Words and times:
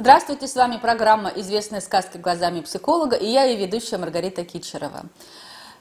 Здравствуйте, 0.00 0.46
с 0.46 0.54
вами 0.54 0.76
программа 0.76 1.28
«Известные 1.34 1.80
сказки 1.80 2.18
глазами 2.18 2.60
психолога» 2.60 3.16
и 3.16 3.26
я 3.26 3.42
ее 3.42 3.66
ведущая 3.66 3.98
Маргарита 3.98 4.44
Кичерова. 4.44 5.06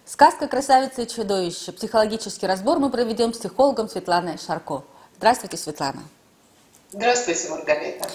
Сказка 0.05 0.47
«Красавица 0.47 1.03
и 1.03 1.07
чудовище». 1.07 1.71
Психологический 1.71 2.47
разбор 2.47 2.79
мы 2.79 2.89
проведем 2.89 3.31
с 3.31 3.37
психологом 3.37 3.87
Светланой 3.87 4.39
Шарко. 4.39 4.83
Здравствуйте, 5.17 5.57
Светлана. 5.57 6.01
Здравствуйте, 6.91 7.47
Маргарита. 7.49 8.09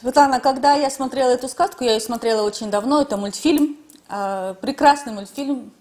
Светлана, 0.00 0.40
когда 0.40 0.74
я 0.74 0.90
смотрела 0.90 1.30
эту 1.30 1.48
сказку, 1.48 1.84
я 1.84 1.92
ее 1.92 2.00
смотрела 2.00 2.42
очень 2.42 2.68
давно, 2.68 3.00
это 3.00 3.16
мультфильм, 3.16 3.78
э, 4.08 4.56
прекрасный 4.60 5.12
мультфильм, 5.12 5.72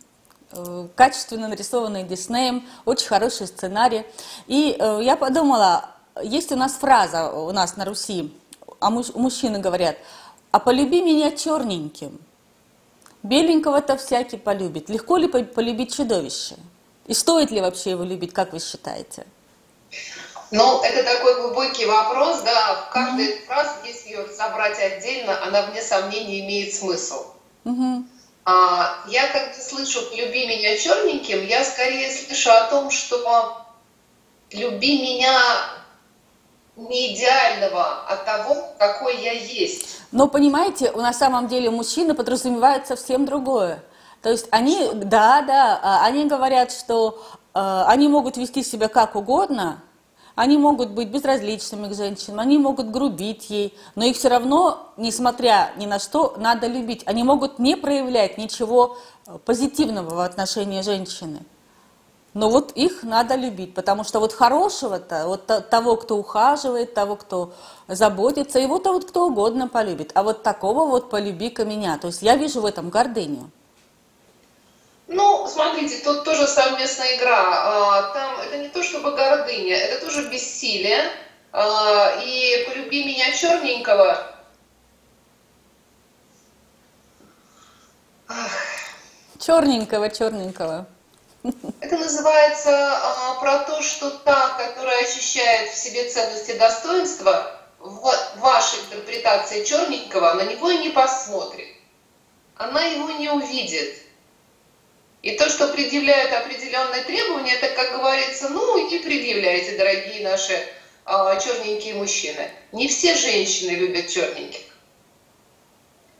э, 0.52 0.88
качественно 0.95 1.47
нарисованный 1.47 2.04
Диснеем, 2.04 2.70
очень 2.86 3.07
хороший 3.07 3.47
сценарий. 3.47 4.05
И 4.45 4.77
э, 4.79 5.00
я 5.02 5.16
подумала, 5.16 5.89
есть 6.21 6.52
у 6.52 6.55
нас 6.55 6.73
фраза 6.73 7.31
у 7.31 7.52
нас 7.52 7.77
на 7.77 7.86
Руси, 7.86 8.31
а 8.80 8.89
муж, 8.89 9.07
мужчины 9.14 9.59
говорят, 9.59 9.98
а 10.52 10.59
полюби 10.59 11.02
меня 11.02 11.32
черненьким. 11.32 12.20
Беленького-то 13.23 13.98
всякий 13.98 14.38
полюбит. 14.38 14.90
Легко 14.90 15.17
ли 15.17 15.27
полюбить 15.27 15.95
чудовище? 15.95 16.55
И 17.05 17.13
стоит 17.13 17.52
ли 17.52 17.59
вообще 17.59 17.91
его 17.91 18.03
любить, 18.03 18.34
как 18.34 18.53
вы 18.53 18.59
считаете? 18.59 19.26
Ну, 20.52 20.81
это 20.81 21.03
такой 21.03 21.41
глубокий 21.41 21.86
вопрос, 21.86 22.41
да. 22.41 22.88
В 22.88 22.94
каждой 22.94 23.27
mm-hmm. 23.27 23.45
фразе, 23.45 23.72
если 23.86 24.09
ее 24.09 24.23
разобрать 24.23 24.80
отдельно, 24.80 25.44
она, 25.44 25.64
вне 25.64 25.81
сомнения, 25.81 26.39
имеет 26.39 26.73
смысл. 26.73 27.25
Mm-hmm. 27.66 28.03
А, 28.45 29.03
я, 29.09 29.27
когда 29.27 29.53
слышу 29.53 30.00
«люби 30.16 30.48
меня 30.48 30.77
черненьким», 30.77 31.45
я 31.45 31.64
скорее 31.64 32.11
слышу 32.11 32.50
о 32.52 32.64
том, 32.64 32.89
что 32.89 33.66
«люби 34.52 35.02
меня 35.02 35.39
не 36.88 37.13
идеального, 37.13 38.05
а 38.07 38.15
того, 38.17 38.55
какой 38.77 39.21
я 39.21 39.33
есть. 39.33 39.99
Но 40.11 40.27
понимаете, 40.27 40.91
на 40.91 41.13
самом 41.13 41.47
деле 41.47 41.69
мужчины 41.69 42.13
подразумевают 42.13 42.88
совсем 42.88 43.25
другое. 43.25 43.83
То 44.21 44.30
есть 44.30 44.47
они, 44.52 44.89
да, 44.94 45.41
да, 45.41 45.80
а, 45.81 46.05
они 46.05 46.25
говорят, 46.25 46.71
что 46.71 47.23
э, 47.53 47.83
они 47.88 48.08
могут 48.08 48.38
вести 48.38 48.63
себя 48.63 48.88
как 48.88 49.16
угодно, 49.16 49.81
они 50.36 50.58
могут 50.58 50.91
быть 50.91 51.09
безразличными 51.09 51.89
к 51.89 51.95
женщинам, 51.95 52.39
они 52.39 52.58
могут 52.58 52.91
грубить 52.91 53.49
ей, 53.49 53.77
но 53.95 54.05
их 54.05 54.16
все 54.16 54.30
равно, 54.30 54.91
несмотря 54.97 55.71
ни 55.77 55.86
на 55.86 55.99
что, 55.99 56.36
надо 56.38 56.67
любить. 56.67 57.03
Они 57.05 57.23
могут 57.23 57.59
не 57.59 57.75
проявлять 57.75 58.38
ничего 58.38 58.97
э, 59.27 59.38
позитивного 59.45 60.16
в 60.16 60.19
отношении 60.19 60.81
женщины. 60.81 61.39
Но 62.33 62.49
вот 62.49 62.72
их 62.73 63.03
надо 63.03 63.35
любить, 63.35 63.73
потому 63.73 64.03
что 64.03 64.19
вот 64.19 64.33
хорошего-то, 64.33 65.27
вот 65.27 65.47
того, 65.69 65.95
кто 65.95 66.17
ухаживает, 66.17 66.94
того, 66.94 67.16
кто 67.16 67.53
заботится, 67.88 68.59
его-то 68.59 68.94
вот 68.94 69.05
кто 69.05 69.27
угодно 69.27 69.67
полюбит. 69.67 70.11
А 70.13 70.21
вот 70.21 70.44
такого 70.44 70.86
вот 70.86 71.09
полюби-ка 71.09 71.66
меня. 71.66 71.97
То 71.97 72.08
есть 72.08 72.21
я 72.21 72.36
вижу 72.36 72.61
в 72.61 72.66
этом 72.66 72.89
гордыню. 72.89 73.49
Ну, 75.08 75.47
смотрите, 75.47 76.03
тут 76.03 76.23
тоже 76.23 76.45
совместная 76.45 77.17
игра. 77.17 77.41
А, 77.41 78.13
там 78.13 78.39
это 78.41 78.58
не 78.58 78.67
то 78.67 78.83
чтобы 78.83 79.16
гордыня, 79.16 79.75
это 79.75 80.05
тоже 80.05 80.30
бессилие. 80.30 81.11
А, 81.52 82.21
и 82.23 82.64
полюби 82.67 83.05
меня 83.05 83.31
черненького. 83.33 84.36
Черненького, 89.39 90.09
черненького. 90.11 90.86
Это 91.44 91.98
называется 91.98 92.72
а, 92.72 93.40
про 93.40 93.59
то, 93.59 93.82
что 93.82 94.09
та, 94.09 94.50
которая 94.58 95.04
ощущает 95.04 95.72
в 95.72 95.78
себе 95.78 96.09
ценности 96.09 96.58
достоинства, 96.58 97.56
в 97.80 98.14
вашей 98.38 98.80
интерпретации 98.82 99.64
черненького, 99.64 100.34
на 100.34 100.44
него 100.44 100.70
и 100.70 100.80
не 100.80 100.90
посмотрит. 100.90 101.67
Она 102.56 102.84
его 102.84 103.10
не 103.12 103.30
увидит. 103.30 103.95
И 105.22 105.32
то, 105.38 105.50
что 105.50 105.70
предъявляют 105.70 106.34
определенные 106.34 107.04
требования, 107.04 107.54
это, 107.54 107.70
как 107.73 107.94
говорится, 107.94 108.49
ну 108.49 108.78
и 108.78 108.99
предъявляйте, 108.99 109.78
дорогие 109.78 110.28
наши 110.28 110.61
а, 111.05 111.38
черненькие 111.38 111.94
мужчины. 111.94 112.52
Не 112.73 112.89
все 112.89 113.16
женщины 113.16 113.72
любят 113.72 114.10
черненьких. 114.10 114.66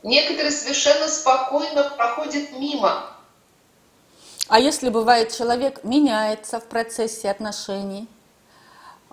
Некоторые 0.02 0.50
совершенно 0.50 1.08
спокойно 1.08 1.90
проходят 1.90 2.52
мимо 2.52 3.09
а 4.50 4.58
если 4.58 4.90
бывает 4.90 5.32
человек 5.32 5.84
меняется 5.84 6.58
в 6.58 6.64
процессе 6.64 7.30
отношений? 7.30 8.08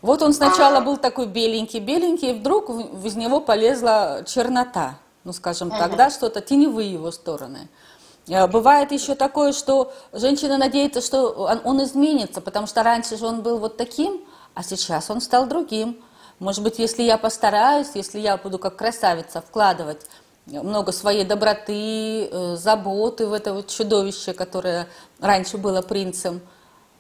Вот 0.02 0.22
он 0.24 0.34
сначала 0.34 0.82
был 0.82 0.98
такой 0.98 1.28
беленький-беленький, 1.28 2.32
и 2.32 2.34
вдруг 2.34 2.70
из 3.04 3.16
него 3.16 3.40
полезла 3.40 4.24
чернота, 4.26 4.98
ну 5.24 5.34
скажем 5.34 5.70
так, 5.70 5.96
да, 5.96 6.10
что-то 6.10 6.42
теневые 6.42 6.92
его 6.92 7.12
стороны. 7.12 7.70
А 8.30 8.48
бывает 8.48 8.92
еще 8.92 9.14
такое, 9.14 9.54
что 9.54 9.94
женщина 10.12 10.58
надеется, 10.58 11.02
что 11.02 11.30
он, 11.30 11.62
он 11.64 11.84
изменится, 11.84 12.42
потому 12.42 12.66
что 12.66 12.82
раньше 12.82 13.16
же 13.16 13.26
он 13.26 13.42
был 13.42 13.60
вот 13.60 13.78
таким, 13.78 14.22
а 14.56 14.64
сейчас 14.64 15.10
он 15.12 15.22
стал 15.22 15.46
другим. 15.46 16.04
Может 16.40 16.64
быть, 16.64 16.80
если 16.80 17.04
я 17.04 17.18
постараюсь, 17.18 17.90
если 17.94 18.20
я 18.20 18.38
буду 18.38 18.58
как 18.58 18.76
красавица 18.76 19.42
вкладывать 19.42 20.02
много 20.48 20.92
своей 20.92 21.26
доброты, 21.26 22.28
э, 22.28 22.56
заботы 22.56 23.28
в 23.28 23.34
это 23.34 23.54
вот 23.54 23.68
чудовище, 23.68 24.34
которое 24.34 24.88
раньше 25.20 25.58
было 25.58 25.82
принцем, 25.82 26.42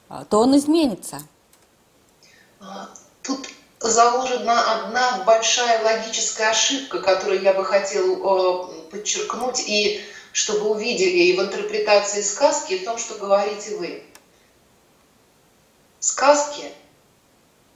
а, 0.09 0.25
то 0.25 0.39
он 0.39 0.57
изменится. 0.57 1.19
А, 2.59 2.89
тут 3.23 3.47
заложена 3.79 4.73
одна 4.73 5.23
большая 5.25 5.81
логическая 5.83 6.49
ошибка, 6.49 6.99
которую 6.99 7.41
я 7.41 7.53
бы 7.53 7.63
хотела 7.63 8.15
э, 8.15 8.89
подчеркнуть, 8.91 9.61
и 9.67 10.01
чтобы 10.33 10.69
увидели 10.69 11.17
и 11.17 11.37
в 11.37 11.41
интерпретации 11.41 12.21
сказки, 12.21 12.73
и 12.73 12.79
в 12.79 12.85
том, 12.85 12.97
что 12.97 13.15
говорите 13.15 13.77
вы. 13.77 14.03
Сказке 15.99 16.71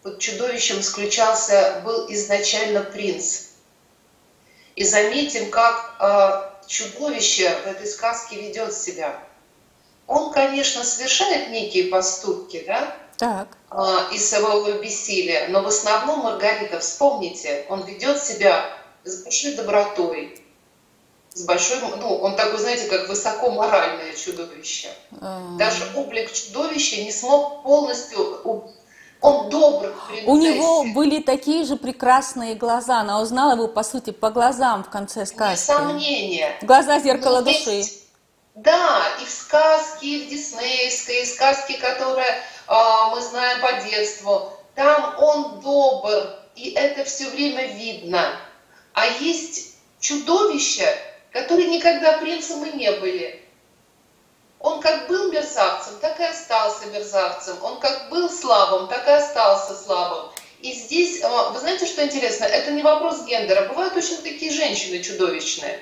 под 0.03 0.19
чудовищем 0.19 0.79
исключался, 0.79 1.81
был 1.85 2.07
изначально 2.09 2.81
принц– 2.81 3.45
и 4.75 4.83
заметим, 4.83 5.49
как 5.49 5.95
э, 5.99 6.67
чудовище 6.67 7.49
в 7.65 7.67
этой 7.67 7.87
сказке 7.87 8.41
ведет 8.41 8.73
себя. 8.73 9.19
Он, 10.07 10.31
конечно, 10.31 10.83
совершает 10.83 11.49
некие 11.49 11.85
поступки, 11.85 12.63
да? 12.65 12.95
Так. 13.17 13.47
Э, 13.71 14.13
из 14.13 14.29
своего 14.29 14.71
бессилия, 14.79 15.47
но 15.49 15.61
в 15.61 15.67
основном, 15.67 16.19
Маргарита, 16.19 16.79
вспомните, 16.79 17.65
он 17.69 17.85
ведет 17.85 18.21
себя 18.21 18.65
с 19.03 19.23
большой 19.23 19.53
добротой, 19.53 20.41
с 21.33 21.43
большой, 21.43 21.79
ну, 21.79 22.17
он 22.17 22.35
такой, 22.35 22.59
знаете, 22.59 22.87
как 22.87 23.07
высокоморальное 23.07 24.13
чудовище. 24.15 24.89
Mm. 25.11 25.57
Даже 25.57 25.89
облик 25.95 26.31
чудовища 26.33 27.01
не 27.01 27.11
смог 27.11 27.63
полностью 27.63 28.41
он 29.21 29.49
добр 29.49 29.93
У 30.25 30.35
него 30.35 30.83
были 30.93 31.21
такие 31.21 31.63
же 31.63 31.75
прекрасные 31.77 32.55
глаза. 32.55 33.01
Она 33.01 33.21
узнала 33.21 33.53
его, 33.53 33.67
по 33.67 33.83
сути, 33.83 34.09
по 34.09 34.31
глазам 34.31 34.83
в 34.83 34.89
конце 34.89 35.25
сказки. 35.25 35.53
Без 35.53 35.65
сомнения. 35.65 36.57
Глаза 36.63 36.99
зеркало 36.99 37.41
Но 37.41 37.43
души. 37.43 37.83
да, 38.55 39.03
и 39.21 39.25
в 39.25 39.29
сказке, 39.29 40.07
и 40.07 40.25
в 40.25 40.29
диснейской, 40.29 41.21
и 41.21 41.25
сказки, 41.25 41.73
которые 41.73 42.25
э, 42.67 42.73
мы 43.11 43.21
знаем 43.21 43.61
по 43.61 43.87
детству, 43.87 44.53
там 44.75 45.15
он 45.19 45.61
добр, 45.61 46.29
и 46.55 46.71
это 46.71 47.03
все 47.03 47.29
время 47.29 47.67
видно. 47.75 48.35
А 48.93 49.05
есть 49.05 49.75
чудовища, 49.99 50.87
которые 51.31 51.69
никогда 51.69 52.17
принцем 52.17 52.65
и 52.65 52.75
не 52.75 52.91
были. 52.93 53.40
Он 54.63 54.79
как 54.79 55.07
был 55.07 55.31
мерзавцем, 55.31 55.93
так 55.99 56.19
и 56.19 56.23
остался 56.23 56.85
мерзавцем. 56.87 57.57
Он 57.63 57.79
как 57.79 58.09
был 58.09 58.29
слабым, 58.29 58.87
так 58.87 59.07
и 59.07 59.11
остался 59.11 59.73
слабым. 59.75 60.29
И 60.59 60.73
здесь, 60.73 61.23
а, 61.23 61.49
вы 61.49 61.59
знаете, 61.59 61.87
что 61.87 62.05
интересно? 62.05 62.43
Это 62.43 62.71
не 62.71 62.83
вопрос 62.83 63.25
гендера. 63.25 63.67
Бывают 63.67 63.95
точно 63.95 64.17
такие 64.17 64.51
женщины 64.51 65.01
чудовищные. 65.01 65.79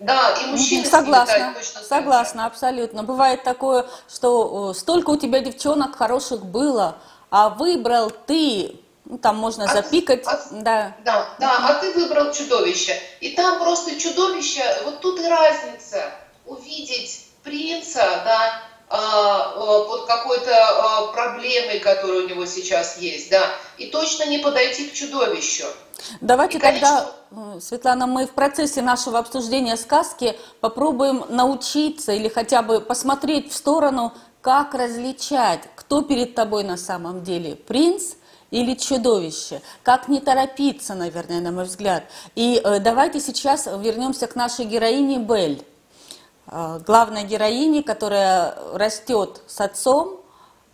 Да, 0.00 0.34
и 0.42 0.46
мужчины 0.46 0.84
согласна, 0.86 1.54
точно 1.54 1.82
согласна, 1.82 2.46
абсолютно. 2.46 3.04
Бывает 3.04 3.44
такое, 3.44 3.86
что 4.12 4.72
столько 4.72 5.10
у 5.10 5.16
тебя 5.16 5.40
девчонок 5.40 5.96
хороших 5.96 6.44
было, 6.44 6.96
а 7.30 7.50
выбрал 7.50 8.10
ты, 8.10 8.80
ну, 9.04 9.18
там 9.18 9.36
можно 9.36 9.64
а 9.64 9.72
запикать, 9.72 10.26
а, 10.26 10.40
да. 10.50 10.96
Да, 11.04 11.28
да, 11.38 11.56
а 11.68 11.74
ты 11.74 11.92
выбрал 11.92 12.32
чудовище. 12.32 12.98
И 13.20 13.36
там 13.36 13.60
просто 13.60 14.00
чудовище, 14.00 14.64
вот 14.84 15.00
тут 15.00 15.20
и 15.20 15.28
разница, 15.28 16.10
увидеть 16.46 17.21
принца, 17.42 18.00
да, 18.24 18.62
а, 18.88 19.54
а, 19.56 19.84
под 19.84 20.06
какой-то 20.06 20.52
а, 20.52 21.06
проблемой, 21.12 21.80
которая 21.80 22.24
у 22.24 22.28
него 22.28 22.44
сейчас 22.46 22.98
есть, 22.98 23.30
да, 23.30 23.42
и 23.78 23.86
точно 23.86 24.24
не 24.26 24.38
подойти 24.38 24.88
к 24.88 24.92
чудовищу. 24.92 25.64
Давайте 26.20 26.58
и, 26.58 26.60
конечно... 26.60 27.12
тогда, 27.30 27.60
Светлана, 27.60 28.06
мы 28.06 28.26
в 28.26 28.32
процессе 28.32 28.82
нашего 28.82 29.18
обсуждения 29.18 29.76
сказки 29.76 30.38
попробуем 30.60 31.24
научиться 31.28 32.12
или 32.12 32.28
хотя 32.28 32.62
бы 32.62 32.80
посмотреть 32.80 33.50
в 33.50 33.56
сторону, 33.56 34.12
как 34.42 34.74
различать, 34.74 35.60
кто 35.76 36.02
перед 36.02 36.34
тобой 36.34 36.64
на 36.64 36.76
самом 36.76 37.22
деле, 37.22 37.54
принц 37.54 38.14
или 38.50 38.74
чудовище. 38.74 39.62
Как 39.82 40.08
не 40.08 40.20
торопиться, 40.20 40.94
наверное, 40.94 41.40
на 41.40 41.52
мой 41.52 41.64
взгляд. 41.64 42.04
И 42.34 42.60
э, 42.62 42.80
давайте 42.80 43.20
сейчас 43.20 43.66
вернемся 43.66 44.26
к 44.26 44.36
нашей 44.36 44.66
героине 44.66 45.18
Бель. 45.18 45.64
Э, 46.46 46.80
главной 46.84 47.24
героине, 47.24 47.82
которая 47.82 48.56
растет 48.72 49.40
с 49.46 49.60
отцом, 49.60 50.20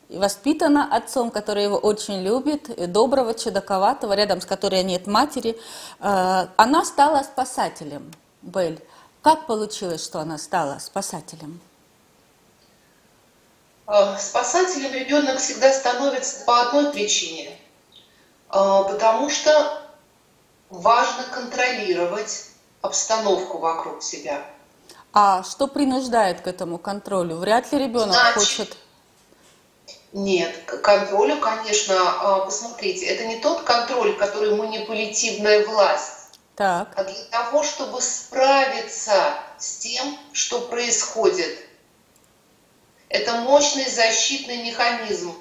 и 0.08 0.16
воспитана 0.16 0.88
отцом, 0.96 1.30
который 1.30 1.64
его 1.64 1.76
очень 1.76 2.22
любит, 2.22 2.70
и 2.70 2.86
доброго, 2.86 3.34
чудаковатого, 3.34 4.14
рядом 4.14 4.40
с 4.40 4.46
которой 4.46 4.82
нет 4.82 5.06
матери. 5.06 5.58
Э, 6.00 6.46
она 6.56 6.84
стала 6.84 7.22
спасателем, 7.22 8.10
Бель. 8.40 8.82
Как 9.22 9.46
получилось, 9.46 10.02
что 10.02 10.20
она 10.20 10.38
стала 10.38 10.78
спасателем? 10.78 11.60
Э, 13.86 14.16
спасателем 14.18 14.92
ребенок 14.94 15.38
всегда 15.38 15.70
становится 15.72 16.44
по 16.46 16.62
одной 16.62 16.92
причине, 16.92 17.50
потому 18.48 19.28
что 19.28 19.82
важно 20.70 21.24
контролировать 21.30 22.46
обстановку 22.80 23.58
вокруг 23.58 24.02
себя. 24.02 24.42
А 25.12 25.42
что 25.42 25.66
принуждает 25.66 26.40
к 26.42 26.46
этому 26.46 26.78
контролю? 26.78 27.36
Вряд 27.36 27.72
ли 27.72 27.78
ребенок 27.78 28.12
Значит, 28.12 28.34
хочет. 28.34 28.76
Нет, 30.12 30.54
к 30.66 30.78
контролю, 30.78 31.38
конечно, 31.38 31.94
э, 31.94 32.44
посмотрите, 32.44 33.06
это 33.06 33.26
не 33.26 33.36
тот 33.36 33.62
контроль, 33.62 34.16
который 34.16 34.54
манипулятивная 34.54 35.66
власть. 35.66 36.38
Так. 36.56 36.88
А 36.96 37.04
для 37.04 37.24
того, 37.30 37.62
чтобы 37.62 38.00
справиться 38.00 39.34
с 39.58 39.78
тем, 39.78 40.16
что 40.32 40.60
происходит– 40.60 41.58
это 43.08 43.36
мощный 43.36 43.88
защитный 43.88 44.62
механизм. 44.62 45.34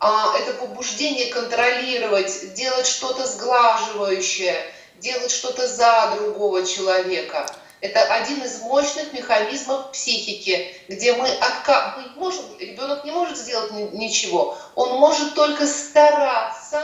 А 0.00 0.36
это 0.38 0.54
побуждение 0.54 1.32
контролировать, 1.32 2.54
делать 2.54 2.86
что-то 2.86 3.26
сглаживающее, 3.26 4.56
делать 4.98 5.30
что-то 5.30 5.68
за 5.68 6.14
другого 6.16 6.66
человека. 6.66 7.46
Это 7.84 8.00
один 8.14 8.42
из 8.42 8.62
мощных 8.62 9.12
механизмов 9.12 9.92
психики, 9.92 10.74
где 10.88 11.12
мы, 11.12 11.28
отка... 11.28 11.94
мы 11.98 12.18
можем, 12.18 12.42
ребенок 12.58 13.04
не 13.04 13.10
может 13.10 13.36
сделать 13.36 13.72
ничего, 13.92 14.56
он 14.74 14.98
может 14.98 15.34
только 15.34 15.66
стараться, 15.66 16.82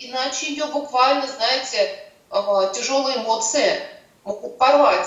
иначе 0.00 0.48
ее 0.48 0.66
буквально, 0.66 1.28
знаете, 1.28 1.96
а, 2.28 2.66
тяжелые 2.70 3.18
эмоции 3.18 3.80
могут 4.24 4.58
порвать, 4.58 5.06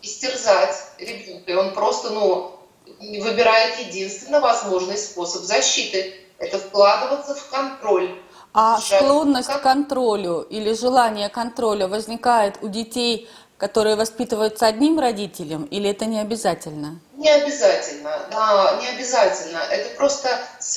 истерзать 0.00 0.76
ребенка, 0.98 1.50
и 1.50 1.54
он 1.56 1.74
просто, 1.74 2.10
ну, 2.10 2.52
выбирает 3.00 3.80
единственно 3.80 4.38
возможный 4.38 4.96
способ 4.96 5.42
защиты. 5.42 6.14
Это 6.38 6.60
вкладываться 6.60 7.34
в 7.34 7.48
контроль. 7.50 8.16
А 8.58 8.80
склонность 8.80 9.50
к 9.50 9.60
контролю 9.60 10.40
или 10.40 10.72
желание 10.72 11.28
контроля 11.28 11.88
возникает 11.88 12.58
у 12.62 12.68
детей, 12.68 13.28
которые 13.58 13.96
воспитываются 13.96 14.66
одним 14.66 14.98
родителем, 14.98 15.64
или 15.64 15.90
это 15.90 16.06
не 16.06 16.20
обязательно? 16.20 17.00
Не 17.16 17.30
обязательно, 17.30 18.26
да, 18.30 18.78
не 18.80 18.88
обязательно. 18.88 19.58
Это 19.58 19.96
просто 19.96 20.28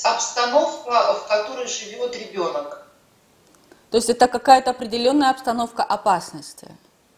обстановка, 0.04 1.14
в 1.16 1.28
которой 1.28 1.68
живет 1.68 2.16
ребенок. 2.16 2.86
То 3.92 3.98
есть 3.98 4.10
это 4.10 4.28
какая-то 4.28 4.72
определенная 4.72 5.32
обстановка 5.32 5.84
опасности? 5.84 6.68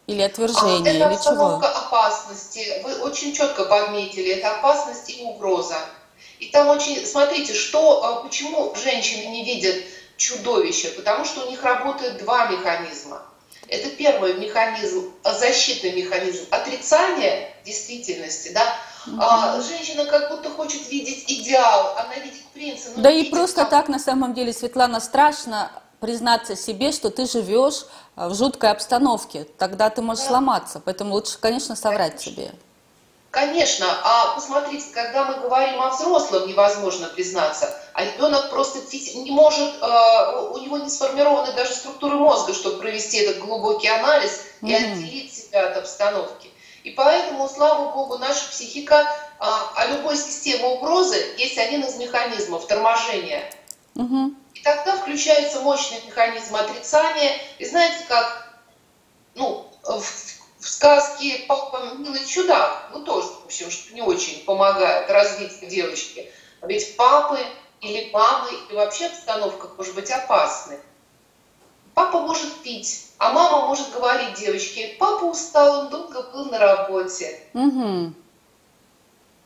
Или 0.08 0.22
отвержение, 0.22 0.96
это 0.96 1.14
или 1.14 1.22
чего? 1.22 1.54
опасности. 1.56 2.82
Вы 2.82 2.94
очень 3.02 3.32
четко 3.34 3.64
подметили, 3.64 4.32
это 4.32 4.56
опасность 4.56 5.10
и 5.10 5.22
угроза. 5.22 5.76
И 6.40 6.46
там 6.46 6.68
очень, 6.68 7.06
смотрите, 7.06 7.54
что, 7.54 8.04
а, 8.04 8.22
почему 8.24 8.74
женщины 8.74 9.26
не 9.26 9.44
видят 9.44 9.76
чудовища? 10.16 10.88
Потому 10.96 11.24
что 11.24 11.46
у 11.46 11.50
них 11.50 11.62
работают 11.62 12.18
два 12.18 12.48
механизма. 12.48 13.22
Это 13.68 13.88
первый 13.90 14.34
механизм, 14.34 15.12
защитный 15.24 15.92
механизм 15.92 16.44
отрицания 16.50 17.48
действительности, 17.64 18.52
да. 18.52 18.76
Угу. 19.06 19.16
А, 19.20 19.60
женщина 19.60 20.04
как 20.06 20.30
будто 20.30 20.50
хочет 20.50 20.88
видеть 20.90 21.24
идеал, 21.28 21.96
она 21.96 22.14
видит 22.16 22.44
принца. 22.54 22.90
Да 22.96 23.10
и 23.10 23.30
просто 23.30 23.62
как... 23.62 23.70
так 23.70 23.88
на 23.88 23.98
самом 23.98 24.34
деле, 24.34 24.52
Светлана, 24.52 25.00
страшно 25.00 25.70
признаться 26.00 26.56
себе, 26.56 26.92
что 26.92 27.10
ты 27.10 27.26
живешь 27.26 27.86
а, 28.16 28.28
в 28.28 28.34
жуткой 28.34 28.70
обстановке. 28.70 29.46
Тогда 29.58 29.88
ты 29.90 30.02
можешь 30.02 30.24
да. 30.24 30.30
сломаться. 30.30 30.82
Поэтому 30.84 31.14
лучше, 31.14 31.38
конечно, 31.38 31.76
соврать 31.76 32.20
себе. 32.20 32.52
Конечно, 33.32 33.86
а 34.04 34.34
посмотрите, 34.34 34.92
когда 34.92 35.24
мы 35.24 35.40
говорим 35.40 35.80
о 35.80 35.88
взрослом, 35.88 36.46
невозможно 36.46 37.06
признаться, 37.08 37.74
а 37.94 38.04
ребенок 38.04 38.50
просто 38.50 38.78
не 39.14 39.30
может, 39.30 39.72
а, 39.80 40.50
у 40.50 40.58
него 40.58 40.76
не 40.76 40.90
сформированы 40.90 41.50
даже 41.54 41.72
структуры 41.72 42.16
мозга, 42.16 42.52
чтобы 42.52 42.76
провести 42.76 43.16
этот 43.16 43.38
глубокий 43.38 43.88
анализ 43.88 44.42
и 44.60 44.66
mm-hmm. 44.66 44.92
отделить 44.92 45.34
себя 45.34 45.70
от 45.70 45.78
обстановки. 45.78 46.50
И 46.84 46.90
поэтому, 46.90 47.48
слава 47.48 47.90
богу, 47.94 48.18
наша 48.18 48.50
психика, 48.50 49.08
а, 49.38 49.72
а 49.76 49.86
любой 49.86 50.18
системе 50.18 50.66
угрозы 50.66 51.16
есть 51.38 51.56
один 51.56 51.82
из 51.84 51.96
механизмов 51.96 52.66
торможения. 52.66 53.50
Mm-hmm. 53.94 54.34
И 54.56 54.60
тогда 54.60 54.98
включается 54.98 55.60
мощный 55.60 56.02
механизм 56.04 56.54
отрицания. 56.54 57.32
И 57.58 57.64
знаете, 57.64 58.04
как 58.10 58.58
ну, 59.34 59.66
в, 59.82 60.04
в 60.62 60.68
сказке 60.68 61.44
«Папа 61.48 61.94
милый 61.98 62.24
чудак», 62.24 62.90
ну 62.92 63.04
тоже, 63.04 63.26
в 63.42 63.46
общем, 63.46 63.70
что 63.70 63.92
не 63.94 64.02
очень 64.02 64.44
помогает 64.44 65.10
развитию 65.10 65.68
девочки. 65.68 66.30
А 66.60 66.66
ведь 66.66 66.96
папы 66.96 67.38
или 67.80 68.10
мамы, 68.12 68.48
и 68.70 68.74
вообще 68.74 69.06
обстановка 69.06 69.70
может 69.76 69.94
быть 69.94 70.10
опасной. 70.10 70.78
Папа 71.94 72.20
может 72.20 72.62
пить, 72.62 73.08
а 73.18 73.32
мама 73.32 73.66
может 73.66 73.92
говорить 73.92 74.34
девочке, 74.34 74.94
папа 75.00 75.24
устал, 75.24 75.80
он 75.80 75.88
долго 75.90 76.22
был 76.22 76.44
на 76.46 76.58
работе. 76.58 77.40
Угу. 77.54 78.12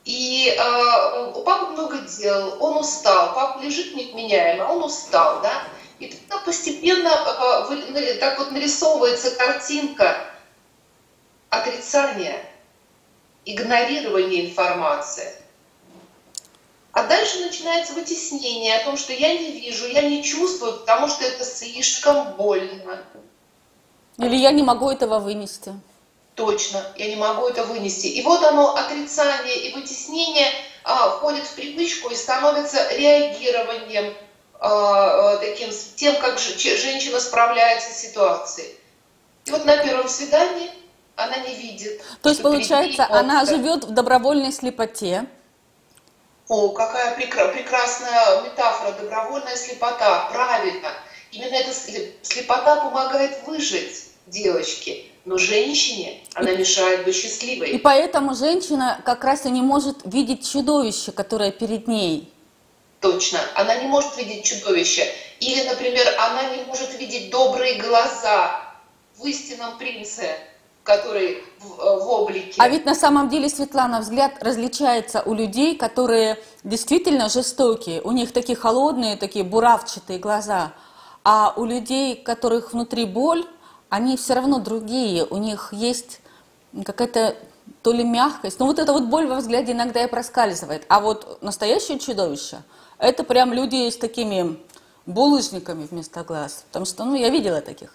И 0.05 0.55
э, 0.57 1.33
у 1.35 1.43
папы 1.43 1.73
много 1.73 1.99
дел, 1.99 2.59
он 2.61 2.77
устал, 2.77 3.35
папа 3.35 3.59
лежит 3.61 3.97
невменяемо, 3.97 4.71
он 4.71 4.85
устал, 4.85 5.41
да. 5.41 5.65
И 5.99 6.09
тогда 6.09 6.45
постепенно 6.45 7.09
э, 7.09 8.15
так 8.21 8.39
вот 8.39 8.53
нарисовывается 8.53 9.35
картинка 9.35 10.36
отрицания, 11.59 12.39
игнорирования 13.45 14.47
информации. 14.47 15.33
А 16.93 17.05
дальше 17.05 17.41
начинается 17.41 17.93
вытеснение 17.93 18.77
о 18.77 18.85
том, 18.85 18.97
что 18.97 19.13
я 19.13 19.37
не 19.37 19.53
вижу, 19.53 19.87
я 19.87 20.03
не 20.03 20.25
чувствую, 20.25 20.79
потому 20.79 21.09
что 21.09 21.25
это 21.25 21.45
слишком 21.45 22.33
больно. 22.37 23.05
Или 24.19 24.37
я 24.37 24.51
не 24.51 24.63
могу 24.63 24.91
этого 24.91 25.19
вынести 25.19 25.75
точно, 26.37 26.85
я 26.97 27.09
не 27.09 27.17
могу 27.17 27.49
это 27.49 27.65
вынести. 27.65 28.07
И 28.07 28.23
вот 28.23 28.45
оно, 28.45 28.77
отрицание 28.77 29.69
и 29.69 29.75
вытеснение 29.75 30.49
а, 30.85 31.11
входит 31.11 31.45
в 31.45 31.55
привычку 31.55 32.11
и 32.11 32.15
становится 32.15 32.87
реагированием 32.95 34.15
а, 34.59 35.33
а 35.33 35.37
таким, 35.39 35.71
тем, 35.97 36.17
как 36.21 36.39
же, 36.39 36.57
женщина 36.59 37.19
справляется 37.19 37.91
с 37.91 38.01
ситуацией. 38.01 38.75
И 39.47 39.51
вот 39.51 39.65
на 39.65 39.77
первом 39.79 40.09
свидании 40.09 40.71
она 41.17 41.39
не 41.39 41.55
видит. 41.55 42.03
То 42.23 42.29
есть, 42.29 42.43
получается, 42.43 43.07
она 43.11 43.45
живет 43.45 43.85
в 43.85 43.91
добровольной 43.91 44.53
слепоте. 44.53 45.27
О, 46.49 46.69
какая 46.69 47.17
прекра- 47.19 47.53
прекрасная 47.53 48.43
метафора, 48.43 48.93
добровольная 48.93 49.57
слепота, 49.57 50.29
правильно. 50.31 50.91
Именно 51.33 51.55
эта 51.57 51.73
слепота 52.23 52.77
помогает 52.77 53.43
выжить 53.47 54.11
девочке. 54.27 55.07
Но 55.25 55.39
женщине 55.39 56.21
она 56.35 56.53
мешает 56.53 57.05
быть 57.05 57.17
счастливой. 57.17 57.71
И 57.71 57.79
поэтому 57.79 58.37
женщина 58.37 59.01
как 59.05 59.25
раз 59.25 59.45
и 59.45 59.51
не 59.51 59.61
может 59.61 59.97
видеть 60.05 60.49
чудовище, 60.49 61.11
которое 61.11 61.51
перед 61.51 61.89
ней. 61.89 62.33
Точно. 63.01 63.41
Она 63.57 63.75
не 63.77 63.89
может 63.89 64.17
видеть 64.17 64.45
чудовище. 64.45 65.13
Или, 65.41 65.65
например, 65.69 66.07
она 66.19 66.45
не 66.55 66.63
может 66.63 66.97
видеть 66.97 67.31
добрые 67.31 67.75
глаза 67.75 68.63
в 69.17 69.27
истинном 69.27 69.79
принце, 69.79 70.39
который 70.87 71.33
э, 71.33 71.41
в 71.61 72.09
облике. 72.09 72.55
А 72.59 72.69
ведь 72.69 72.87
на 72.87 72.95
самом 72.95 73.29
деле, 73.29 73.49
Светлана, 73.49 74.01
взгляд 74.01 74.43
различается 74.43 75.23
у 75.27 75.35
людей, 75.35 75.77
которые 75.77 76.39
действительно 76.63 77.29
жестокие. 77.29 78.01
У 78.01 78.13
них 78.13 78.33
такие 78.33 78.57
холодные, 78.57 79.17
такие 79.17 79.45
буравчатые 79.45 80.19
глаза. 80.19 80.73
А 81.25 81.53
у 81.57 81.65
людей, 81.65 82.15
которых 82.15 82.73
внутри 82.73 83.05
боль, 83.05 83.45
они 83.89 84.17
все 84.17 84.35
равно 84.35 84.61
другие, 84.61 85.27
у 85.29 85.39
них 85.39 85.73
есть 85.73 86.21
какая-то 86.85 87.37
то 87.83 87.93
ли 87.93 88.05
мягкость, 88.05 88.61
но 88.61 88.67
вот 88.67 88.79
эта 88.79 88.93
вот 88.93 89.05
боль 89.05 89.27
во 89.27 89.37
взгляде 89.37 89.73
иногда 89.73 90.05
и 90.05 90.09
проскальзывает. 90.09 90.85
А 90.89 91.01
вот 91.01 91.43
настоящее 91.43 91.99
чудовище, 91.99 92.59
это 92.99 93.25
прям 93.25 93.53
люди 93.53 93.89
с 93.91 93.97
такими 93.97 94.59
булыжниками 95.05 95.87
вместо 95.91 96.23
глаз, 96.23 96.65
потому 96.69 96.85
что, 96.85 97.05
ну, 97.05 97.15
я 97.17 97.29
видела 97.29 97.61
таких. 97.61 97.91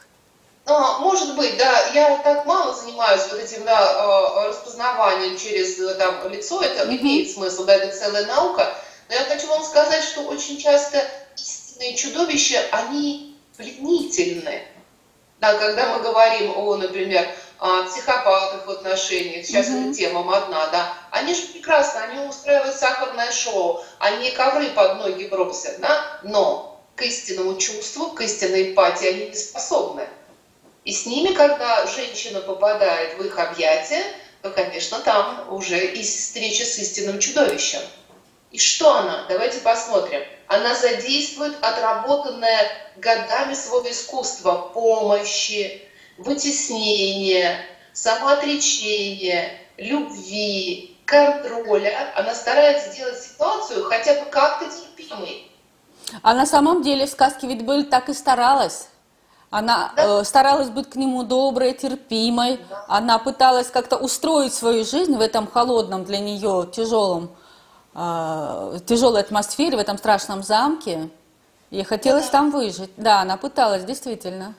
Ну, 0.71 0.99
может 0.99 1.35
быть, 1.35 1.57
да, 1.57 1.87
я 1.87 2.17
так 2.19 2.45
мало 2.45 2.73
занимаюсь 2.73 3.23
вот 3.29 3.41
этим 3.41 3.65
да, 3.65 3.77
э, 3.77 4.47
распознаванием 4.47 5.37
через 5.37 5.77
э, 5.77 5.95
там, 5.95 6.29
лицо, 6.29 6.61
это 6.61 6.83
mm-hmm. 6.85 7.01
имеет 7.01 7.31
смысл, 7.31 7.65
да, 7.65 7.75
это 7.75 7.93
целая 7.93 8.25
наука, 8.25 8.73
но 9.09 9.15
я 9.15 9.25
хочу 9.25 9.47
вам 9.47 9.65
сказать, 9.65 10.01
что 10.01 10.21
очень 10.21 10.57
часто 10.57 11.03
естественные 11.35 11.95
чудовища, 11.95 12.63
они 12.71 13.37
пленительны. 13.57 14.63
Да, 15.41 15.55
когда 15.55 15.97
мы 15.97 16.03
говорим 16.03 16.57
о, 16.57 16.77
например, 16.77 17.27
о 17.59 17.83
психопатах 17.83 18.65
в 18.65 18.69
отношениях, 18.69 19.45
сейчас 19.45 19.67
mm-hmm. 19.67 19.89
эта 19.89 19.97
тема 19.97 20.23
модна, 20.23 20.69
да, 20.71 20.93
они 21.11 21.35
же 21.35 21.47
прекрасно, 21.47 22.03
они 22.03 22.29
устраивают 22.29 22.77
сахарное 22.77 23.31
шоу, 23.33 23.83
они 23.99 24.31
ковры 24.31 24.69
под 24.69 24.99
ноги 24.99 25.25
бросят, 25.25 25.81
да, 25.81 26.21
но 26.23 26.81
к 26.95 27.01
истинному 27.01 27.57
чувству, 27.57 28.11
к 28.11 28.21
истинной 28.21 28.69
эмпатии 28.69 29.07
они 29.09 29.27
не 29.27 29.35
способны. 29.35 30.07
И 30.83 30.91
с 30.91 31.05
ними, 31.05 31.33
когда 31.33 31.85
женщина 31.85 32.41
попадает 32.41 33.17
в 33.17 33.23
их 33.23 33.37
объятия, 33.37 34.03
то, 34.41 34.49
конечно, 34.49 34.99
там 34.99 35.53
уже 35.53 35.85
и 35.85 36.01
встреча 36.01 36.65
с 36.65 36.79
истинным 36.79 37.19
чудовищем. 37.19 37.81
И 38.51 38.57
что 38.57 38.95
она? 38.95 39.25
Давайте 39.29 39.59
посмотрим. 39.59 40.21
Она 40.47 40.75
задействует 40.75 41.55
отработанное 41.61 42.71
годами 42.97 43.53
своего 43.53 43.89
искусства 43.89 44.71
помощи, 44.73 45.81
вытеснения, 46.17 47.63
самоотречения, 47.93 49.57
любви, 49.77 50.97
контроля. 51.05 52.11
Она 52.15 52.33
старается 52.33 52.91
сделать 52.91 53.21
ситуацию 53.21 53.85
хотя 53.85 54.15
бы 54.15 54.25
как-то 54.29 54.65
терпимой. 54.65 55.49
А 56.23 56.33
на 56.33 56.45
самом 56.45 56.81
деле 56.81 57.05
в 57.05 57.09
сказке 57.09 57.47
ведь 57.47 57.61
Белль 57.61 57.85
так 57.85 58.09
и 58.09 58.13
старалась. 58.13 58.87
Она 59.51 59.91
да. 59.97 60.21
э, 60.21 60.23
старалась 60.23 60.69
быть 60.69 60.89
к 60.89 60.95
нему 60.95 61.23
доброй, 61.23 61.73
терпимой. 61.73 62.57
Да. 62.69 62.85
Она 62.87 63.19
пыталась 63.19 63.67
как-то 63.67 63.97
устроить 63.97 64.53
свою 64.53 64.85
жизнь 64.85 65.15
в 65.15 65.19
этом 65.19 65.45
холодном 65.45 66.05
для 66.05 66.19
нее 66.19 66.69
тяжелом, 66.73 67.35
э, 67.93 68.79
тяжелой 68.87 69.19
атмосфере, 69.19 69.75
в 69.75 69.79
этом 69.81 69.97
страшном 69.97 70.41
замке. 70.41 71.09
Ей 71.69 71.83
хотелось 71.83 72.25
да. 72.25 72.31
там 72.31 72.51
выжить. 72.51 72.91
Да, 72.95 73.19
она 73.19 73.35
пыталась, 73.35 73.83
действительно. 73.83 74.55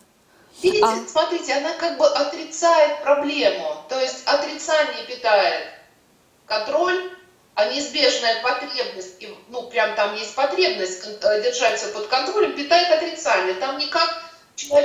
Видите, 0.63 0.85
а... 0.85 1.09
смотрите, 1.09 1.55
она 1.55 1.73
как 1.79 1.97
бы 1.97 2.07
отрицает 2.07 3.03
проблему. 3.03 3.77
То 3.89 3.99
есть 3.99 4.27
отрицание 4.27 5.07
питает 5.07 5.69
контроль, 6.45 7.11
а 7.55 7.65
неизбежная 7.67 8.43
потребность, 8.43 9.25
ну 9.49 9.63
прям 9.69 9.95
там 9.95 10.15
есть 10.17 10.35
потребность 10.35 11.07
э, 11.23 11.43
держаться 11.43 11.89
под 11.89 12.09
контролем, 12.09 12.55
питает 12.55 12.91
отрицание. 12.91 13.55
Там 13.55 13.79
никак 13.79 14.32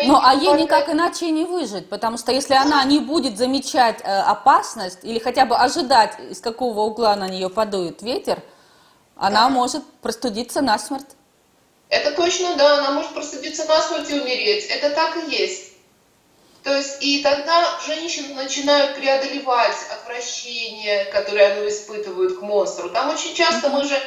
ну, 0.05 0.19
а 0.21 0.33
ей 0.33 0.53
никак 0.53 0.89
иначе 0.89 1.29
не 1.29 1.43
выжить, 1.43 1.89
потому 1.89 2.17
что 2.17 2.31
если 2.31 2.53
она 2.53 2.83
не 2.85 2.99
будет 2.99 3.37
замечать 3.37 3.99
э, 4.01 4.19
опасность 4.21 4.99
или 5.03 5.19
хотя 5.19 5.45
бы 5.45 5.57
ожидать, 5.57 6.17
из 6.31 6.39
какого 6.39 6.81
угла 6.81 7.15
на 7.15 7.27
нее 7.27 7.49
подует 7.49 8.01
ветер, 8.01 8.41
она 9.15 9.47
да. 9.47 9.49
может 9.49 9.83
простудиться 10.01 10.61
насмерть. 10.61 11.15
Это 11.89 12.11
точно, 12.11 12.55
да, 12.55 12.79
она 12.79 12.91
может 12.91 13.11
простудиться 13.13 13.65
насмерть 13.65 14.09
и 14.09 14.19
умереть. 14.19 14.65
Это 14.65 14.89
так 14.89 15.17
и 15.17 15.31
есть. 15.31 15.73
То 16.63 16.75
есть 16.75 16.97
и 17.01 17.23
тогда 17.23 17.79
женщины 17.85 18.33
начинают 18.33 18.97
преодолевать 18.97 19.77
отвращение, 19.91 21.05
которое 21.05 21.53
они 21.53 21.69
испытывают 21.69 22.39
к 22.39 22.41
монстру. 22.41 22.89
Там 22.89 23.09
очень 23.09 23.33
часто 23.35 23.69
мы 23.69 23.85
же 23.85 23.97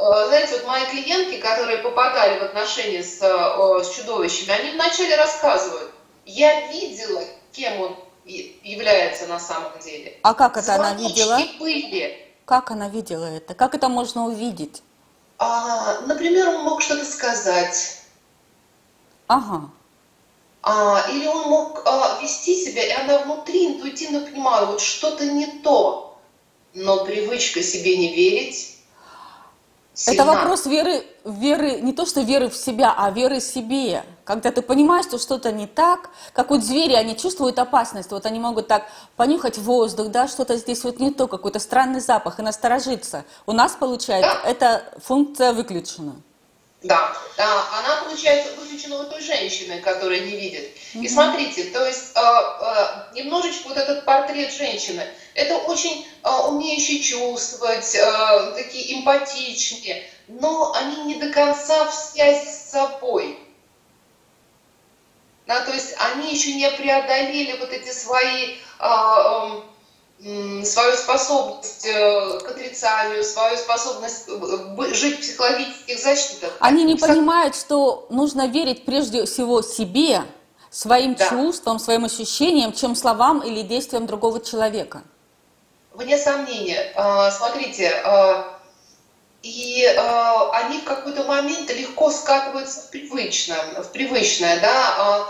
знаете, 0.00 0.54
вот 0.54 0.66
мои 0.66 0.86
клиентки, 0.86 1.38
которые 1.38 1.78
попадали 1.78 2.38
в 2.38 2.42
отношения 2.42 3.02
с, 3.02 3.20
э, 3.22 3.84
с 3.84 3.94
чудовищами, 3.94 4.58
они 4.58 4.70
вначале 4.72 5.16
рассказывают, 5.16 5.90
я 6.24 6.68
видела, 6.68 7.22
кем 7.52 7.80
он 7.80 7.96
является 8.24 9.26
на 9.26 9.38
самом 9.38 9.78
деле. 9.82 10.18
А 10.22 10.34
как 10.34 10.56
это 10.56 10.74
Звоночки 10.74 11.22
она 11.22 11.40
видела? 11.40 11.58
были. 11.58 12.26
Как 12.44 12.70
она 12.70 12.88
видела 12.88 13.24
это? 13.24 13.54
Как 13.54 13.74
это 13.74 13.88
можно 13.88 14.26
увидеть? 14.26 14.82
А, 15.38 16.00
например, 16.06 16.48
он 16.48 16.64
мог 16.64 16.82
что-то 16.82 17.04
сказать. 17.04 17.98
Ага. 19.26 19.70
А, 20.62 21.06
или 21.10 21.26
он 21.26 21.48
мог 21.48 21.82
а, 21.86 22.20
вести 22.20 22.62
себя, 22.62 22.86
и 22.86 22.90
она 22.90 23.18
внутри 23.18 23.66
интуитивно 23.66 24.20
понимала, 24.20 24.66
вот 24.66 24.80
что-то 24.80 25.24
не 25.24 25.46
то. 25.46 26.18
Но 26.74 27.04
привычка 27.04 27.62
себе 27.62 27.96
не 27.96 28.14
верить, 28.14 28.76
Сильна. 30.00 30.22
Это 30.22 30.32
вопрос 30.32 30.64
веры, 30.64 31.04
веры, 31.26 31.78
не 31.82 31.92
то 31.92 32.06
что 32.06 32.22
веры 32.22 32.48
в 32.48 32.56
себя, 32.56 32.94
а 32.96 33.10
веры 33.10 33.38
себе. 33.38 34.02
Когда 34.24 34.50
ты 34.50 34.62
понимаешь, 34.62 35.04
что 35.04 35.18
что-то 35.18 35.52
не 35.52 35.66
так, 35.66 36.08
как 36.32 36.48
вот 36.48 36.64
звери, 36.64 36.94
они 36.94 37.14
чувствуют 37.18 37.58
опасность, 37.58 38.10
вот 38.10 38.24
они 38.24 38.38
могут 38.38 38.66
так 38.66 38.84
понюхать 39.16 39.58
воздух, 39.58 40.08
да, 40.08 40.26
что-то 40.26 40.56
здесь 40.56 40.84
вот 40.84 41.00
не 41.00 41.10
то, 41.10 41.28
какой-то 41.28 41.58
странный 41.58 42.00
запах, 42.00 42.38
и 42.38 42.42
насторожиться. 42.42 43.26
У 43.44 43.52
нас, 43.52 43.72
получается, 43.78 44.40
да. 44.42 44.48
эта 44.48 44.84
функция 45.02 45.52
выключена. 45.52 46.14
Да, 46.82 47.14
да, 47.36 47.64
она, 47.78 48.04
получается, 48.04 48.54
выключена 48.54 49.00
у 49.00 49.04
той 49.04 49.20
женщины, 49.20 49.80
которая 49.80 50.20
не 50.20 50.30
видит. 50.30 50.70
Mm-hmm. 50.94 51.04
И 51.04 51.08
смотрите, 51.08 51.64
то 51.64 51.86
есть 51.86 52.12
э, 52.14 52.20
э, 52.20 53.14
немножечко 53.16 53.68
вот 53.68 53.76
этот 53.76 54.06
портрет 54.06 54.50
женщины, 54.50 55.06
это 55.34 55.58
очень 55.58 56.06
э, 56.22 56.30
умеющие 56.48 57.00
чувствовать, 57.00 57.94
э, 57.94 58.52
такие 58.56 58.98
эмпатичные, 58.98 60.08
но 60.28 60.72
они 60.72 61.02
не 61.04 61.14
до 61.16 61.30
конца 61.30 61.84
в 61.84 61.94
связи 61.94 62.48
с 62.48 62.70
собой. 62.70 63.38
Да, 65.46 65.60
то 65.66 65.72
есть 65.72 65.94
они 65.98 66.32
еще 66.32 66.54
не 66.54 66.70
преодолели 66.70 67.58
вот 67.58 67.72
эти 67.72 67.92
свои... 67.92 68.54
Э, 68.78 68.86
э, 68.86 69.69
свою 70.22 70.96
способность 70.96 71.86
э, 71.86 72.40
к 72.40 72.50
отрицанию, 72.50 73.24
свою 73.24 73.56
способность 73.56 74.28
э, 74.28 74.94
жить 74.94 75.16
в 75.16 75.20
психологических 75.20 75.98
защитах. 75.98 76.56
Они 76.60 76.84
не 76.84 76.96
понимают, 76.96 77.56
что 77.56 78.06
нужно 78.10 78.46
верить 78.46 78.84
прежде 78.84 79.24
всего 79.24 79.62
себе, 79.62 80.22
своим 80.70 81.14
да. 81.14 81.28
чувствам, 81.28 81.78
своим 81.78 82.04
ощущениям, 82.04 82.72
чем 82.72 82.94
словам 82.94 83.40
или 83.40 83.62
действиям 83.62 84.06
другого 84.06 84.40
человека. 84.40 85.02
Вне 85.94 86.18
сомнения. 86.18 86.92
А, 86.96 87.30
смотрите, 87.30 87.90
а, 88.04 88.58
и 89.42 89.86
а, 89.86 90.50
они 90.52 90.80
в 90.80 90.84
какой-то 90.84 91.24
момент 91.24 91.70
легко 91.70 92.10
скатываются 92.10 92.82
в 92.82 92.90
привычное, 92.90 93.82
в 93.82 93.90
привычное, 93.90 94.60
да, 94.60 95.26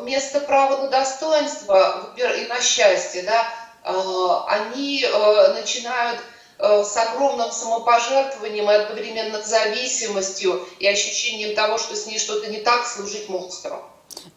вместо 0.00 0.40
права 0.40 0.84
на 0.84 0.88
достоинство 0.88 2.14
и 2.16 2.46
на 2.46 2.60
счастье, 2.60 3.22
да, 3.24 3.44
Э, 3.44 3.61
они 3.84 5.04
э, 5.04 5.52
начинают 5.54 6.20
э, 6.58 6.84
с 6.84 6.96
огромным 6.96 7.50
самопожертвованием 7.50 8.70
и 8.70 8.74
одновременно 8.74 9.42
зависимостью 9.42 10.60
и 10.78 10.86
ощущением 10.86 11.56
того, 11.56 11.78
что 11.78 11.96
с 11.96 12.06
ней 12.06 12.18
что-то 12.18 12.48
не 12.48 12.58
так, 12.58 12.86
служить 12.86 13.28
монстру. 13.28 13.76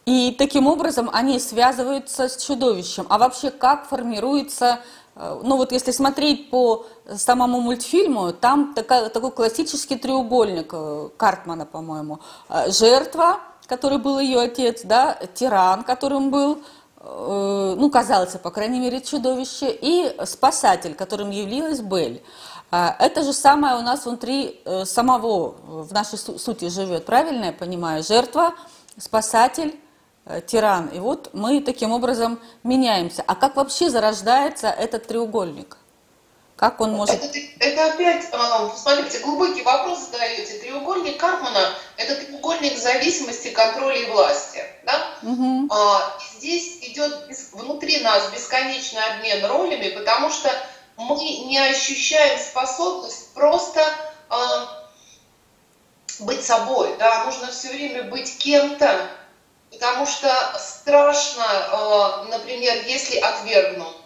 И 0.05 0.35
таким 0.37 0.67
образом 0.67 1.09
они 1.13 1.39
связываются 1.39 2.27
с 2.27 2.43
чудовищем. 2.43 3.05
А 3.09 3.17
вообще 3.17 3.51
как 3.51 3.87
формируется, 3.87 4.79
ну 5.15 5.57
вот 5.57 5.71
если 5.71 5.91
смотреть 5.91 6.49
по 6.49 6.85
самому 7.15 7.59
мультфильму, 7.59 8.31
там 8.31 8.73
такая, 8.73 9.09
такой 9.09 9.31
классический 9.31 9.97
треугольник 9.97 10.73
Картмана, 11.17 11.65
по-моему. 11.65 12.19
Жертва, 12.67 13.39
который 13.67 13.97
был 13.97 14.19
ее 14.19 14.39
отец, 14.39 14.81
да, 14.83 15.19
тиран, 15.35 15.83
которым 15.83 16.31
был 16.31 16.59
Э, 16.59 16.84
ну, 17.05 17.89
казалось, 17.91 18.31
по 18.41 18.49
крайней 18.49 18.79
мере, 18.79 18.99
чудовище, 18.99 19.67
и 19.69 20.15
спасатель, 20.25 20.95
которым 20.95 21.29
явилась 21.29 21.79
Бель. 21.79 22.23
А, 22.71 22.95
это 22.99 23.23
же 23.23 23.31
самое 23.31 23.75
у 23.77 23.81
нас 23.81 24.05
внутри 24.05 24.59
э, 24.65 24.85
самого, 24.85 25.55
в 25.83 25.93
нашей 25.93 26.17
сути 26.17 26.69
живет, 26.69 27.05
правильно 27.05 27.45
я 27.45 27.53
понимаю? 27.53 28.03
Жертва, 28.03 28.55
спасатель, 28.97 29.79
э, 30.25 30.41
тиран. 30.41 30.87
И 30.87 30.99
вот 30.99 31.29
мы 31.33 31.61
таким 31.61 31.91
образом 31.91 32.39
меняемся. 32.63 33.23
А 33.27 33.35
как 33.35 33.55
вообще 33.55 33.89
зарождается 33.89 34.67
этот 34.67 35.07
треугольник? 35.07 35.77
Как 36.55 36.79
он 36.79 36.91
может... 36.91 37.15
Это, 37.15 37.37
это 37.59 37.93
опять, 37.93 38.29
а, 38.31 38.69
смотрите, 38.69 39.19
глубокий 39.19 39.61
вопрос 39.61 40.09
задаете. 40.11 40.59
Треугольник 40.59 41.19
Карпмана– 41.19 41.75
это 41.97 42.15
треугольник 42.15 42.77
зависимости, 42.77 43.49
контроля 43.49 43.97
и 43.97 44.09
власти. 44.09 44.63
Да? 44.85 45.17
Угу. 45.21 45.67
А, 45.69 46.17
здесь 46.37 46.77
идет 46.81 47.27
внутри 47.51 47.99
нас 47.99 48.31
бесконечный 48.31 49.03
обмен 49.03 49.45
ролями, 49.45 49.89
потому 49.89 50.29
что 50.29 50.49
мы 50.95 51.15
не 51.17 51.57
ощущаем 51.57 52.39
способность 52.39 53.33
просто 53.33 53.83
а, 54.29 54.89
быть 56.19 56.41
собой. 56.41 56.95
Да? 56.97 57.25
Нужно 57.25 57.47
все 57.47 57.67
время 57.67 58.03
быть 58.03 58.37
кем-то, 58.37 59.09
потому 59.71 60.05
что 60.05 60.33
страшно, 60.57 61.43
а, 61.45 62.27
например, 62.29 62.85
если 62.87 63.17
отвергнут 63.17 64.04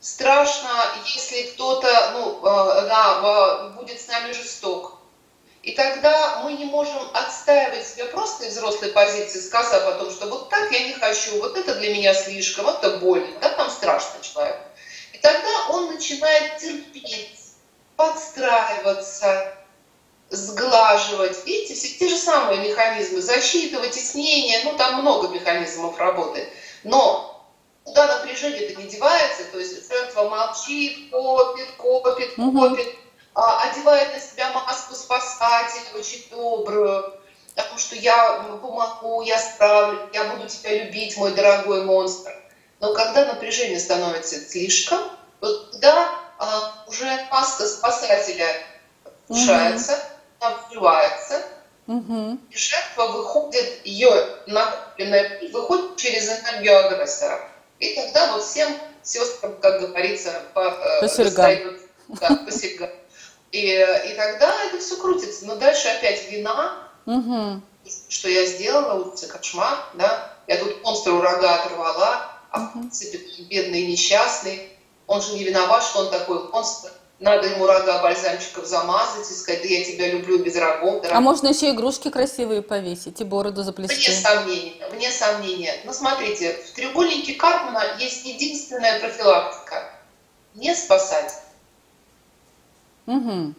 страшно, 0.00 0.70
если 1.04 1.42
кто-то 1.42 2.10
ну, 2.14 2.38
э, 2.38 2.86
да, 2.88 3.72
будет 3.78 4.00
с 4.00 4.08
нами 4.08 4.32
жесток. 4.32 4.96
И 5.62 5.72
тогда 5.72 6.40
мы 6.42 6.54
не 6.54 6.64
можем 6.64 7.02
отстаивать 7.12 7.86
себя 7.86 8.06
просто 8.06 8.46
из 8.46 8.56
взрослой 8.56 8.92
позиции, 8.92 9.40
сказав 9.40 9.86
о 9.86 9.92
том, 9.92 10.10
что 10.10 10.26
вот 10.26 10.48
так 10.48 10.72
я 10.72 10.88
не 10.88 10.94
хочу, 10.94 11.38
вот 11.38 11.56
это 11.56 11.74
для 11.74 11.94
меня 11.94 12.14
слишком, 12.14 12.66
это 12.66 12.96
больно, 12.96 13.28
да, 13.42 13.50
там 13.50 13.68
страшно 13.68 14.22
человек. 14.22 14.56
И 15.12 15.18
тогда 15.18 15.68
он 15.68 15.92
начинает 15.92 16.56
терпеть, 16.56 17.36
подстраиваться, 17.96 19.52
сглаживать. 20.30 21.44
Видите, 21.44 21.74
все 21.74 21.88
те 21.98 22.08
же 22.08 22.16
самые 22.16 22.66
механизмы 22.66 23.20
защиты, 23.20 23.78
вытеснения, 23.78 24.62
ну 24.64 24.78
там 24.78 25.02
много 25.02 25.28
механизмов 25.28 25.98
работы. 25.98 26.48
Но 26.84 27.29
куда 27.84 28.18
напряжение-то 28.18 28.80
не 28.80 28.88
девается, 28.88 29.44
то 29.52 29.58
есть 29.58 29.88
жертва 29.88 30.28
молчит, 30.28 31.10
копит, 31.10 31.70
копит, 31.76 32.34
копит, 32.34 32.94
а, 33.34 33.62
одевает 33.70 34.12
на 34.12 34.20
себя 34.20 34.52
маску 34.52 34.94
спасателя, 34.94 35.98
очень 35.98 36.28
добрую, 36.30 37.14
потому 37.54 37.78
что 37.78 37.96
я 37.96 38.42
помогу, 38.60 39.22
я 39.22 39.38
справлюсь, 39.38 40.00
я 40.12 40.24
буду 40.24 40.48
тебя 40.48 40.84
любить, 40.84 41.16
мой 41.16 41.32
дорогой 41.32 41.84
монстр. 41.84 42.32
Но 42.80 42.94
когда 42.94 43.26
напряжение 43.26 43.78
становится 43.78 44.40
слишком, 44.40 45.00
вот 45.40 45.72
тогда 45.72 46.10
а, 46.38 46.84
уже 46.86 47.06
маска 47.30 47.66
спасателя 47.66 48.48
ушается, 49.28 49.92
mm-hmm. 49.92 50.66
обрывается, 50.66 51.42
mm-hmm. 51.86 52.38
и 52.50 52.56
жертва 52.56 53.06
выходит, 53.08 53.84
ее 53.84 54.10
накопленная 54.46 55.40
выходит 55.52 55.96
через 55.96 56.28
энергию 56.28 56.86
агрессора. 56.86 57.49
И 57.80 57.94
тогда 57.94 58.32
вот 58.32 58.44
всем 58.44 58.72
сестрам, 59.02 59.56
как 59.60 59.80
говорится, 59.80 60.42
по, 60.54 60.60
э, 60.60 61.00
по 61.00 61.24
достают, 61.24 61.80
да, 62.08 62.28
по 62.28 62.90
И, 63.52 63.66
и 63.66 64.14
тогда 64.14 64.54
это 64.66 64.78
все 64.78 64.96
крутится. 64.96 65.46
Но 65.46 65.56
дальше 65.56 65.88
опять 65.88 66.30
вина, 66.30 66.88
угу. 67.06 67.62
что 68.08 68.28
я 68.28 68.46
сделала, 68.46 69.02
улица 69.02 69.26
кошмар, 69.28 69.78
да, 69.94 70.36
я 70.46 70.58
тут 70.58 70.82
монстру 70.82 71.20
рога 71.20 71.62
оторвала, 71.62 72.32
а 72.50 72.60
в 72.60 72.72
принципе 72.72 73.18
бедный 73.44 73.86
несчастный, 73.86 74.68
он 75.06 75.22
же 75.22 75.32
не 75.32 75.44
виноват, 75.44 75.82
что 75.82 76.00
он 76.00 76.10
такой 76.10 76.48
монстр. 76.50 76.92
Надо 77.20 77.48
ему 77.48 77.66
рога 77.66 78.02
бальзамчиков 78.02 78.64
замазать 78.64 79.30
и 79.30 79.34
сказать, 79.34 79.60
да 79.60 79.68
я 79.68 79.84
тебя 79.84 80.08
люблю 80.08 80.42
без 80.42 80.56
рогов. 80.56 81.02
Дорогой. 81.02 81.10
А 81.10 81.20
можно 81.20 81.48
еще 81.48 81.68
игрушки 81.70 82.08
красивые 82.08 82.62
повесить 82.62 83.20
и 83.20 83.24
бороду 83.24 83.62
заплести? 83.62 83.94
Вне 83.94 84.18
сомнения, 84.18 84.88
вне 84.90 85.10
сомнения. 85.10 85.74
Но 85.84 85.92
смотрите, 85.92 86.54
в 86.66 86.72
треугольнике 86.72 87.34
Карпмана 87.34 87.84
есть 87.98 88.24
единственная 88.24 89.00
профилактика. 89.00 89.90
Не 90.54 90.74
спасать. 90.74 91.34
Угу. 93.06 93.52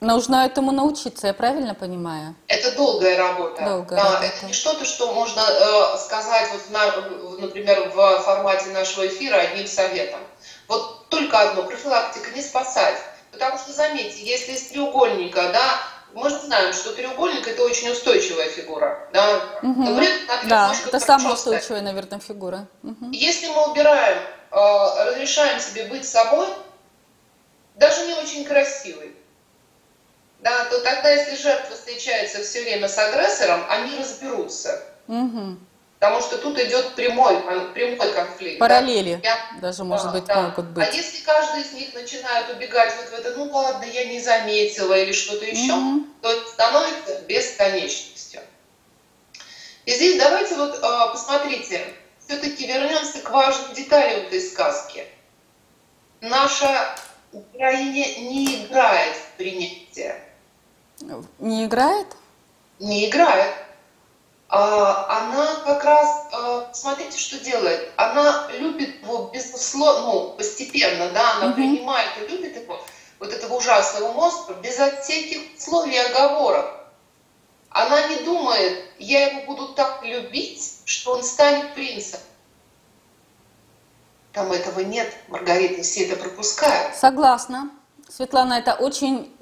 Нужно 0.00 0.46
этому 0.46 0.70
научиться, 0.70 1.26
я 1.26 1.34
правильно 1.34 1.74
понимаю? 1.74 2.36
Это 2.46 2.76
долгая 2.76 3.18
работа. 3.18 3.64
Долгая 3.64 3.98
да, 3.98 4.04
работа. 4.04 4.26
Это 4.26 4.46
не 4.46 4.52
что-то, 4.52 4.84
что 4.84 5.12
можно 5.12 5.40
э, 5.40 5.98
сказать, 5.98 6.48
вот 6.52 6.70
на, 6.70 7.40
например, 7.40 7.90
в 7.92 8.20
формате 8.20 8.70
нашего 8.70 9.08
эфира 9.08 9.34
одним 9.34 9.66
советом. 9.66 10.20
Вот 10.68 10.99
только 11.10 11.40
одно, 11.40 11.64
профилактика, 11.64 12.30
не 12.30 12.42
спасать. 12.42 12.98
Потому 13.30 13.58
что, 13.58 13.72
заметьте, 13.72 14.22
если 14.22 14.52
из 14.52 14.68
треугольника, 14.68 15.50
да, 15.52 15.82
мы 16.14 16.28
же 16.30 16.38
знаем, 16.38 16.72
что 16.72 16.92
треугольник 16.92 17.46
это 17.46 17.62
очень 17.62 17.90
устойчивая 17.90 18.48
фигура. 18.48 19.08
Да, 19.12 19.42
угу. 19.62 19.84
Говорят, 19.84 20.12
да 20.48 20.74
это 20.86 20.98
самая 20.98 21.34
устойчивая, 21.34 21.82
наверное, 21.82 22.18
фигура. 22.18 22.66
Угу. 22.82 23.10
Если 23.12 23.48
мы 23.48 23.70
убираем, 23.70 24.18
э, 24.18 25.04
разрешаем 25.04 25.60
себе 25.60 25.84
быть 25.84 26.08
собой, 26.08 26.48
даже 27.76 28.06
не 28.06 28.14
очень 28.14 28.44
красивый, 28.44 29.14
да, 30.40 30.64
то 30.64 30.80
тогда, 30.80 31.10
если 31.10 31.36
жертва 31.40 31.76
встречается 31.76 32.42
все 32.42 32.62
время 32.62 32.88
с 32.88 32.98
агрессором, 32.98 33.64
они 33.68 33.96
разберутся. 33.96 34.82
Угу. 35.06 35.58
Потому 36.00 36.22
что 36.22 36.38
тут 36.38 36.58
идет 36.58 36.94
прямой, 36.94 37.42
прямой 37.74 38.12
конфликт. 38.14 38.58
Параллели 38.58 39.20
да? 39.22 39.36
даже, 39.60 39.84
может 39.84 40.06
да, 40.06 40.12
быть, 40.12 40.24
да. 40.24 40.40
могут 40.40 40.64
быть. 40.68 40.88
А 40.88 40.90
если 40.90 41.22
каждый 41.22 41.60
из 41.60 41.72
них 41.74 41.92
начинает 41.92 42.48
убегать 42.48 42.94
вот 42.96 43.10
в 43.10 43.12
это, 43.12 43.36
ну 43.36 43.50
ладно, 43.52 43.84
я 43.84 44.06
не 44.06 44.18
заметила 44.18 44.94
или 44.94 45.12
что-то 45.12 45.44
еще, 45.44 45.74
угу. 45.74 46.06
то 46.22 46.32
это 46.32 46.48
становится 46.48 47.20
бесконечностью. 47.28 48.40
И 49.84 49.92
здесь 49.92 50.18
давайте 50.18 50.54
вот 50.54 50.74
э, 50.74 51.12
посмотрите, 51.12 51.86
все-таки 52.26 52.66
вернемся 52.66 53.18
к 53.18 53.28
важным 53.28 53.74
деталям 53.74 54.22
этой 54.22 54.40
сказки. 54.40 55.04
Наша 56.22 56.96
героиня 57.52 58.06
не 58.20 58.64
играет 58.64 59.16
в 59.16 59.36
принятие. 59.36 60.18
Не 61.38 61.66
играет? 61.66 62.06
Не 62.78 63.06
играет. 63.06 63.54
А, 64.52 65.20
она 65.20 65.46
как 65.64 65.84
раз, 65.84 66.26
а, 66.32 66.70
смотрите, 66.72 67.16
что 67.16 67.38
делает. 67.38 67.92
Она 67.96 68.48
любит 68.58 69.00
его 69.00 69.30
безусловно, 69.32 70.12
ну, 70.12 70.30
постепенно, 70.30 71.08
да, 71.10 71.36
она 71.36 71.46
угу. 71.46 71.54
принимает 71.54 72.08
и 72.18 72.26
любит 72.26 72.56
его, 72.56 72.80
вот 73.20 73.32
этого 73.32 73.54
ужасного 73.54 74.12
монстра, 74.12 74.54
без 74.54 74.74
всяких 74.74 75.56
условий 75.56 75.94
и 75.94 75.98
оговорок. 75.98 76.66
Она 77.68 78.08
не 78.08 78.24
думает, 78.24 78.86
я 78.98 79.28
его 79.28 79.46
буду 79.46 79.68
так 79.74 80.04
любить, 80.04 80.80
что 80.84 81.12
он 81.12 81.22
станет 81.22 81.72
принцем. 81.74 82.18
Там 84.32 84.50
этого 84.50 84.80
нет, 84.80 85.12
Маргарита, 85.28 85.82
все 85.82 86.06
это 86.06 86.20
пропускают. 86.20 86.96
Согласна. 86.96 87.70
Светлана, 88.08 88.54
это 88.54 88.74
очень 88.74 89.32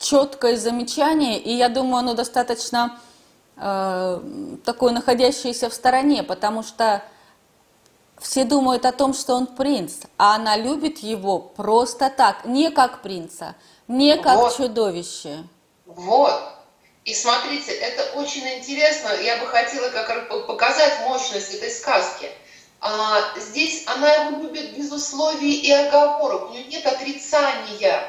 четкое 0.00 0.56
замечание, 0.56 1.38
и 1.38 1.52
я 1.52 1.68
думаю, 1.68 1.98
оно 1.98 2.14
достаточно 2.14 2.98
э, 3.60 4.20
такое 4.64 4.92
находящееся 4.92 5.68
в 5.68 5.74
стороне, 5.74 6.22
потому 6.22 6.62
что 6.62 7.02
все 8.18 8.44
думают 8.44 8.86
о 8.86 8.92
том, 8.92 9.14
что 9.14 9.34
он 9.34 9.46
принц, 9.46 9.94
а 10.18 10.34
она 10.34 10.56
любит 10.56 10.98
его 10.98 11.38
просто 11.38 12.10
так, 12.10 12.44
не 12.44 12.70
как 12.70 13.02
принца, 13.02 13.56
не 13.88 14.16
как 14.16 14.36
вот. 14.36 14.56
чудовище. 14.56 15.44
Вот. 15.86 16.34
И 17.04 17.14
смотрите, 17.14 17.72
это 17.72 18.18
очень 18.18 18.46
интересно. 18.58 19.08
Я 19.22 19.38
бы 19.38 19.46
хотела 19.46 19.88
как 19.88 20.08
раз 20.08 20.24
показать 20.46 21.00
мощность 21.00 21.54
этой 21.54 21.70
сказки. 21.70 22.30
А, 22.80 23.20
здесь 23.38 23.84
она 23.86 24.12
его 24.12 24.42
любит 24.42 24.76
без 24.76 24.92
условий 24.92 25.60
и 25.60 25.70
оговорок. 25.72 26.50
У 26.50 26.52
нее 26.52 26.64
нет 26.64 26.86
отрицания. 26.86 28.06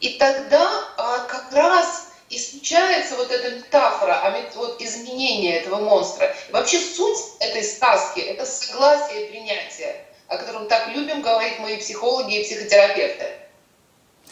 И 0.00 0.18
тогда 0.18 0.68
а, 0.96 1.18
как 1.20 1.52
раз 1.52 2.03
и 2.34 2.38
случается 2.38 3.16
вот 3.16 3.30
эта 3.30 3.54
метафора, 3.54 4.20
а 4.24 4.36
вот 4.56 4.82
изменение 4.82 5.60
этого 5.60 5.80
монстра. 5.80 6.34
И 6.48 6.52
вообще 6.52 6.80
суть 6.80 7.18
этой 7.38 7.62
сказки– 7.62 8.18
это 8.20 8.44
согласие 8.44 9.26
и 9.26 9.30
принятие, 9.30 10.04
о 10.26 10.36
котором 10.36 10.66
так 10.66 10.88
любим 10.88 11.22
говорить 11.22 11.60
мои 11.60 11.76
психологи 11.76 12.40
и 12.40 12.44
психотерапевты. 12.44 13.24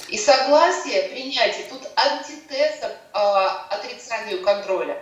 И 0.08 0.18
согласие, 0.18 1.10
принятие, 1.10 1.64
тут 1.70 1.88
антитеза 1.94 2.90
э, 3.14 3.18
отрицанию 3.70 4.42
контроля. 4.42 5.00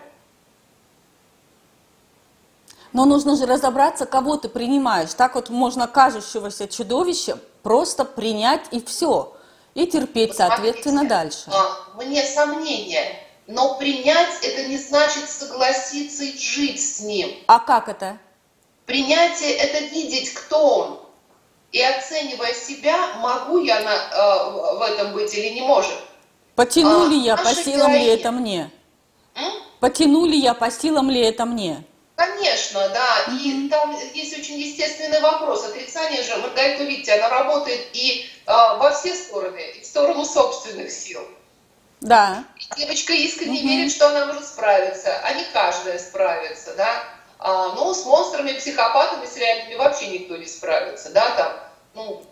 Но 2.92 3.06
нужно 3.06 3.36
же 3.36 3.46
разобраться, 3.46 4.04
кого 4.04 4.36
ты 4.36 4.48
принимаешь. 4.50 5.14
Так 5.14 5.36
вот 5.36 5.48
можно 5.48 5.86
кажущегося 5.86 6.68
чудовища 6.68 7.38
просто 7.62 8.04
принять 8.04 8.66
и 8.72 8.84
все 8.84 9.34
и 9.74 9.87
терпеть, 9.87 10.35
соответственно, 10.35 11.04
дальше. 11.04 11.50
А, 11.52 11.96
мне 11.96 12.24
сомнения, 12.24 13.16
но 13.46 13.76
принять 13.78 14.42
это 14.42 14.68
не 14.68 14.76
значит 14.76 15.28
согласиться 15.28 16.24
и 16.24 16.38
жить 16.38 16.80
с 16.80 17.00
ним. 17.00 17.30
А 17.46 17.59
как 17.59 17.88
это? 17.88 18.18
Принятие 18.87 19.52
это 19.52 19.85
видеть, 19.85 20.35
кто 20.35 20.76
он. 20.76 21.00
И 21.72 21.80
оценивая 21.80 22.52
себя, 22.52 23.14
могу 23.18 23.59
я 23.59 23.80
на, 23.80 23.94
э, 23.94 24.76
в 24.78 24.83
этом 24.83 25.12
быть 25.12 25.33
или 25.35 25.50
не 25.50 25.62
может. 25.62 25.94
Потяну 26.56 27.06
а, 27.06 27.09
ли 27.09 27.18
я, 27.18 27.37
по 27.37 27.54
силам 27.54 27.92
героиня. 27.92 27.98
ли 27.98 28.06
это 28.06 28.33
мне? 28.33 28.70
М? 29.37 29.52
Потяну 29.78 30.26
ли 30.26 30.38
я, 30.38 30.54
по 30.54 30.70
силам 30.70 31.11
ли 31.11 31.20
это 31.20 31.46
мне? 31.46 31.85
Конечно, 32.20 32.87
да. 32.90 33.24
Mm-hmm. 33.28 33.38
И 33.38 33.68
там 33.70 33.98
есть 34.12 34.38
очень 34.38 34.59
естественный 34.59 35.22
вопрос. 35.22 35.64
Отрицание 35.64 36.22
же, 36.22 36.37
Маргарита, 36.37 36.85
видите, 36.85 37.14
она 37.14 37.30
работает 37.30 37.80
и 37.94 38.28
э, 38.46 38.52
во 38.52 38.90
все 38.90 39.14
стороны, 39.14 39.59
и 39.78 39.80
в 39.80 39.87
сторону 39.87 40.26
собственных 40.26 40.90
сил. 40.90 41.22
Да. 42.02 42.44
И 42.59 42.78
девочка 42.78 43.14
искренне 43.14 43.62
mm-hmm. 43.62 43.68
верит, 43.68 43.92
что 43.92 44.09
она 44.09 44.26
может 44.26 44.44
справиться, 44.46 45.18
а 45.24 45.33
не 45.33 45.44
каждая 45.54 45.98
справится, 45.98 46.74
да. 46.74 47.04
А, 47.38 47.68
ну, 47.74 47.94
с 47.94 48.04
монстрами, 48.04 48.52
психопатами, 48.52 49.24
с 49.24 49.38
реальными 49.38 49.76
вообще 49.76 50.09
никто 50.09 50.37
не 50.37 50.46
справится, 50.46 51.09
да, 51.12 51.30
там, 51.30 51.52
ну, 51.94 52.22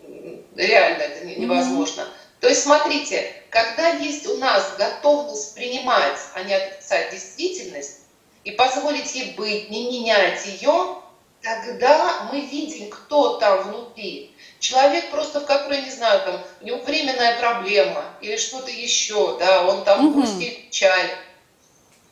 реально 0.55 1.01
это 1.01 1.25
невозможно. 1.25 2.03
Mm-hmm. 2.03 2.41
То 2.41 2.49
есть, 2.49 2.63
смотрите, 2.63 3.33
когда 3.49 3.89
есть 3.89 4.27
у 4.27 4.37
нас 4.37 4.75
готовность 4.77 5.55
принимать, 5.55 6.19
а 6.35 6.43
не 6.43 6.53
отрицать 6.53 7.11
действительность, 7.11 8.01
и 8.49 8.53
позволить 8.53 9.15
ей 9.15 9.35
быть, 9.37 9.69
не 9.69 9.85
менять 9.91 10.47
ее, 10.47 10.97
тогда 11.43 12.31
мы 12.33 12.41
видим, 12.41 12.89
кто 12.89 13.37
там 13.37 13.69
внутри. 13.69 14.35
Человек 14.59 15.11
просто, 15.11 15.41
в 15.41 15.45
который, 15.45 15.83
не 15.83 15.91
знаю, 15.91 16.23
там, 16.25 16.41
у 16.63 16.65
него 16.65 16.79
временная 16.79 17.39
проблема 17.39 18.05
или 18.23 18.39
что-то 18.39 18.71
еще, 18.71 19.37
да, 19.39 19.67
он 19.67 19.85
там 19.85 20.07
угу. 20.07 20.21
грустит, 20.21 20.67
печаль. 20.67 21.11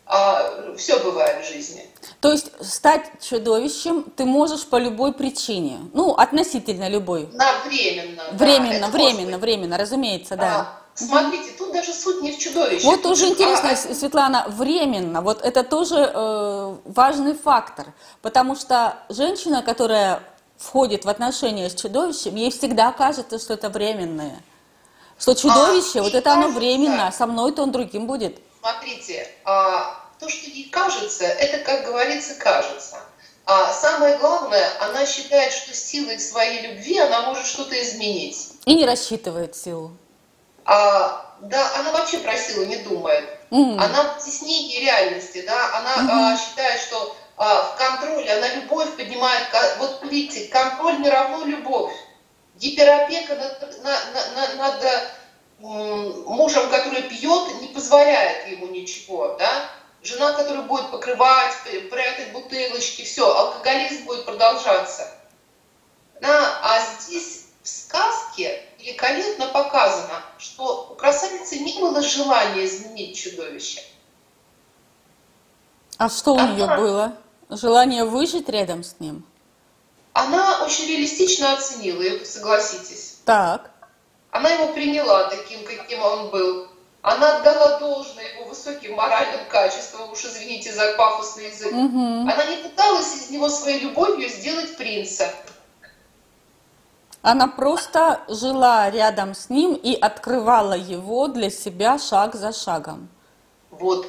А, 0.04 0.74
все 0.76 1.02
бывает 1.02 1.42
в 1.42 1.48
жизни. 1.48 1.86
То 2.20 2.30
есть 2.30 2.52
стать 2.60 3.10
чудовищем 3.26 4.04
ты 4.14 4.26
можешь 4.26 4.66
по 4.66 4.76
любой 4.76 5.14
причине, 5.14 5.78
ну, 5.94 6.12
относительно 6.12 6.88
любой. 6.90 7.28
На 7.32 7.64
временно. 7.64 8.24
Временно, 8.32 8.80
да, 8.80 8.88
временно, 8.88 9.38
временно, 9.38 9.78
разумеется, 9.78 10.36
да. 10.36 10.80
Смотрите, 10.96 11.50
тут 11.58 11.72
даже 11.72 11.92
суть 11.92 12.22
не 12.22 12.32
в 12.32 12.38
чудовище. 12.38 12.86
Вот 12.86 12.96
Тут 12.96 13.02
тоже 13.02 13.26
же- 13.26 13.32
интересно, 13.32 13.70
а, 13.70 13.76
Светлана, 13.76 14.44
временно. 14.48 15.20
Вот 15.20 15.42
это 15.42 15.62
тоже 15.62 16.10
э, 16.12 16.76
важный 16.86 17.34
фактор, 17.34 17.86
потому 18.22 18.56
что 18.56 18.96
женщина, 19.10 19.62
которая 19.62 20.22
входит 20.58 21.04
в 21.04 21.08
отношения 21.08 21.68
с 21.68 21.74
чудовищем, 21.74 22.34
ей 22.34 22.50
всегда 22.50 22.92
кажется, 22.92 23.38
что 23.38 23.52
это 23.54 23.68
временное. 23.68 24.42
Что 25.18 25.34
чудовище, 25.34 26.00
А, 26.00 26.02
вот 26.02 26.14
это 26.14 26.32
оно 26.32 26.42
кажется. 26.42 26.58
временно, 26.60 27.06
а 27.08 27.12
со 27.12 27.26
мной-то 27.26 27.62
он 27.62 27.72
другим 27.72 28.06
будет. 28.06 28.38
Смотрите, 28.60 29.28
а, 29.44 30.00
то, 30.18 30.28
что 30.28 30.48
ей 30.50 30.68
кажется, 30.70 31.24
это, 31.24 31.58
как 31.64 31.84
говорится, 31.86 32.34
кажется. 32.34 32.96
А 33.44 33.72
самое 33.72 34.16
главное, 34.18 34.66
она 34.80 35.06
считает, 35.06 35.52
что 35.52 35.72
силой 35.74 36.18
своей 36.18 36.66
любви 36.68 36.98
она 36.98 37.22
может 37.22 37.46
что-то 37.46 37.80
изменить. 37.82 38.48
И 38.64 38.74
не 38.74 38.84
рассчитывает 38.86 39.54
силу. 39.54 39.92
А, 40.66 41.36
да, 41.42 41.74
она 41.76 41.92
вообще 41.92 42.18
про 42.18 42.36
силу 42.36 42.64
не 42.66 42.76
думает. 42.76 43.28
М. 43.52 43.78
Она 43.78 44.18
теснее 44.24 44.80
реальности, 44.80 45.44
да, 45.46 45.76
она 45.76 45.96
Мгм. 46.02 46.10
а, 46.10 46.36
считает, 46.36 46.80
что 46.80 47.16
а, 47.38 47.62
в 47.62 47.76
контроле 47.76 48.32
она 48.32 48.48
любовь 48.54 48.96
поднимает, 48.96 49.46
вот 49.78 50.02
видите, 50.04 50.48
контроль 50.48 51.00
не 51.00 51.10
равно 51.10 51.44
любовь. 51.44 51.92
Гиперопека 52.56 53.34
над, 53.36 53.82
на- 53.84 54.04
на- 54.12 54.28
на- 54.34 54.54
над, 54.54 54.84
м, 55.60 56.22
мужем, 56.24 56.68
который 56.70 57.02
пьет, 57.02 57.60
не 57.60 57.68
позволяет 57.68 58.48
ему 58.48 58.66
ничего, 58.68 59.36
да. 59.38 59.68
Жена, 60.02 60.32
которая 60.32 60.62
будет 60.62 60.90
покрывать, 60.90 61.52
прятать 61.90 62.32
бутылочки, 62.32 63.02
все, 63.04 63.26
алкоголизм 63.36 64.04
будет 64.04 64.24
продолжаться. 64.24 65.12
Да, 66.20 66.58
а 66.62 66.80
здесь 66.80 67.45
в 67.66 67.68
сказке 67.68 68.62
великолепно 68.78 69.48
показано, 69.48 70.22
что 70.38 70.88
у 70.92 70.94
красавицы 70.94 71.58
не 71.58 71.80
было 71.80 72.00
желания 72.00 72.64
изменить 72.64 73.18
чудовище. 73.18 73.82
А 75.98 76.08
что 76.08 76.34
у 76.34 76.40
нее 76.40 76.68
было? 76.76 77.16
Желание 77.50 78.04
выжить 78.04 78.48
рядом 78.48 78.84
с 78.84 79.00
ним? 79.00 79.24
Она 80.12 80.62
очень 80.62 80.86
реалистично 80.86 81.54
оценила 81.54 82.02
его, 82.02 82.24
согласитесь. 82.24 83.16
Так. 83.24 83.72
Она 84.30 84.48
его 84.50 84.72
приняла 84.72 85.28
таким, 85.28 85.64
каким 85.64 86.00
он 86.02 86.30
был. 86.30 86.68
Она 87.02 87.38
отдала 87.38 87.80
должное 87.80 88.32
его 88.34 88.44
высоким 88.44 88.94
моральным 88.94 89.44
качествам, 89.48 90.12
уж 90.12 90.24
извините 90.24 90.72
за 90.72 90.94
пафосный 90.94 91.48
язык. 91.48 91.72
Мгм. 91.72 92.30
Она 92.30 92.44
не 92.44 92.56
пыталась 92.62 93.12
из 93.16 93.30
него 93.30 93.48
своей 93.48 93.80
любовью 93.80 94.28
сделать 94.28 94.76
принца. 94.76 95.32
Она 97.26 97.48
просто 97.48 98.20
жила 98.28 98.88
рядом 98.88 99.34
с 99.34 99.50
ним 99.50 99.74
и 99.74 99.94
открывала 99.94 100.74
его 100.74 101.26
для 101.26 101.50
себя 101.50 101.98
шаг 101.98 102.36
за 102.36 102.52
шагом. 102.52 103.08
Вот. 103.72 104.06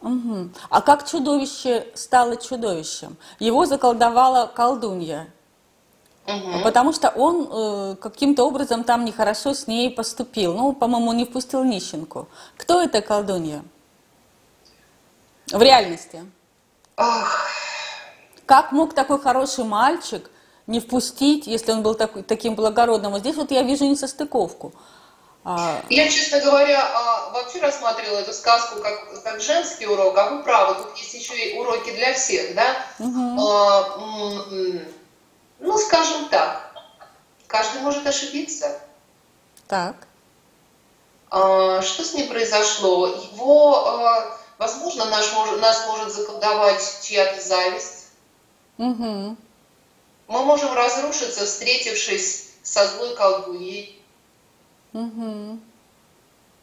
Мгм. 0.00 0.52
А 0.68 0.80
как 0.80 1.08
чудовище 1.08 1.86
стало 1.94 2.36
чудовищем? 2.36 3.16
Его 3.38 3.66
заколдовала 3.66 4.50
колдунья, 4.52 5.32
Мгм. 6.26 6.64
потому 6.64 6.92
что 6.92 7.10
он 7.10 7.48
э, 7.52 7.94
каким-то 8.00 8.42
образом 8.42 8.82
там 8.82 9.04
нехорошо 9.04 9.54
с 9.54 9.68
ней 9.68 9.88
поступил. 9.88 10.52
Ну, 10.54 10.72
по-моему, 10.72 11.12
не 11.12 11.26
впустил 11.26 11.62
нищенку. 11.62 12.26
Кто 12.56 12.82
эта 12.82 13.00
колдунья? 13.00 13.62
В 15.52 15.62
реальности. 15.62 16.24
Ах, 16.96 17.46
Как 18.44 18.72
мог 18.72 18.92
такой 18.92 19.20
хороший 19.20 19.62
мальчик 19.62 20.28
не 20.70 20.80
впустить, 20.80 21.46
если 21.46 21.72
он 21.72 21.82
был 21.82 21.94
такой, 21.94 22.22
таким 22.22 22.54
благородным? 22.54 23.12
Вот 23.12 23.20
здесь 23.20 23.36
вот 23.36 23.50
я 23.50 23.62
вижу 23.62 23.84
несостыковку. 23.84 24.72
А, 25.44 25.82
Я, 25.88 26.08
честно 26.08 26.40
говоря, 26.40 26.80
а, 26.82 27.30
вообще 27.30 27.60
рассматривала 27.60 28.18
эту 28.18 28.32
сказку 28.32 28.80
как, 28.80 29.22
как 29.22 29.40
женский 29.40 29.86
урок, 29.86 30.16
а 30.16 30.30
вы 30.30 30.42
правы, 30.42 30.74
тут 30.82 30.96
есть 30.96 31.14
еще 31.14 31.34
и 31.36 31.58
уроки 31.58 31.90
для 31.90 32.14
всех, 32.14 32.54
да? 32.54 32.76
А, 32.98 33.98
м, 33.98 34.84
ну, 35.58 35.78
скажем 35.78 36.28
так, 36.28 36.72
каждый 37.46 37.80
может 37.82 38.06
ошибиться. 38.06 38.80
Так. 39.66 39.96
А, 41.30 41.82
Что 41.82 42.04
с 42.04 42.14
ним 42.14 42.28
произошло? 42.28 43.06
Его, 43.06 44.36
возможно, 44.58 45.06
наш, 45.06 45.32
нас 45.58 45.86
может 45.86 46.14
заколдовать 46.14 47.00
чья-то 47.02 47.40
зависть. 47.40 48.08
Мгм. 48.76 49.36
Мы 50.30 50.44
можем 50.44 50.72
разрушиться, 50.72 51.44
встретившись 51.44 52.50
со 52.62 52.86
злой 52.86 53.16
колдуньей. 53.16 54.00
Мгм. 54.92 55.60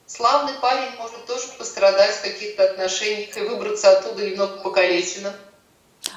Славный 0.05 0.53
парень 0.61 0.95
может 0.97 1.25
тоже 1.25 1.49
пострадать 1.57 2.15
в 2.15 2.21
каких-то 2.21 2.63
отношениях 2.63 3.35
и 3.35 3.41
выбраться 3.41 3.91
оттуда 3.99 4.25
немного 4.25 4.61
покалеченным. 4.61 5.33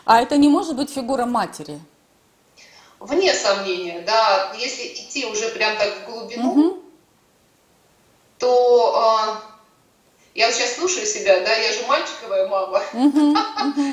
А 0.05 0.23
это 0.23 0.37
не 0.37 0.49
может 0.49 0.77
быть 0.77 0.91
фигура 0.91 1.27
матери? 1.27 1.81
Вне 3.01 3.35
сомнения, 3.35 4.03
да, 4.03 4.53
если 4.57 4.87
идти 4.87 5.27
уже 5.27 5.49
прям 5.49 5.77
так 5.77 5.93
в 6.07 6.11
глубину, 6.13 6.55
Мгм. 6.55 6.83
то 8.39 8.95
а, 8.97 9.43
я 10.35 10.47
вот 10.47 10.55
сейчас 10.55 10.75
слушаю 10.77 11.07
себя, 11.07 11.41
да, 11.41 11.53
я 11.55 11.73
же 11.73 11.87
мальчиковая 11.87 12.49
мама, 12.49 12.83
Мгм. 12.93 13.37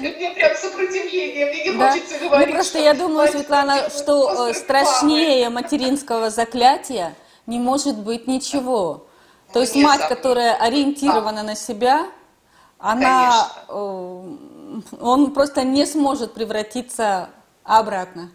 и 0.03 0.15
мне 0.15 0.31
прям 0.31 0.55
сопротивление, 0.55 1.45
мне 1.47 1.63
не 1.71 1.77
Да. 1.77 1.91
хочется 1.91 2.15
Ну, 2.21 2.29
говорить. 2.29 2.53
просто 2.53 2.71
что 2.77 2.83
я 2.83 2.93
думаю, 2.93 3.27
Светлана, 3.29 3.89
что 3.89 4.47
э, 4.49 4.53
страшнее 4.53 5.49
материнского 5.49 6.29
заклятия 6.29 7.15
не 7.47 7.59
может 7.59 7.97
быть 7.97 8.27
ничего. 8.27 9.05
То 9.53 9.59
Ну, 9.59 9.61
есть 9.61 9.75
нет 9.75 9.85
мать, 9.85 10.07
которая 10.09 10.55
ориентирована 10.55 11.41
на 11.43 11.55
себя, 11.55 12.07
она, 12.79 13.49
э, 13.67 14.23
он 15.01 15.31
просто 15.33 15.63
не 15.63 15.85
сможет 15.85 16.33
превратиться 16.33 17.29
обратно. 17.63 18.29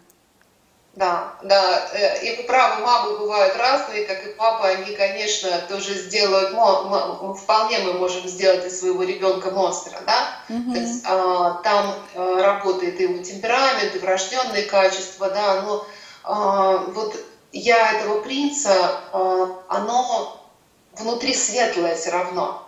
Да, 0.95 1.33
да, 1.41 1.89
э, 1.93 2.23
и 2.23 2.37
вы 2.37 2.43
правы, 2.43 2.83
мамы 2.83 3.17
бывают 3.17 3.55
разные, 3.57 4.05
как 4.05 4.23
и 4.27 4.29
папа, 4.33 4.67
они, 4.67 4.95
конечно, 4.95 5.49
тоже 5.67 5.95
сделают, 5.95 6.53
мо- 6.53 7.33
вполне 7.33 7.79
мы 7.79 7.93
можем 7.93 8.27
сделать 8.27 8.63
из 8.67 8.79
своего 8.79 9.01
ребенка 9.01 9.49
монстра, 9.49 9.97
да, 10.05 10.27
Мгм. 10.49 10.71
То 10.71 10.79
есть, 10.79 11.03
а, 11.07 11.61
там 11.63 11.95
а, 12.13 12.43
работает 12.43 12.99
и 12.99 13.03
его 13.03 13.23
темперамент, 13.23 13.95
и 13.95 13.99
врожденные 13.99 14.63
качества, 14.63 15.31
да, 15.31 15.61
но 15.63 15.85
а, 16.23 16.77
вот 16.89 17.15
я 17.51 17.93
этого 17.93 18.21
принца, 18.21 18.99
а, 19.11 19.63
оно 19.69 20.39
внутри 20.95 21.33
светлое 21.33 21.95
все 21.95 22.11
равно. 22.11 22.61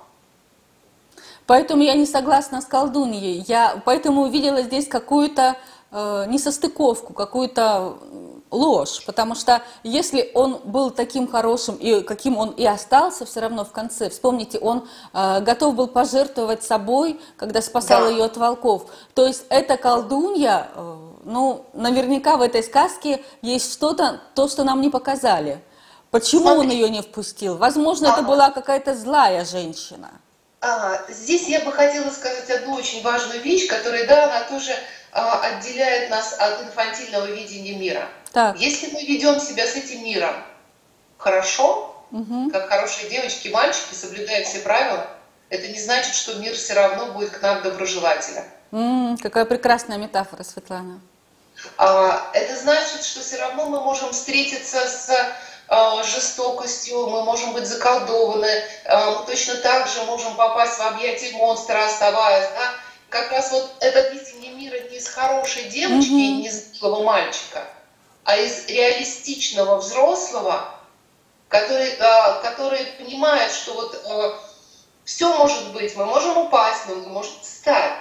Поэтому 1.47 1.83
я 1.83 1.93
не 1.93 2.07
согласна 2.07 2.59
с 2.61 2.65
колдуньей. 2.65 3.45
Я 3.47 3.79
поэтому 3.85 4.23
увидела 4.23 4.63
здесь 4.63 4.87
какую-то 4.87 5.55
э, 5.95 6.25
несостыковку, 6.27 7.13
какую-то 7.13 7.97
м, 8.01 8.43
ложь. 8.51 9.03
Потому 9.05 9.33
что 9.35 9.61
если 9.83 10.29
он 10.33 10.59
был 10.65 10.91
таким 10.91 11.27
хорошим 11.27 11.75
и 11.75 12.01
каким 12.01 12.37
он 12.37 12.49
и 12.49 12.65
остался 12.65 13.25
все 13.25 13.39
равно 13.39 13.63
в 13.63 13.71
конце, 13.71 14.09
вспомните, 14.09 14.59
он 14.59 14.87
э, 15.13 15.39
готов 15.41 15.75
был 15.75 15.87
пожертвовать 15.87 16.63
собой, 16.63 17.19
когда 17.37 17.61
спасал 17.61 18.01
Да. 18.03 18.09
ее 18.09 18.25
от 18.25 18.37
волков. 18.37 18.87
То 19.13 19.25
есть 19.25 19.45
эта 19.49 19.77
колдунья, 19.77 20.67
э, 20.75 20.95
ну, 21.23 21.65
наверняка 21.73 22.35
в 22.37 22.41
этой 22.41 22.61
сказке 22.63 23.23
есть 23.41 23.71
что-то, 23.73 24.19
то, 24.35 24.47
что 24.47 24.63
нам 24.63 24.81
не 24.81 24.89
показали. 24.89 25.59
Почему 26.11 26.45
он 26.47 26.61
Смотри. 26.61 26.75
ее 26.77 26.89
не 26.89 27.01
впустил? 27.01 27.57
Возможно, 27.57 28.07
это 28.07 28.19
Ага. 28.19 28.27
была 28.27 28.49
какая-то 28.51 28.93
злая 28.95 29.43
женщина. 29.45 30.11
А, 30.61 30.99
здесь 31.09 31.47
я 31.47 31.59
бы 31.61 31.71
хотела 31.71 32.09
сказать 32.09 32.49
одну 32.49 32.73
очень 32.75 33.03
важную 33.03 33.41
вещь, 33.41 33.67
которая, 33.67 34.07
да, 34.07 34.23
она 34.25 34.41
тоже 34.49 34.71
а, 34.71 34.75
отделяет 35.15 36.09
нас 36.09 36.33
от 36.37 36.61
инфантильного 36.63 37.25
видения 37.27 37.75
мира. 37.77 38.07
Так. 38.33 38.57
Если 38.59 38.87
мы 38.91 39.01
ведем 39.03 39.39
себя 39.39 39.65
с 39.65 39.75
этим 39.75 40.03
миром 40.03 40.35
хорошо, 41.17 41.91
Мгм. 42.11 42.51
как 42.51 42.67
хорошие 42.69 43.09
девочки 43.09 43.47
мальчики, 43.47 43.93
соблюдая 43.93 44.43
все 44.43 44.59
правила, 44.59 45.07
это 45.49 45.67
не 45.69 45.79
значит, 45.79 46.13
что 46.15 46.35
мир 46.35 46.53
все 46.55 46.73
равно 46.73 47.13
будет 47.13 47.31
к 47.31 47.41
нам 47.41 47.61
доброжелателен. 47.61 48.43
М, 48.71 49.17
какая 49.17 49.45
прекрасная 49.45 49.97
метафора, 49.97 50.43
Светлана. 50.43 50.99
А, 51.77 52.29
Это 52.33 52.55
значит, 52.57 53.03
что 53.03 53.21
все 53.21 53.37
равно 53.37 53.65
мы 53.69 53.79
можем 53.81 54.11
встретиться 54.11 54.85
с 54.87 55.09
а, 55.67 56.03
жестокостью, 56.03 57.07
мы 57.07 57.23
можем 57.23 57.53
быть 57.53 57.65
заколдованы, 57.65 58.61
а, 58.85 59.11
мы 59.19 59.25
точно 59.25 59.55
так 59.55 59.87
же 59.87 60.03
можем 60.03 60.35
попасть 60.35 60.77
в 60.77 60.81
объятия 60.81 61.31
монстра, 61.37 61.85
оставаясь. 61.85 62.49
Да? 62.49 62.71
Как 63.09 63.31
раз 63.31 63.51
вот 63.51 63.71
это 63.79 64.11
мира 64.65 64.79
не 64.89 64.97
из 64.97 65.07
хорошей 65.07 65.63
девочки 65.65 66.09
и 66.09 66.29
Мгм. 66.31 66.39
не 66.41 66.47
из 66.47 66.77
злого 66.77 67.03
мальчика, 67.03 67.67
а 68.23 68.35
из 68.37 68.67
реалистичного 68.67 69.77
взрослого, 69.77 70.69
который, 71.47 71.95
а, 71.99 72.41
который 72.41 72.85
понимает, 72.97 73.51
что 73.51 73.73
вот 73.73 74.41
все 75.03 75.31
может 75.37 75.71
быть, 75.73 75.95
мы 75.95 76.05
можем 76.05 76.37
упасть, 76.37 76.87
но 76.87 76.95
мы 76.95 77.07
можем 77.07 77.33
встать. 77.41 77.93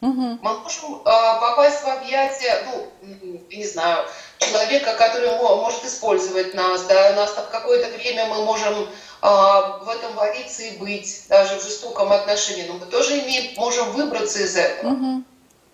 Мы 0.00 0.38
можем 0.40 1.02
а, 1.04 1.40
попасть 1.40 1.82
в 1.82 1.88
объятия, 1.88 2.66
ну, 2.66 3.42
не 3.50 3.66
знаю, 3.66 4.06
человека, 4.38 4.94
который 4.94 5.36
может 5.38 5.84
использовать 5.84 6.54
нас, 6.54 6.82
да, 6.84 7.12
нас 7.14 7.30
в 7.30 7.50
какое-то 7.50 7.88
время 7.96 8.26
мы 8.26 8.44
можем 8.44 8.74
а, 8.78 8.88
в 9.26 9.88
этом 9.88 10.14
вариться 10.14 10.62
и 10.62 10.76
быть, 10.76 11.24
даже 11.28 11.58
в 11.58 11.62
жестоком 11.62 12.12
отношении, 12.12 12.64
но 12.66 12.74
мы 12.74 12.86
тоже 12.86 13.18
имеем, 13.20 13.54
можем 13.56 13.90
выбраться 13.92 14.40
из 14.40 14.56
этого. 14.56 14.92
Угу. 14.92 15.22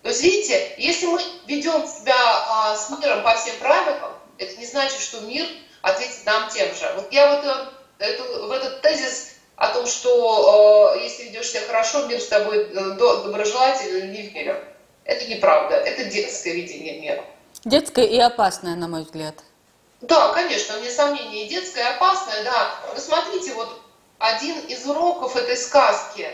То 0.03 0.09
есть, 0.09 0.21
видите, 0.21 0.73
если 0.77 1.05
мы 1.05 1.21
ведем 1.47 1.87
себя 1.87 2.15
а, 2.49 2.75
с 2.75 2.89
миром 2.89 3.23
по 3.23 3.35
всем 3.35 3.55
правилам, 3.59 4.11
это 4.37 4.59
не 4.59 4.65
значит, 4.65 4.99
что 4.99 5.21
мир 5.21 5.45
ответит 5.81 6.25
нам 6.25 6.49
тем 6.49 6.67
же. 6.75 6.91
Вот 6.95 7.11
я 7.11 7.35
вот 7.35 7.45
э, 7.45 8.05
эту, 8.05 8.47
в 8.47 8.51
этот 8.51 8.81
тезис 8.81 9.35
о 9.55 9.69
том, 9.69 9.85
что 9.85 10.95
э, 10.97 11.03
если 11.03 11.23
ведешь 11.23 11.49
себя 11.49 11.61
хорошо, 11.67 12.07
мир 12.07 12.19
с 12.19 12.27
тобой 12.27 12.69
э, 12.69 12.97
доброжелательный, 12.97 14.09
не 14.09 14.23
верю. 14.23 14.57
Это 15.05 15.25
неправда, 15.29 15.75
это 15.75 16.05
детское 16.05 16.53
видение 16.53 16.99
мира. 16.99 17.23
Детское 17.63 18.05
и 18.05 18.19
опасное, 18.19 18.75
на 18.75 18.87
мой 18.87 19.03
взгляд. 19.03 19.35
Да, 20.03 20.33
конечно, 20.33 20.77
вне 20.79 20.91
сомнения, 20.91 21.45
и 21.45 21.47
детское, 21.47 21.81
и 21.81 21.95
опасное, 21.95 22.43
да. 22.43 22.75
Вы 22.93 22.99
смотрите, 22.99 23.53
вот 23.53 23.81
один 24.17 24.59
из 24.65 24.85
уроков 24.85 25.37
этой 25.37 25.55
сказки, 25.55 26.29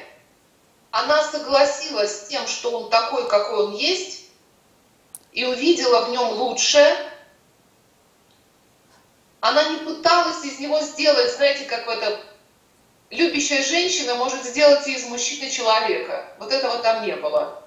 она 0.89 1.23
согласилась 1.23 2.11
с 2.11 2.27
тем, 2.29 2.47
что 2.47 2.71
он 2.71 2.89
такой, 2.89 3.29
какой 3.29 3.67
он 3.67 3.75
есть, 3.75 4.25
и 5.33 5.45
увидела 5.45 6.05
в 6.05 6.09
нем 6.09 6.29
лучшее. 6.29 6.97
Она 9.39 9.63
не 9.65 9.77
пыталась 9.85 10.43
из 10.43 10.59
него 10.59 10.81
сделать, 10.81 11.31
знаете, 11.35 11.65
как 11.65 11.85
в 11.85 11.89
этом 11.89 12.19
любящая 13.11 13.63
женщина 13.63 14.15
может 14.15 14.45
сделать 14.45 14.87
из 14.87 15.05
мужчины 15.05 15.47
человека. 15.51 16.25
Вот 16.39 16.51
этого 16.51 16.79
там 16.79 17.05
не 17.05 17.15
было. 17.15 17.63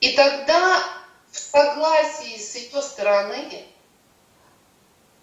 И 0.00 0.12
тогда 0.12 0.84
в 1.30 1.38
согласии 1.38 2.36
с 2.36 2.54
ее 2.54 2.82
стороны 2.82 3.64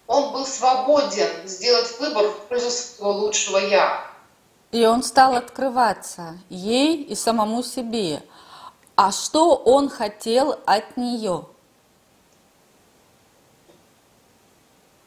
он 0.07 0.33
был 0.33 0.45
свободен 0.45 1.47
сделать 1.47 1.99
выбор 1.99 2.27
в 2.27 2.47
пользу 2.47 2.69
своего 2.69 3.11
лучшего 3.19 3.57
«я». 3.57 4.05
И 4.71 4.85
он 4.85 5.03
стал 5.03 5.35
открываться 5.35 6.37
ей 6.49 7.01
и 7.03 7.15
самому 7.15 7.63
себе. 7.63 8.21
А 8.95 9.11
что 9.11 9.55
он 9.55 9.89
хотел 9.89 10.59
от 10.65 10.97
нее? 10.97 11.45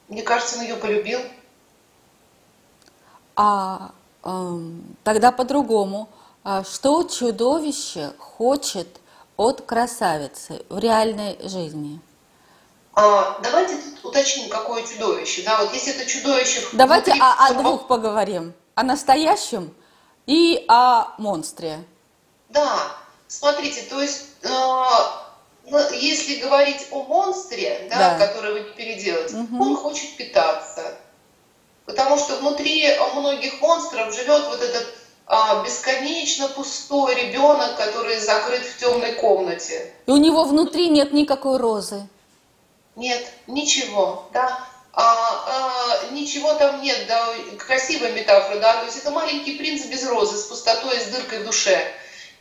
Мне 0.08 0.22
кажется, 0.22 0.56
он 0.56 0.62
ее 0.62 0.76
полюбил. 0.76 1.20
А 3.36 3.90
э, 4.24 4.58
тогда 5.04 5.32
по-другому. 5.32 6.08
А 6.44 6.64
что 6.64 7.02
чудовище 7.02 8.12
хочет 8.18 8.88
от 9.36 9.60
красавицы 9.62 10.64
в 10.70 10.78
реальной 10.78 11.38
жизни? 11.46 12.00
А, 12.94 13.38
давайте 13.42 13.76
тут 13.76 13.97
уточним, 14.08 14.48
какое 14.48 14.82
чудовище. 14.82 15.42
Да, 15.42 15.58
вот 15.62 15.72
если 15.72 15.94
это 15.94 16.06
чудовище... 16.06 16.62
Давайте 16.72 17.12
внутри... 17.12 17.22
о, 17.22 17.46
о 17.46 17.54
двух 17.54 17.86
поговорим. 17.86 18.54
О 18.74 18.82
настоящем 18.82 19.74
и 20.26 20.64
о 20.68 21.14
монстре. 21.18 21.84
Да, 22.48 22.78
смотрите, 23.26 23.82
то 23.82 24.00
есть, 24.00 24.26
э, 24.42 24.48
если 25.94 26.36
говорить 26.36 26.86
о 26.90 27.02
монстре, 27.04 27.88
да, 27.90 28.18
да. 28.18 28.26
который 28.26 28.52
вы 28.52 28.60
не 28.60 28.70
переделаете, 28.70 29.36
угу. 29.36 29.62
он 29.62 29.76
хочет 29.76 30.16
питаться. 30.16 30.94
Потому 31.86 32.18
что 32.18 32.36
внутри 32.36 32.86
многих 33.14 33.60
монстров 33.60 34.14
живет 34.14 34.46
вот 34.46 34.60
этот 34.60 34.86
а, 35.26 35.62
бесконечно 35.62 36.48
пустой 36.48 37.14
ребенок, 37.14 37.76
который 37.76 38.18
закрыт 38.18 38.62
в 38.62 38.78
темной 38.78 39.12
комнате. 39.14 39.92
И 40.06 40.10
у 40.10 40.16
него 40.16 40.44
внутри 40.44 40.88
нет 40.88 41.12
никакой 41.12 41.58
розы. 41.58 42.08
Нет, 42.98 43.32
ничего, 43.46 44.28
да. 44.32 44.58
А, 44.92 45.04
а, 45.04 46.10
ничего 46.10 46.54
там 46.54 46.82
нет, 46.82 47.06
да, 47.06 47.28
красивая 47.56 48.10
метафора, 48.10 48.58
да, 48.58 48.78
то 48.78 48.86
есть 48.86 48.98
это 48.98 49.12
маленький 49.12 49.56
принц 49.56 49.84
без 49.84 50.04
розы, 50.08 50.36
с 50.36 50.42
пустотой, 50.46 50.98
с 50.98 51.04
дыркой 51.04 51.42
в 51.42 51.44
душе. 51.44 51.80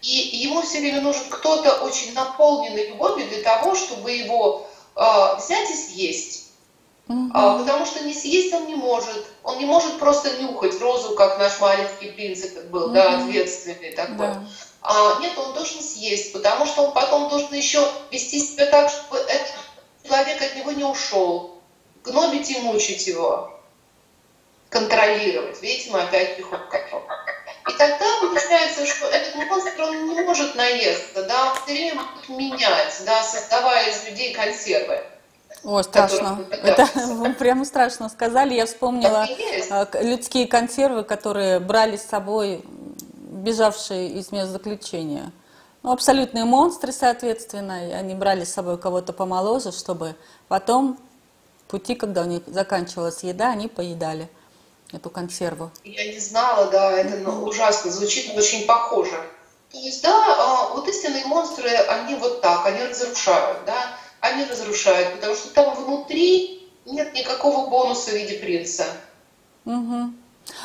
И 0.01 0.37
ему 0.37 0.63
все 0.63 0.79
время 0.79 1.01
нужен 1.01 1.21
кто-то 1.29 1.83
очень 1.83 2.13
наполненный 2.13 2.87
любовью 2.87 3.27
для 3.27 3.43
того, 3.43 3.75
чтобы 3.75 4.11
его 4.11 4.67
а, 4.95 5.35
взять 5.35 5.69
и 5.69 5.75
съесть. 5.75 6.47
Угу. 7.07 7.29
А, 7.35 7.59
потому 7.59 7.85
что 7.85 8.03
не 8.03 8.13
съесть 8.15 8.51
он 8.53 8.65
не 8.65 8.75
может. 8.75 9.27
Он 9.43 9.59
не 9.59 9.65
может 9.65 9.99
просто 9.99 10.41
нюхать 10.41 10.81
розу, 10.81 11.13
как 11.13 11.37
наш 11.37 11.59
маленький 11.59 12.09
принц 12.09 12.43
этот 12.43 12.71
был, 12.71 12.85
угу. 12.85 12.93
да, 12.93 13.19
ответственный 13.19 13.91
такой. 13.91 14.17
Да. 14.17 14.43
А, 14.81 15.19
нет, 15.21 15.37
он 15.37 15.53
должен 15.53 15.83
съесть, 15.83 16.33
потому 16.33 16.65
что 16.65 16.81
он 16.81 16.93
потом 16.93 17.29
должен 17.29 17.53
еще 17.53 17.87
вести 18.09 18.39
себя 18.39 18.65
так, 18.65 18.89
чтобы 18.89 19.17
этот 19.17 19.53
человек 20.07 20.41
от 20.41 20.55
него 20.55 20.71
не 20.71 20.83
ушел, 20.83 21.57
гнобить 22.03 22.49
и 22.51 22.59
мучить 22.59 23.07
его, 23.07 23.51
контролировать. 24.69 25.61
Видите, 25.61 25.91
мы 25.91 26.01
опять 26.01 26.35
приходим 26.35 26.67
к 26.69 26.73
этому. 26.73 27.03
И 27.69 27.73
тогда 27.77 28.05
получается, 28.21 28.85
что 28.85 29.07
этот 29.07 29.35
монстр, 29.35 29.81
он 29.81 30.09
не 30.09 30.21
может 30.21 30.55
наесться, 30.55 31.23
да, 31.23 31.51
он 31.51 31.55
все 31.55 31.73
время 31.73 32.01
будет 32.03 32.29
менять, 32.29 33.01
да, 33.05 33.21
создавая 33.21 33.89
из 33.91 34.05
людей 34.05 34.33
консервы. 34.33 35.03
О, 35.63 35.81
страшно. 35.81 36.45
Это 36.51 36.87
вы 36.95 37.33
прямо 37.33 37.65
страшно 37.65 38.09
сказали. 38.09 38.53
Я 38.53 38.65
вспомнила 38.65 39.27
а, 39.69 39.87
людские 40.01 40.47
консервы, 40.47 41.03
которые 41.03 41.59
брали 41.59 41.97
с 41.97 42.03
собой 42.03 42.63
бежавшие 42.65 44.09
из 44.09 44.31
мест 44.31 44.51
заключения. 44.51 45.31
Ну, 45.87 45.93
абсолютные 45.93 46.43
монстры, 46.43 46.91
соответственно, 46.91 47.87
и 47.87 47.93
они 47.93 48.13
брали 48.13 48.43
с 48.43 48.51
собой 48.51 48.77
кого-то 48.77 49.13
помоложе, 49.13 49.71
чтобы 49.71 50.17
потом 50.49 50.99
пути, 51.69 51.95
когда 51.95 52.23
у 52.23 52.25
них 52.25 52.41
заканчивалась 52.45 53.23
еда, 53.23 53.51
они 53.51 53.69
поедали 53.69 54.27
эту 54.91 55.09
консерву. 55.09 55.71
Я 55.85 56.11
не 56.11 56.19
знала, 56.19 56.69
да, 56.69 56.91
это 56.91 57.15
ну, 57.19 57.45
ужасно 57.45 57.89
звучит, 57.89 58.33
но 58.33 58.39
очень 58.39 58.65
похоже. 58.65 59.15
То 59.71 59.77
есть, 59.77 60.03
да, 60.03 60.11
а, 60.11 60.75
вот 60.75 60.89
истинные 60.89 61.25
монстры, 61.25 61.69
они 61.69 62.15
вот 62.15 62.41
так, 62.41 62.65
они 62.65 62.83
разрушают, 62.83 63.59
да, 63.65 63.97
они 64.19 64.43
разрушают, 64.43 65.15
потому 65.15 65.35
что 65.35 65.53
там 65.53 65.73
внутри 65.73 66.69
нет 66.85 67.13
никакого 67.13 67.69
бонуса 67.69 68.11
в 68.11 68.13
виде 68.13 68.39
принца. 68.39 68.83
Угу. 69.63 70.11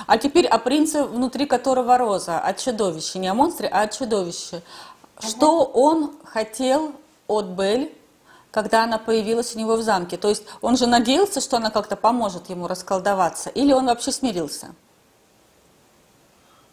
А 0.06 0.18
теперь 0.18 0.46
о 0.46 0.58
принце, 0.58 1.04
внутри 1.04 1.46
которого 1.46 1.98
роза, 1.98 2.40
о 2.40 2.54
чудовище, 2.54 3.18
не 3.18 3.28
о 3.28 3.34
монстре, 3.34 3.68
а 3.68 3.82
о 3.82 3.88
чудовище. 3.88 4.62
Что 5.22 5.64
он 5.64 6.16
хотел 6.24 6.92
от 7.28 7.46
Бель, 7.46 7.92
когда 8.50 8.84
она 8.84 8.98
появилась 8.98 9.54
у 9.54 9.58
него 9.58 9.76
в 9.76 9.82
замке? 9.82 10.16
То 10.16 10.28
есть 10.28 10.44
он 10.60 10.76
же 10.76 10.86
надеялся, 10.86 11.40
что 11.40 11.56
она 11.56 11.70
как-то 11.70 11.96
поможет 11.96 12.50
ему 12.50 12.66
расколдоваться, 12.66 13.50
или 13.50 13.72
он 13.72 13.86
вообще 13.86 14.12
смирился? 14.12 14.74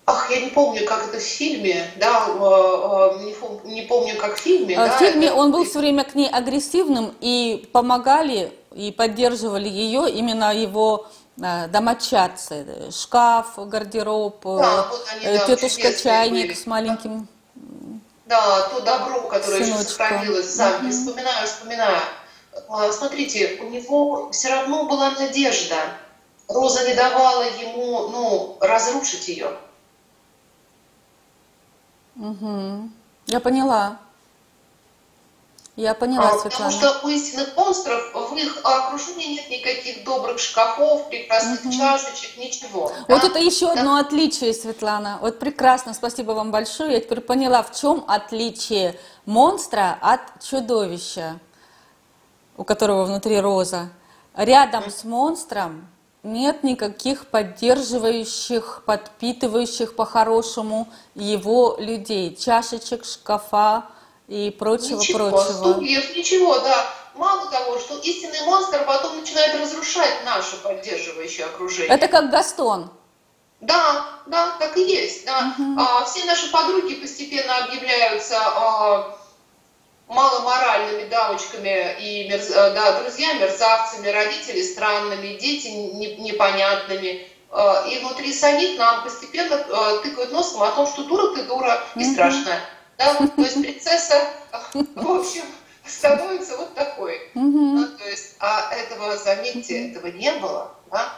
Ах, 0.05 0.31
я 0.31 0.41
не 0.41 0.49
помню, 0.49 0.87
как 0.87 1.07
это 1.07 1.19
в 1.19 1.23
фильме, 1.23 1.85
да, 1.97 2.25
э, 2.27 3.19
э, 3.21 3.65
не, 3.65 3.83
помню, 3.83 4.17
как 4.17 4.37
в 4.37 4.39
фильме. 4.39 4.75
А 4.75 4.87
в 4.87 4.89
да, 4.89 4.97
фильме 4.97 5.27
это... 5.27 5.35
он 5.35 5.51
был 5.51 5.65
все 5.65 5.77
время 5.77 6.03
к 6.03 6.15
ней 6.15 6.27
агрессивным, 6.27 7.13
и 7.21 7.69
помогали 7.71 8.51
и 8.73 8.91
поддерживали 8.91 9.69
ее 9.69 10.09
именно 10.09 10.51
его 10.51 11.05
э, 11.39 11.67
домочадцы, 11.67 12.89
шкаф, 12.91 13.53
гардероб, 13.57 14.39
да, 14.43 14.87
вот 14.89 15.05
они, 15.13 15.37
да, 15.37 15.45
тетушка 15.45 15.93
чайник 15.93 16.47
были. 16.47 16.53
с 16.55 16.65
маленьким 16.65 17.27
Да, 18.29 18.69
то 18.69 18.81
добро, 18.81 19.21
которое 19.23 19.61
еще 19.61 19.75
сохранилось, 19.79 20.53
сами, 20.53 20.85
угу. 20.85 20.91
вспоминаю, 20.91 21.47
вспоминаю. 21.47 21.99
Смотрите, 22.91 23.57
у 23.59 23.69
него 23.69 24.29
все 24.29 24.49
равно 24.49 24.85
была 24.85 25.09
надежда. 25.11 25.75
Роза 26.47 26.87
не 26.87 26.93
давала 26.93 27.41
ему, 27.41 28.07
ну, 28.09 28.57
разрушить 28.61 29.29
ее. 29.29 29.57
Угу. 32.17 32.89
Я 33.25 33.39
поняла. 33.39 33.97
Я 35.79 35.93
поняла, 35.93 36.31
а, 36.31 36.39
Светлана. 36.39 36.73
Потому 36.73 36.93
что 36.93 37.07
у 37.07 37.09
истинных 37.09 37.55
монстров 37.55 38.13
в 38.13 38.35
их 38.35 38.59
окружении 38.65 39.35
нет 39.35 39.49
никаких 39.49 40.03
добрых 40.03 40.37
шкафов, 40.37 41.07
прекрасных 41.07 41.63
угу. 41.63 41.71
чашечек, 41.71 42.35
ничего. 42.37 42.91
Вот 43.07 43.21
да? 43.21 43.27
это 43.27 43.39
еще 43.39 43.67
да? 43.67 43.79
одно 43.79 43.95
отличие, 43.95 44.53
Светлана. 44.53 45.19
Вот 45.21 45.39
прекрасно, 45.39 45.93
спасибо 45.93 46.33
вам 46.33 46.51
большое. 46.51 46.95
Я 46.95 46.99
теперь 46.99 47.21
поняла, 47.21 47.63
в 47.63 47.73
чем 47.73 48.03
отличие 48.09 48.99
монстра 49.25 49.97
от 50.01 50.19
чудовища, 50.43 51.39
у 52.57 52.65
которого 52.65 53.05
внутри 53.05 53.39
роза. 53.39 53.87
Рядом 54.35 54.91
с 54.91 55.05
монстром 55.05 55.87
нет 56.23 56.61
никаких 56.65 57.27
поддерживающих, 57.27 58.83
подпитывающих 58.85 59.95
по-хорошему 59.95 60.89
его 61.15 61.77
людей, 61.79 62.35
чашечек, 62.35 63.05
шкафа 63.05 63.85
и 64.29 64.51
прочего, 64.51 64.99
ничего, 64.99 65.29
прочего. 65.29 65.73
Стульев, 65.73 66.15
ничего, 66.15 66.59
да. 66.59 66.85
Мало 67.15 67.49
того, 67.49 67.79
что 67.79 67.97
истинный 67.97 68.41
монстр 68.45 68.85
потом 68.85 69.19
начинает 69.19 69.59
разрушать 69.59 70.23
наше 70.23 70.55
поддерживающее 70.57 71.47
окружение. 71.47 71.93
Это 71.93 72.07
как 72.07 72.29
Гастон. 72.29 72.91
Да, 73.59 74.05
да, 74.27 74.55
так 74.59 74.77
и 74.77 74.83
есть. 74.83 75.25
Да. 75.25 75.53
Угу. 75.57 75.79
А, 75.79 76.05
все 76.05 76.23
наши 76.25 76.49
подруги 76.51 76.95
постепенно 76.95 77.65
объявляются 77.65 78.37
а, 78.39 79.17
маломоральными 80.07 81.07
дамочками 81.09 81.95
и 81.99 82.29
мерз... 82.29 82.49
Э, 82.49 82.73
да, 82.73 83.01
друзья 83.01 83.33
мерзавцами, 83.33 84.07
родители 84.07 84.61
странными, 84.61 85.37
дети 85.37 85.67
непонятными. 85.67 87.27
Э, 87.51 87.89
и 87.89 87.99
внутри 87.99 88.33
самих 88.33 88.77
нам 88.77 89.03
постепенно 89.03 89.55
э, 89.55 89.99
тыкают 90.03 90.31
носом 90.31 90.63
о 90.63 90.71
том, 90.71 90.87
что 90.87 91.03
дура 91.03 91.35
ты 91.35 91.43
дура 91.43 91.83
и 91.95 92.03
страшная. 92.03 92.61
Да? 92.99 93.15
То 93.15 93.41
есть 93.41 93.59
принцесса, 93.59 94.15
в 94.73 95.09
общем, 95.09 95.43
становится 95.83 96.57
вот 96.57 96.75
такой. 96.75 97.19
Ну, 97.33 97.87
то 97.97 98.07
есть, 98.07 98.35
а 98.39 98.71
этого, 98.71 99.17
заметьте, 99.17 99.89
этого 99.89 100.07
не 100.07 100.31
было. 100.33 100.71
Да? 100.91 101.13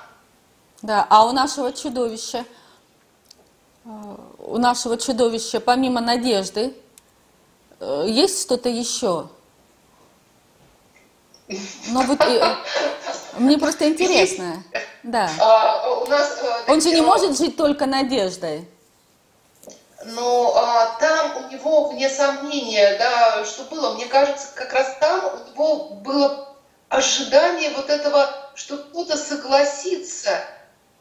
Да, 0.81 1.07
а 1.09 1.27
у 1.27 1.33
нашего 1.33 1.73
чудовища, 1.73 2.45
у 3.83 4.57
нашего 4.57 4.97
чудовища, 4.97 5.59
помимо 5.59 5.99
надежды, 5.99 6.73
Э, 7.81 8.05
есть 8.07 8.43
что-то 8.43 8.69
еще? 8.69 9.27
Ну 11.47 12.01
вот 12.03 12.21
э, 12.21 12.55
мне 13.37 13.57
просто 13.57 13.89
интересно. 13.89 14.63
Да. 15.03 15.31
А, 15.39 15.99
у 15.99 16.05
нас, 16.05 16.39
э, 16.43 16.71
Он 16.71 16.79
же 16.79 16.91
не 16.91 17.01
может 17.01 17.35
жить 17.35 17.57
только 17.57 17.87
надеждой. 17.87 18.67
Но 20.05 20.53
а, 20.55 20.97
там 20.99 21.45
у 21.45 21.51
него, 21.51 21.89
вне 21.89 22.09
сомнения, 22.09 22.97
да, 22.97 23.45
что 23.45 23.63
было, 23.63 23.93
мне 23.93 24.05
кажется, 24.05 24.47
как 24.55 24.73
раз 24.73 24.97
там 24.99 25.21
у 25.25 25.49
него 25.49 25.89
было 26.03 26.49
ожидание 26.89 27.71
вот 27.75 27.89
этого, 27.89 28.29
что 28.55 28.77
кто-то 28.77 29.17
согласится 29.17 30.39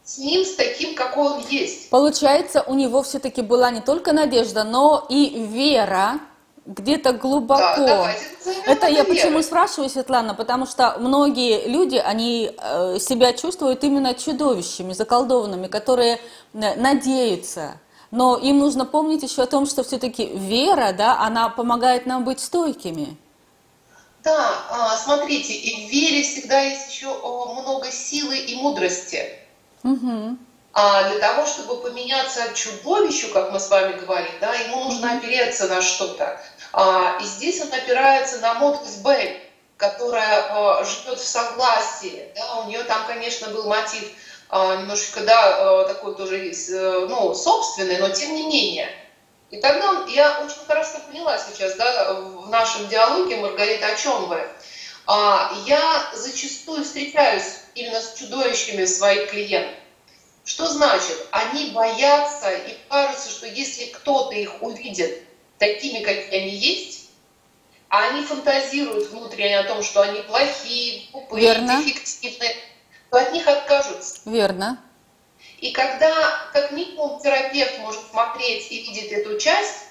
с 0.04 0.18
ним, 0.18 0.44
с 0.44 0.54
таким, 0.54 0.94
какой 0.94 1.32
он 1.32 1.40
есть. 1.48 1.90
Получается, 1.90 2.62
у 2.66 2.74
него 2.74 3.02
все-таки 3.02 3.42
была 3.42 3.70
не 3.70 3.80
только 3.80 4.12
надежда, 4.12 4.64
но 4.64 5.06
и 5.08 5.46
вера 5.46 6.20
где-то 6.66 7.12
глубоко. 7.12 7.76
Да, 7.76 8.14
Это 8.66 8.86
я 8.86 9.04
почему 9.04 9.42
спрашиваю, 9.42 9.88
Светлана, 9.88 10.34
потому 10.34 10.66
что 10.66 10.96
многие 10.98 11.66
люди, 11.66 11.96
они 11.96 12.52
э, 12.56 12.98
себя 13.00 13.32
чувствуют 13.32 13.82
именно 13.82 14.14
чудовищами, 14.14 14.92
заколдованными, 14.92 15.66
которые 15.66 16.20
э, 16.52 16.74
надеются. 16.76 17.80
Но 18.10 18.36
им 18.36 18.58
нужно 18.58 18.84
помнить 18.84 19.22
еще 19.22 19.42
о 19.42 19.46
том, 19.46 19.66
что 19.66 19.84
все-таки 19.84 20.26
вера, 20.26 20.92
да, 20.92 21.20
она 21.20 21.48
помогает 21.48 22.06
нам 22.06 22.24
быть 22.24 22.40
стойкими. 22.40 23.16
Да, 24.22 24.64
а, 24.68 24.96
смотрите, 24.96 25.52
и 25.54 25.86
в 25.86 25.90
вере 25.90 26.22
всегда 26.22 26.60
есть 26.60 26.92
еще 26.92 27.06
много 27.14 27.90
силы 27.90 28.36
и 28.36 28.56
мудрости. 28.56 29.24
Угу. 29.82 30.36
А 30.72 31.08
для 31.10 31.18
того, 31.18 31.46
чтобы 31.46 31.76
поменяться 31.82 32.42
чудовищу, 32.54 33.32
как 33.32 33.50
мы 33.50 33.58
с 33.58 33.70
вами 33.70 33.98
говорим, 33.98 34.32
да, 34.40 34.54
ему 34.54 34.84
нужно 34.84 35.16
опереться 35.16 35.68
на 35.68 35.80
что-то. 35.80 36.40
А, 36.72 37.18
и 37.20 37.24
здесь 37.24 37.60
он 37.60 37.72
опирается 37.72 38.38
на 38.38 38.54
мудрость 38.54 39.02
Бель, 39.02 39.40
которая 39.76 40.46
а, 40.50 40.84
живет 40.84 41.18
в 41.18 41.26
согласии. 41.26 42.28
Да, 42.36 42.60
у 42.60 42.68
нее 42.68 42.84
там, 42.84 43.06
конечно, 43.06 43.48
был 43.48 43.66
мотив 43.66 44.12
немножечко, 44.52 45.20
да, 45.20 45.84
такой 45.84 46.16
тоже 46.16 46.50
э, 46.50 47.06
ну, 47.08 47.34
собственный, 47.34 47.98
но 47.98 48.10
тем 48.10 48.34
не 48.34 48.46
менее. 48.46 48.88
И 49.50 49.58
тогда 49.58 50.04
я 50.08 50.40
очень 50.40 50.64
хорошо 50.66 50.98
поняла 51.08 51.38
сейчас, 51.38 51.74
да, 51.76 52.14
в 52.14 52.48
нашем 52.50 52.88
диалоге, 52.88 53.36
Маргарита, 53.36 53.88
о 53.88 53.96
чем 53.96 54.26
вы. 54.26 54.40
Я 55.66 56.10
зачастую 56.14 56.84
встречаюсь 56.84 57.60
именно 57.74 58.00
с 58.00 58.14
чудовищами 58.14 58.84
своих 58.84 59.30
клиентов. 59.30 59.74
Что 60.44 60.66
значит? 60.66 61.26
Они 61.32 61.70
боятся 61.70 62.50
и 62.52 62.76
кажется, 62.88 63.30
что 63.30 63.46
если 63.46 63.86
кто-то 63.86 64.34
их 64.34 64.62
увидит 64.62 65.24
такими, 65.58 66.02
какие 66.02 66.42
они 66.42 66.50
есть, 66.50 67.10
а 67.88 68.08
они 68.08 68.22
фантазируют 68.22 69.10
внутренне 69.10 69.58
о 69.58 69.64
том, 69.64 69.82
что 69.82 70.02
они 70.02 70.20
плохие, 70.20 71.08
глупые, 71.12 71.42
Верно. 71.42 71.82
дефективные, 71.82 72.56
то 73.10 73.18
от 73.18 73.32
них 73.32 73.46
откажутся. 73.46 74.20
Верно. 74.24 74.78
И 75.60 75.72
когда, 75.72 76.14
как 76.52 76.72
минимум, 76.72 77.20
терапевт 77.20 77.78
может 77.80 78.00
смотреть 78.10 78.70
и 78.70 78.82
видеть 78.82 79.12
эту 79.12 79.38
часть, 79.38 79.88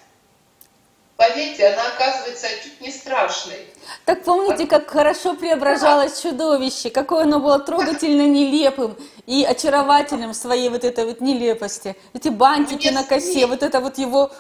поверьте, 1.16 1.68
она 1.68 1.88
оказывается 1.88 2.48
чуть 2.64 2.82
не 2.82 2.92
страшной. 2.92 3.68
Так 4.06 4.24
помните, 4.24 4.66
как 4.66 4.90
хорошо 4.90 5.36
преображалось 5.36 6.22
чудовище, 6.22 6.90
какое 6.90 7.24
оно 7.24 7.40
было 7.40 7.60
трогательно 7.60 8.28
нелепым 8.28 8.98
и 9.28 9.44
очаровательным 9.44 10.32
в 10.32 10.36
своей 10.36 10.70
вот 10.70 10.84
этой 10.84 11.06
вот 11.06 11.22
нелепости. 11.22 11.96
Эти 12.14 12.30
бантики 12.30 12.88
Мне 12.88 12.92
на 12.92 13.04
косе, 13.04 13.46
вот 13.46 13.62
это 13.62 13.80
вот 13.80 13.98
его 13.98 14.32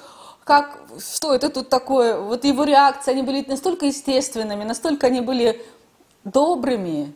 как, 0.45 0.79
что 1.13 1.35
это 1.35 1.49
тут 1.49 1.69
такое, 1.69 2.17
вот 2.17 2.43
его 2.43 2.63
реакции, 2.63 3.11
они 3.11 3.21
были 3.21 3.45
настолько 3.47 3.85
естественными, 3.85 4.63
настолько 4.63 5.05
они 5.05 5.21
были 5.21 5.63
добрыми. 6.23 7.13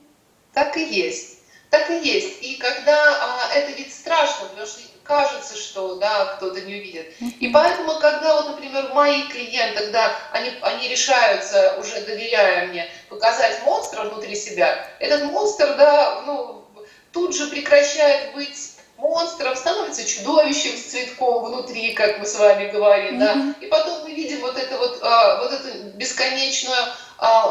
Так 0.54 0.78
и 0.78 0.84
есть, 0.84 1.32
так 1.73 1.89
и 1.89 2.07
есть. 2.07 2.43
И 2.43 2.57
когда 2.57 2.95
а, 2.95 3.51
это 3.55 3.71
ведь 3.71 3.91
страшно, 3.91 4.45
потому 4.45 4.67
что 4.67 4.79
кажется, 5.01 5.57
что 5.57 5.95
да, 5.95 6.36
кто-то 6.36 6.62
не 6.62 6.75
увидит. 6.75 7.15
И 7.39 7.47
поэтому, 7.47 7.99
когда 7.99 8.36
вот, 8.36 8.51
например, 8.51 8.93
мои 8.93 9.23
клиенты, 9.23 9.79
когда 9.79 10.15
они, 10.31 10.51
они 10.62 10.88
решаются, 10.88 11.75
уже 11.79 11.99
доверяя 12.01 12.67
мне, 12.67 12.88
показать 13.09 13.65
монстра 13.65 14.03
внутри 14.03 14.36
себя, 14.36 14.88
этот 14.99 15.23
монстр, 15.31 15.75
да, 15.75 16.21
ну, 16.27 16.63
тут 17.12 17.36
же 17.36 17.47
прекращает 17.47 18.36
быть 18.36 18.55
монстром, 18.97 19.55
становится 19.55 20.05
чудовищем 20.05 20.77
с 20.77 20.91
цветком 20.91 21.45
внутри, 21.45 21.93
как 21.93 22.19
мы 22.19 22.27
с 22.27 22.36
вами 22.36 22.69
говорим, 22.69 23.15
mm-hmm. 23.15 23.53
да. 23.59 23.65
И 23.65 23.65
потом 23.65 24.03
мы 24.03 24.13
видим 24.13 24.41
вот 24.41 24.59
это 24.59 24.77
вот, 24.77 24.99
а, 25.01 25.41
вот 25.41 25.53
эту 25.53 25.97
бесконечную 25.97 26.77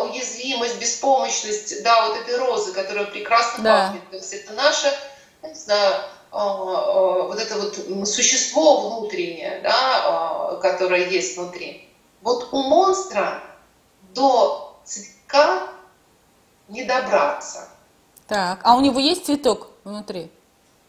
уязвимость, 0.02 0.78
беспомощность, 0.78 1.82
да, 1.82 2.08
вот 2.08 2.18
этой 2.18 2.36
розы, 2.36 2.72
которая 2.72 3.06
прекрасно 3.06 3.64
да. 3.64 3.86
пахнет. 3.86 4.10
То 4.10 4.16
есть 4.16 4.32
это 4.34 4.52
наше, 4.52 4.92
не 5.42 5.54
знаю, 5.54 5.94
а, 6.30 6.46
а, 6.46 7.22
вот 7.24 7.38
это 7.38 7.56
вот 7.58 8.08
существо 8.08 8.88
внутреннее, 8.88 9.60
да, 9.62 9.72
а, 9.74 10.56
которое 10.56 11.08
есть 11.08 11.36
внутри. 11.36 11.88
Вот 12.20 12.52
у 12.52 12.62
монстра 12.62 13.42
до 14.14 14.80
цветка 14.84 15.68
не 16.68 16.84
добраться. 16.84 17.68
Так, 18.26 18.60
а 18.62 18.76
у 18.76 18.80
него 18.80 19.00
есть 19.00 19.26
цветок 19.26 19.68
внутри? 19.84 20.30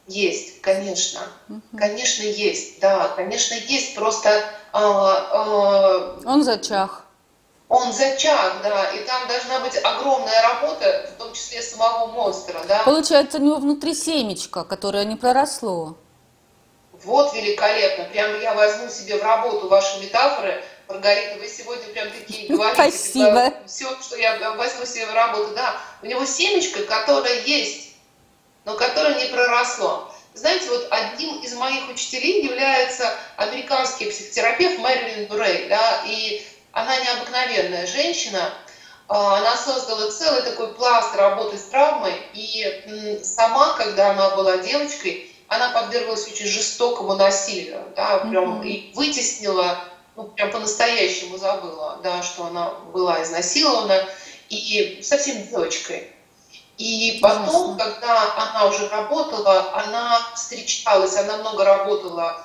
Есть, 0.08 0.62
конечно. 0.62 1.22
Угу. 1.50 1.78
Конечно, 1.78 2.24
есть, 2.24 2.80
да, 2.80 3.10
конечно, 3.10 3.54
есть. 3.54 3.96
Просто... 3.96 4.44
А, 4.72 4.82
а, 4.82 6.20
он 6.26 6.44
зачах. 6.44 7.03
Он 7.74 7.92
зачах, 7.92 8.62
да, 8.62 8.92
и 8.92 9.04
там 9.04 9.28
должна 9.28 9.60
быть 9.60 9.76
огромная 9.84 10.42
работа, 10.44 11.10
в 11.16 11.18
том 11.18 11.34
числе 11.34 11.62
самого 11.62 12.08
монстра, 12.08 12.62
да. 12.68 12.84
Получается, 12.84 13.40
у 13.40 13.42
него 13.42 13.56
внутри 13.56 13.96
семечко, 13.96 14.64
которое 14.64 15.06
не 15.06 15.16
проросло. 15.16 15.98
Вот 17.04 17.34
великолепно. 17.34 18.06
Прям 18.06 18.40
я 18.40 18.54
возьму 18.54 18.90
себе 18.90 19.18
в 19.18 19.24
работу 19.24 19.68
ваши 19.68 20.00
метафоры. 20.02 20.64
Маргарита, 20.88 21.40
вы 21.40 21.48
сегодня 21.48 21.86
прям 21.94 22.10
такие 22.12 22.48
говорите. 22.56 22.76
Спасибо. 22.76 23.54
Все, 23.66 23.90
что 24.02 24.18
я 24.18 24.52
возьму 24.52 24.86
себе 24.86 25.08
в 25.08 25.14
работу, 25.16 25.56
да. 25.56 25.76
У 26.04 26.06
него 26.06 26.26
семечко, 26.26 26.84
которое 26.84 27.42
есть 27.42 27.94
но 28.66 28.76
которое 28.76 29.16
не 29.16 29.26
проросло. 29.32 30.14
Знаете, 30.34 30.70
вот 30.70 30.88
одним 30.90 31.42
из 31.42 31.54
моих 31.54 31.90
учителей 31.90 32.44
является 32.44 33.14
американский 33.38 34.10
психотерапевт 34.10 34.80
Мэрилин 34.80 35.28
Бурей, 35.28 35.68
да, 35.70 36.04
и 36.08 36.44
она 36.74 37.00
необыкновенная 37.00 37.88
женщина, 37.88 38.52
а, 39.08 39.38
она 39.38 39.56
создала 39.56 40.12
целый 40.12 40.42
такой 40.42 40.74
пласт 40.74 41.16
работы 41.16 41.58
с 41.58 41.64
травмой, 41.66 42.16
и 42.34 43.20
сама, 43.24 43.74
когда 43.74 44.12
она 44.12 44.36
была 44.36 44.58
девочкой, 44.58 45.30
она 45.48 45.70
подверглась 45.70 46.28
очень 46.28 46.48
жестокому 46.48 47.16
насилию, 47.16 47.84
да, 47.96 48.20
прям 48.20 48.62
mm-hmm. 48.62 48.68
и 48.68 48.92
вытеснила, 48.96 49.78
ну, 50.16 50.24
прям 50.24 50.52
по-настоящему 50.52 51.38
забыла, 51.38 52.00
да, 52.02 52.24
что 52.24 52.46
она 52.46 52.72
была 52.92 53.22
изнасилована, 53.22 54.04
и 54.50 55.00
совсем 55.04 55.48
девочкой. 55.48 56.12
И 56.78 57.20
потом, 57.22 57.78
Конечно. 57.78 57.78
когда 57.78 58.34
она 58.36 58.66
уже 58.66 58.88
работала, 58.90 59.74
она 59.74 60.20
встречалась, 60.36 61.16
она 61.18 61.38
много 61.38 61.64
работала 61.64 62.44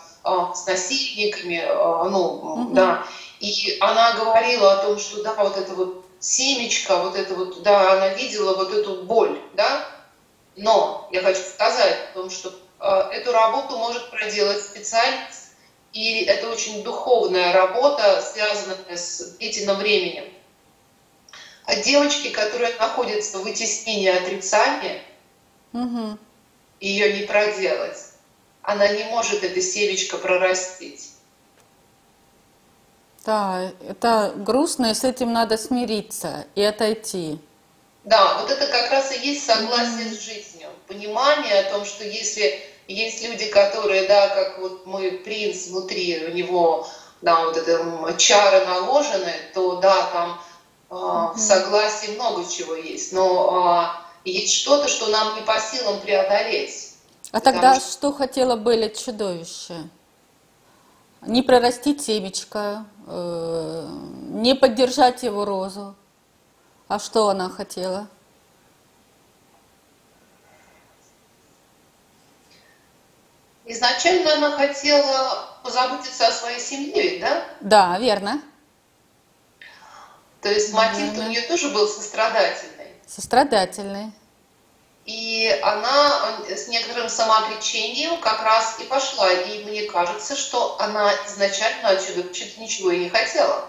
с 0.54 0.66
насильниками, 0.66 1.62
а, 1.64 2.04
ну, 2.04 2.20
угу. 2.20 2.74
да, 2.74 3.04
и 3.40 3.76
она 3.80 4.12
говорила 4.12 4.72
о 4.72 4.84
том, 4.84 4.98
что 4.98 5.22
да, 5.22 5.34
вот 5.34 5.56
это 5.56 5.74
вот 5.74 6.04
семечко, 6.20 6.96
вот 6.96 7.16
это 7.16 7.34
вот, 7.34 7.62
да, 7.62 7.92
она 7.92 8.08
видела 8.10 8.56
вот 8.56 8.72
эту 8.72 9.02
боль, 9.02 9.40
да, 9.54 9.88
но 10.56 11.08
я 11.12 11.22
хочу 11.22 11.40
сказать 11.42 11.96
о 12.10 12.14
том, 12.14 12.30
что 12.30 12.52
э, 12.80 12.86
эту 13.12 13.32
работу 13.32 13.76
может 13.78 14.10
проделать 14.10 14.62
специалист, 14.62 15.52
и 15.92 16.24
это 16.24 16.50
очень 16.50 16.82
духовная 16.82 17.52
работа, 17.52 18.20
связанная 18.20 18.96
с 18.96 19.36
длительным 19.38 19.76
временем. 19.76 20.24
А 21.64 21.76
девочки, 21.76 22.30
которая 22.30 22.76
находится 22.78 23.38
в 23.38 23.42
вытеснении 23.42 24.08
отрицания, 24.08 25.02
угу. 25.72 26.18
ее 26.80 27.20
не 27.20 27.26
проделать. 27.26 27.98
Она 28.62 28.88
не 28.88 29.04
может 29.04 29.42
это 29.42 29.60
семечко 29.60 30.18
прорастить. 30.18 31.12
Да, 33.24 33.72
это 33.86 34.32
грустно, 34.36 34.86
и 34.86 34.94
с 34.94 35.04
этим 35.04 35.32
надо 35.32 35.58
смириться 35.58 36.46
и 36.54 36.62
отойти. 36.62 37.38
Да, 38.04 38.38
вот 38.40 38.50
это 38.50 38.66
как 38.68 38.90
раз 38.90 39.12
и 39.12 39.18
есть 39.18 39.44
согласие 39.44 40.14
с 40.14 40.20
жизнью. 40.20 40.68
Понимание 40.86 41.60
о 41.60 41.70
том, 41.70 41.84
что 41.84 42.04
если 42.04 42.58
есть 42.86 43.22
люди, 43.22 43.50
которые, 43.50 44.08
да, 44.08 44.28
как 44.28 44.58
вот 44.60 44.86
мой 44.86 45.12
принц 45.12 45.66
внутри, 45.66 46.24
у 46.26 46.30
него, 46.30 46.88
да, 47.20 47.44
вот 47.44 47.56
это 47.58 48.14
чары 48.16 48.64
наложены, 48.64 49.34
то 49.52 49.76
да, 49.76 50.10
там 50.10 50.40
э, 50.90 50.94
в 51.36 51.38
согласии 51.38 52.14
много 52.14 52.50
чего 52.50 52.74
есть. 52.76 53.12
Но 53.12 54.00
э, 54.24 54.30
есть 54.30 54.54
что-то, 54.54 54.88
что 54.88 55.08
нам 55.08 55.34
не 55.34 55.42
по 55.42 55.60
силам 55.60 56.00
преодолеть. 56.00 56.87
А 57.32 57.40
тогда 57.40 57.74
что... 57.74 57.90
что 57.90 58.12
хотела 58.12 58.56
Белля 58.56 58.88
чудовище? 58.88 59.88
Не 61.22 61.42
прорастить 61.42 62.02
семечко, 62.02 62.86
э, 63.06 63.88
не 64.30 64.54
поддержать 64.54 65.22
его 65.24 65.44
розу. 65.44 65.94
А 66.86 66.98
что 66.98 67.28
она 67.28 67.50
хотела? 67.50 68.08
Изначально 73.66 74.32
она 74.34 74.56
хотела 74.56 75.58
позаботиться 75.62 76.28
о 76.28 76.32
своей 76.32 76.60
семье, 76.60 77.20
да? 77.20 77.44
Да, 77.60 77.98
верно. 77.98 78.40
То 80.40 80.48
есть 80.48 80.72
мотив 80.72 81.18
у 81.18 81.22
нее 81.28 81.42
тоже 81.42 81.68
был 81.70 81.86
сострадательный. 81.86 82.86
Сострадательный. 83.06 84.12
И 85.08 85.48
она 85.62 86.36
с 86.54 86.68
некоторым 86.68 87.08
самоотречением 87.08 88.20
как 88.20 88.42
раз 88.42 88.78
и 88.78 88.84
пошла. 88.84 89.32
И 89.32 89.64
мне 89.64 89.84
кажется, 89.84 90.36
что 90.36 90.76
она 90.78 91.10
изначально 91.26 91.88
отсюда 91.88 92.28
ничего 92.58 92.90
и 92.90 93.04
не 93.04 93.08
хотела. 93.08 93.64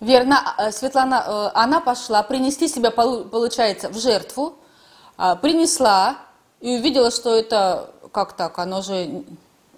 Верно, 0.00 0.54
э, 0.56 0.72
Светлана, 0.72 1.24
э, 1.26 1.50
она 1.58 1.80
пошла 1.82 2.22
принести 2.22 2.68
себя, 2.68 2.90
получается, 2.90 3.90
в 3.90 3.98
жертву, 3.98 4.54
а, 5.18 5.36
принесла 5.36 6.16
и 6.60 6.78
увидела, 6.78 7.10
что 7.10 7.36
это, 7.36 7.90
как 8.10 8.32
так, 8.32 8.58
оно 8.58 8.80
же, 8.80 9.24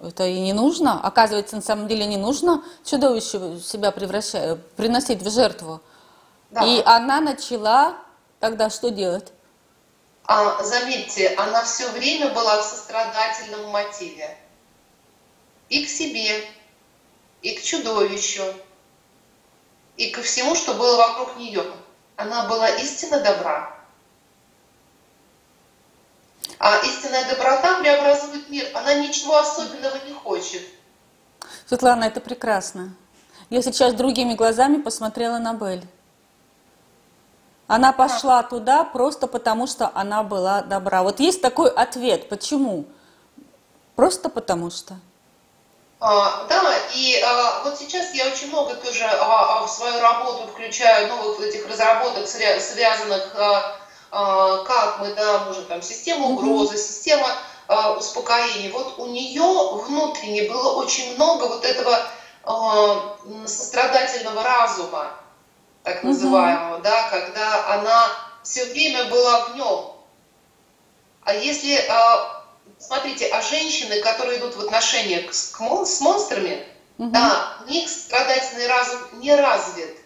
это 0.01 0.25
и 0.25 0.39
не 0.39 0.53
нужно, 0.53 1.01
оказывается, 1.03 1.57
на 1.57 1.61
самом 1.61 1.89
деле 1.89 2.05
не 2.05 2.17
нужно 2.17 2.63
чудовище 2.85 3.59
себя 3.59 3.91
превращать, 3.91 4.65
приносить 4.77 5.21
в 5.21 5.29
жертву. 5.29 5.81
Да. 6.51 6.63
И 6.63 6.81
она 6.85 7.19
начала 7.19 7.95
тогда 8.39 8.69
что 8.69 8.91
делать? 8.91 9.33
А, 10.27 10.63
заметьте, 10.63 11.35
она 11.35 11.63
все 11.63 11.89
время 11.91 12.29
была 12.31 12.61
в 12.61 12.65
сострадательном 12.65 13.69
мотиве. 13.69 14.37
И 15.69 15.85
к 15.85 15.89
себе, 15.89 16.43
и 17.41 17.55
к 17.55 17.63
чудовищу, 17.63 18.43
и 19.97 20.09
ко 20.09 20.21
всему, 20.21 20.55
что 20.55 20.73
было 20.73 20.97
вокруг 20.97 21.37
нее. 21.37 21.63
Она 22.15 22.47
была 22.47 22.69
истинно 22.69 23.19
добра. 23.19 23.75
А 26.59 26.77
истинная 26.79 27.27
доброта 27.29 27.79
преобразует 27.79 28.49
мир. 28.49 28.67
Она 28.73 28.93
ничего 28.95 29.37
особенного 29.37 29.97
не 30.05 30.13
хочет. 30.13 30.61
Светлана, 31.67 32.05
это 32.05 32.21
прекрасно. 32.21 32.95
Я 33.49 33.61
сейчас 33.61 33.93
другими 33.93 34.33
глазами 34.33 34.81
посмотрела 34.81 35.37
на 35.37 35.53
Бель. 35.53 35.83
Она 37.67 37.93
пошла 37.93 38.43
туда 38.43 38.83
просто 38.83 39.27
потому, 39.27 39.65
что 39.65 39.91
она 39.95 40.23
была 40.23 40.61
добра. 40.61 41.01
Вот 41.01 41.19
есть 41.19 41.41
такой 41.41 41.69
ответ. 41.69 42.29
Почему? 42.29 42.85
Просто 43.95 44.29
потому 44.29 44.69
что. 44.69 44.95
А, 45.99 46.45
да, 46.47 46.75
и 46.93 47.19
а, 47.25 47.63
вот 47.63 47.77
сейчас 47.77 48.13
я 48.13 48.27
очень 48.27 48.49
много 48.49 48.75
тоже 48.75 49.05
а, 49.05 49.61
а 49.61 49.65
в 49.65 49.69
свою 49.71 49.99
работу 50.01 50.47
включаю 50.47 51.07
новых 51.07 51.39
этих 51.39 51.67
разработок, 51.67 52.27
связанных, 52.27 53.33
а, 53.35 53.77
а, 54.11 54.63
как 54.65 54.99
мы, 54.99 55.13
да, 55.15 55.45
можем 55.45 55.65
там, 55.65 55.81
система 55.81 56.27
угрозы, 56.27 56.77
система 56.77 57.29
а, 57.67 57.93
успокоения. 57.93 58.71
Вот 58.71 58.99
у 58.99 59.07
нее 59.07 59.73
внутренне 59.85 60.49
было 60.49 60.73
очень 60.73 61.15
много 61.15 61.45
вот 61.45 61.65
этого 61.65 61.99
а, 62.43 63.17
сострадательного 63.47 64.43
разума, 64.43 65.07
так 65.85 66.03
называемого, 66.03 66.79
да, 66.79 67.09
когда 67.09 67.73
она 67.75 68.11
все 68.43 68.65
время 68.65 69.05
была 69.05 69.45
в 69.45 69.55
нем. 69.55 69.93
А 71.23 71.33
если 71.33 71.75
а, 71.87 72.43
смотрите, 72.79 73.27
а 73.27 73.41
женщины, 73.41 74.01
которые 74.01 74.39
идут 74.39 74.55
в 74.55 74.61
отношениях 74.61 75.33
с, 75.33 75.53
с 75.53 76.01
монстрами, 76.01 76.65
угу. 76.97 77.11
да, 77.11 77.57
у 77.65 77.69
них 77.69 77.87
страдательный 77.87 78.67
разум 78.67 78.99
не 79.13 79.35
развит 79.35 79.97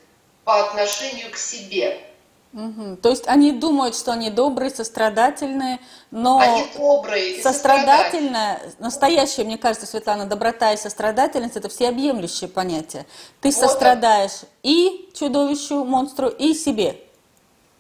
по 0.44 0.60
отношению 0.66 1.32
к 1.32 1.38
себе. 1.38 2.06
Угу. 2.52 2.98
То 3.04 3.10
есть 3.10 3.28
они 3.28 3.52
думают, 3.52 3.96
что 3.96 4.12
они 4.12 4.32
добрые, 4.32 4.72
сострадательные, 4.72 5.80
но 6.10 6.40
они 6.40 6.66
добрые, 6.76 7.44
сострадательная, 7.44 8.60
настоящая, 8.80 9.44
мне 9.44 9.58
кажется, 9.60 9.86
Светлана, 9.86 10.26
доброта 10.26 10.74
и 10.74 10.78
сострадательность 10.78 11.56
это 11.58 11.70
всеобъемлющее 11.70 12.50
понятие. 12.50 13.06
Ты 13.42 13.50
вот 13.50 13.58
сострадаешь 13.58 14.42
и 14.64 15.12
чудовищу, 15.14 15.84
монстру, 15.84 16.28
и 16.28 16.56
себе. 16.56 16.98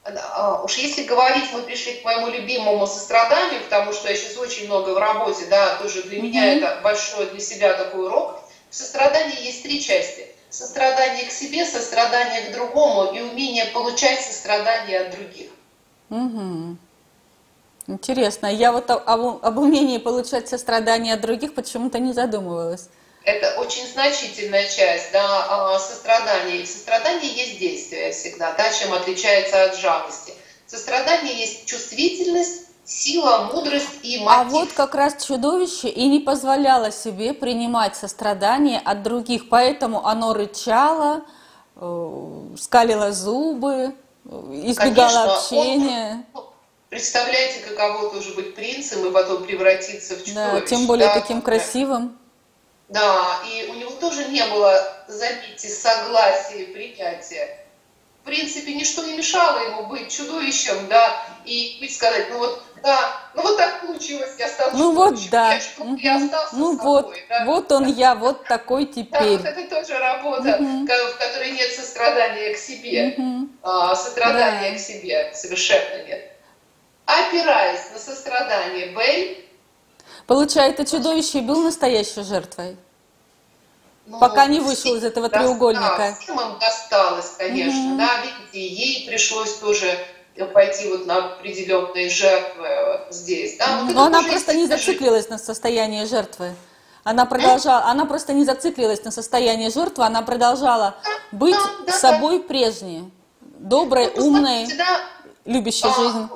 А, 0.03 0.61
уж 0.63 0.77
если 0.77 1.03
говорить, 1.03 1.45
мы 1.51 1.61
пришли 1.63 1.95
к 1.95 2.05
моему 2.05 2.27
любимому 2.27 2.85
состраданию, 2.85 3.61
потому 3.63 3.91
что 3.91 4.09
я 4.09 4.15
сейчас 4.15 4.37
очень 4.37 4.67
много 4.67 4.91
в 4.91 4.97
работе, 4.97 5.45
да, 5.49 5.75
тоже 5.77 6.03
для 6.03 6.19
mm-hmm. 6.19 6.21
меня 6.21 6.53
это 6.53 6.79
большой 6.83 7.25
для 7.27 7.39
себя 7.39 7.73
такой 7.73 8.05
урок. 8.05 8.39
В 8.69 8.75
сострадании 8.75 9.43
есть 9.43 9.63
три 9.63 9.81
части. 9.81 10.27
Сострадание 10.49 11.25
к 11.25 11.31
себе, 11.31 11.63
сострадание 11.65 12.49
к 12.49 12.53
другому 12.53 13.13
и 13.13 13.21
умение 13.21 13.65
получать 13.65 14.19
сострадание 14.21 15.01
от 15.01 15.11
других. 15.11 15.51
Угу. 16.09 16.77
Интересно. 17.87 18.47
Я 18.47 18.71
вот 18.71 18.89
об, 18.89 19.45
об 19.45 19.57
умении 19.57 19.97
получать 19.97 20.47
сострадание 20.47 21.13
от 21.13 21.21
других 21.21 21.53
почему-то 21.53 21.99
не 21.99 22.13
задумывалась. 22.13 22.89
Это 23.23 23.59
очень 23.59 23.87
значительная 23.87 24.67
часть 24.67 25.11
да, 25.11 25.73
а, 25.75 25.79
сострадания. 25.79 26.57
И 26.57 26.65
в 26.65 26.67
сострадании 26.67 27.31
есть 27.31 27.59
действие 27.59 28.11
всегда, 28.11 28.53
да, 28.53 28.71
чем 28.71 28.93
отличается 28.93 29.65
от 29.65 29.75
жалости. 29.77 30.33
Сострадание 30.65 31.35
есть 31.35 31.65
чувствительность, 31.65 32.68
сила, 32.89 33.49
мудрость 33.53 33.87
и 34.01 34.17
а 34.17 34.21
мотив. 34.23 34.41
А 34.41 34.43
вот 34.49 34.73
как 34.73 34.95
раз 34.95 35.23
чудовище 35.23 35.89
и 35.89 36.07
не 36.07 36.19
позволяло 36.19 36.91
себе 36.91 37.33
принимать 37.33 37.95
сострадание 37.95 38.81
от 38.83 39.03
других, 39.03 39.47
поэтому 39.49 40.05
оно 40.05 40.33
рычало, 40.33 41.21
э, 41.75 42.55
скалило 42.57 43.11
зубы, 43.11 43.93
э, 44.25 44.29
избегало 44.65 45.09
Конечно, 45.09 45.35
общения. 45.35 46.25
Он, 46.33 46.45
представляете, 46.89 47.59
каково 47.61 48.09
тоже 48.09 48.33
быть 48.33 48.55
принцем 48.55 49.05
и 49.05 49.11
потом 49.11 49.43
превратиться 49.43 50.15
в 50.15 50.25
чудовище. 50.25 50.51
Да, 50.51 50.61
тем 50.61 50.87
более 50.87 51.07
да? 51.07 51.19
таким 51.19 51.41
красивым. 51.41 52.17
Да, 52.89 53.39
и 53.47 53.69
у 53.69 53.75
него 53.75 53.91
тоже 53.91 54.25
не 54.29 54.43
было, 54.47 54.81
заметьте, 55.07 55.69
согласия 55.69 56.63
и 56.63 56.73
принятия. 56.73 57.59
В 58.29 58.31
принципе, 58.31 58.75
ничто 58.75 59.03
не 59.03 59.17
мешало 59.17 59.57
ему 59.57 59.87
быть 59.87 60.15
чудовищем, 60.15 60.87
да, 60.87 61.19
и 61.45 61.83
сказать, 61.91 62.27
ну 62.29 62.37
вот, 62.37 62.61
да, 62.83 63.11
ну 63.33 63.41
вот 63.41 63.57
так 63.57 63.81
получилось, 63.81 64.35
я 64.37 64.47
стал 64.47 64.69
Ну 64.73 64.91
вот, 64.91 65.19
да. 65.31 65.53
Я, 65.53 65.61
угу. 65.79 65.95
я 65.95 66.17
остался 66.17 66.55
ну 66.55 66.77
вот, 66.77 67.05
собой, 67.05 67.25
да? 67.27 67.45
вот 67.45 67.71
он 67.71 67.87
я, 67.87 68.13
вот 68.13 68.43
такой 68.43 68.85
теперь. 68.85 69.39
Да, 69.39 69.49
вот 69.49 69.57
это 69.57 69.67
тоже 69.67 69.97
работа, 69.97 70.57
угу. 70.59 70.85
в 70.85 71.17
которой 71.17 71.53
нет 71.53 71.71
сострадания 71.71 72.53
к 72.53 72.57
себе, 72.59 73.15
угу. 73.17 73.49
а, 73.63 73.95
сострадания 73.95 74.73
да. 74.73 74.77
к 74.77 74.79
себе 74.79 75.31
совершенно 75.33 76.05
нет. 76.05 76.31
Опираясь 77.07 77.89
на 77.91 77.97
сострадание 77.97 78.95
Бель, 78.95 79.43
Получается, 80.27 80.85
чудовище 80.85 81.41
был 81.41 81.63
настоящей 81.63 82.21
жертвой? 82.21 82.77
Ну, 84.09 84.17
Пока 84.19 84.47
не 84.47 84.59
вышел 84.59 84.95
из 84.95 85.03
этого 85.03 85.29
треугольника. 85.29 85.95
Да, 85.97 86.15
всем 86.19 86.41
им 86.41 86.57
досталось, 86.57 87.35
конечно, 87.37 87.91
угу. 87.91 87.97
да, 87.99 88.09
видите, 88.23 88.67
ей 88.67 89.07
пришлось 89.07 89.53
тоже 89.57 89.87
пойти 90.51 90.89
вот 90.89 91.05
на 91.05 91.17
определенные 91.17 92.09
жертвы 92.09 92.67
здесь, 93.11 93.57
да. 93.57 93.83
Вот 93.83 93.93
Но 93.93 94.05
она 94.05 94.23
просто 94.23 94.55
не 94.55 94.65
зациклилась 94.65 95.23
жизнь. 95.23 95.33
на 95.33 95.37
состоянии 95.37 96.05
жертвы. 96.05 96.55
Она 97.03 97.25
продолжала, 97.27 97.85
она 97.85 98.05
просто 98.05 98.33
не 98.33 98.45
зациклилась 98.45 99.03
на 99.03 99.11
состоянии 99.11 99.69
жертвы, 99.69 100.03
она 100.05 100.23
продолжала 100.23 100.95
быть 101.31 101.53
да, 101.53 101.85
да, 101.85 101.93
собой 101.93 102.39
да. 102.39 102.47
прежней, 102.47 103.11
доброй, 103.41 104.11
ну, 104.15 104.25
умной, 104.25 104.65
да, 104.75 105.01
любящей 105.45 105.87
а, 105.87 105.93
жизнь 105.93 106.29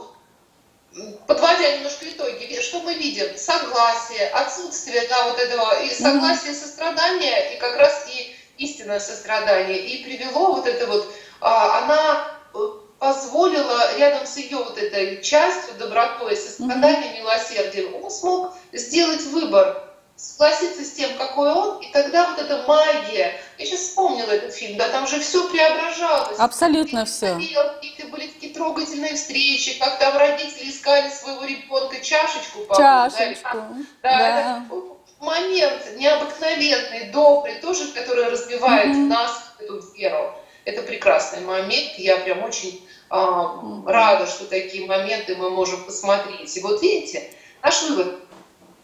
подводя 1.28 1.76
немножко 1.78 2.08
итоги, 2.10 2.60
что 2.62 2.82
мы 2.82 2.94
видим? 2.96 3.38
Согласие, 3.38 4.28
отсутствие 4.30 5.08
да, 5.08 5.30
вот 5.30 5.40
этого 5.40 5.84
и 5.84 5.90
согласие, 5.90 6.54
сострадания, 6.54 7.54
и 7.54 7.60
как 7.60 7.78
раз 7.78 8.08
и 8.14 8.36
истинное 8.58 9.00
сострадание. 9.00 9.80
И 9.80 10.04
привело 10.04 10.54
вот 10.54 10.68
это 10.68 10.88
вот, 10.88 11.14
а, 11.42 11.80
она 11.80 12.28
э, 12.54 12.58
позволила 13.00 13.98
рядом 13.98 14.26
с 14.26 14.38
ее 14.38 14.58
вот 14.58 14.78
этой 14.78 15.22
частью, 15.22 15.76
добротой, 15.76 16.38
состраданием, 16.38 17.16
милосердием, 17.16 18.04
он 18.04 18.12
смог 18.12 18.56
сделать 18.72 19.24
выбор 19.24 19.93
согласиться 20.24 20.84
с 20.84 20.94
тем, 20.94 21.18
какой 21.18 21.52
он, 21.52 21.82
и 21.82 21.92
тогда 21.92 22.30
вот 22.30 22.40
эта 22.40 22.66
магия. 22.66 23.40
Я 23.58 23.66
сейчас 23.66 23.82
вспомнила 23.82 24.32
этот 24.32 24.54
фильм, 24.54 24.78
да, 24.78 24.88
там 24.90 25.06
же 25.06 25.20
все 25.20 25.50
преображалось. 25.50 26.40
Абсолютно 26.40 27.02
и 27.02 27.06
все. 27.06 27.36
Какие-то 27.36 28.08
были 28.08 28.28
такие 28.28 28.54
трогательные 28.54 29.16
встречи, 29.16 29.78
как 29.80 30.00
там 30.00 30.18
родители 30.18 30.70
искали 30.70 31.10
своего 31.10 31.44
ребенка 31.44 32.00
чашечку. 32.02 32.60
Чашечку. 32.76 33.58
Да, 34.02 34.18
да. 34.18 34.66
да. 34.70 34.76
момент 35.20 35.82
необыкновенный, 35.98 37.12
добрый, 37.12 37.56
тоже, 37.56 37.90
который 37.90 38.30
разбивает 38.30 38.88
mm-hmm. 38.88 39.08
нас, 39.08 39.54
эту 39.60 39.82
веру. 39.94 40.36
Это 40.66 40.82
прекрасный 40.84 41.42
момент. 41.42 41.98
Я 41.98 42.18
прям 42.18 42.44
очень 42.44 42.88
э, 43.10 43.14
mm-hmm. 43.14 43.84
рада, 43.86 44.26
что 44.26 44.46
такие 44.46 44.86
моменты 44.86 45.36
мы 45.36 45.50
можем 45.50 45.84
посмотреть. 45.84 46.56
И 46.56 46.62
вот 46.62 46.82
видите, 46.82 47.30
наш 47.62 47.82
вывод 47.84 48.23
а, 48.23 48.23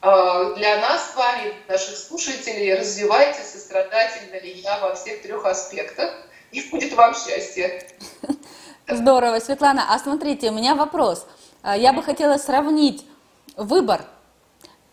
для 0.01 0.77
нас 0.79 1.11
с 1.11 1.15
вами, 1.15 1.53
наших 1.67 1.97
слушателей, 1.97 2.73
развивайте 2.75 3.41
сострадательно 3.43 4.39
ли 4.41 4.51
я 4.53 4.79
во 4.79 4.95
всех 4.95 5.21
трех 5.21 5.45
аспектах, 5.45 6.11
и 6.51 6.61
будет 6.69 6.93
вам 6.93 7.13
счастье. 7.13 7.85
Здорово, 8.87 9.39
Светлана. 9.39 9.93
А 9.93 9.99
смотрите, 9.99 10.49
у 10.49 10.53
меня 10.53 10.73
вопрос. 10.75 11.27
А, 11.61 11.77
я 11.77 11.93
бы 11.93 12.01
хотела 12.01 12.37
сравнить 12.37 13.05
выбор 13.55 14.01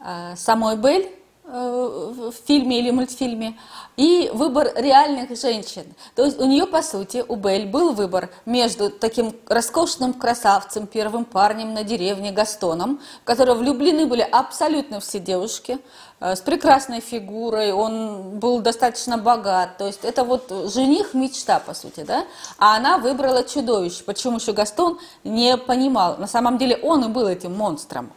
а, 0.00 0.34
самой 0.36 0.76
Бель 0.76 1.15
Э, 1.15 1.15
в 1.46 2.32
фильме 2.46 2.80
или 2.80 2.90
мультфильме, 2.90 3.56
и 3.96 4.30
выбор 4.34 4.72
реальных 4.74 5.38
женщин. 5.40 5.84
То 6.14 6.24
есть 6.24 6.40
у 6.40 6.44
нее, 6.44 6.66
по 6.66 6.82
сути, 6.82 7.24
у 7.26 7.36
Бель 7.36 7.66
был 7.66 7.92
выбор 7.92 8.30
между 8.44 8.90
таким 8.90 9.34
роскошным 9.46 10.12
красавцем, 10.12 10.86
первым 10.86 11.24
парнем 11.24 11.72
на 11.72 11.84
деревне 11.84 12.32
Гастоном, 12.32 13.00
которого 13.24 13.58
влюблены 13.58 14.06
были 14.06 14.22
абсолютно 14.22 14.98
все 14.98 15.20
девушки, 15.20 15.78
э, 16.18 16.34
с 16.34 16.40
прекрасной 16.40 17.00
фигурой, 17.00 17.72
он 17.72 18.38
был 18.40 18.60
достаточно 18.60 19.16
богат, 19.16 19.78
то 19.78 19.86
есть 19.86 20.04
это 20.04 20.24
вот 20.24 20.52
жених 20.72 21.14
мечта, 21.14 21.60
по 21.60 21.74
сути, 21.74 22.00
да, 22.00 22.24
а 22.58 22.76
она 22.76 22.98
выбрала 22.98 23.44
чудовище, 23.44 24.02
почему 24.04 24.38
еще 24.38 24.52
Гастон 24.52 24.98
не 25.22 25.56
понимал, 25.56 26.16
на 26.18 26.26
самом 26.26 26.58
деле 26.58 26.76
он 26.82 27.04
и 27.04 27.08
был 27.08 27.28
этим 27.28 27.54
монстром. 27.54 28.10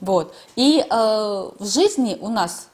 Вот. 0.00 0.34
И 0.56 0.80
э, 0.80 0.86
в 0.90 1.66
жизни 1.66 2.16
у 2.20 2.28
нас 2.28 2.68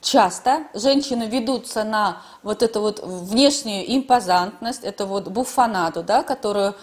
часто 0.00 0.64
женщины 0.74 1.24
ведутся 1.24 1.84
на 1.84 2.22
вот 2.42 2.62
эту 2.62 2.80
вот 2.80 3.00
внешнюю 3.02 3.84
импозантность, 3.96 4.84
это 4.84 5.06
вот 5.06 5.28
буфанаду, 5.28 6.02
да, 6.02 6.22
которую 6.22 6.74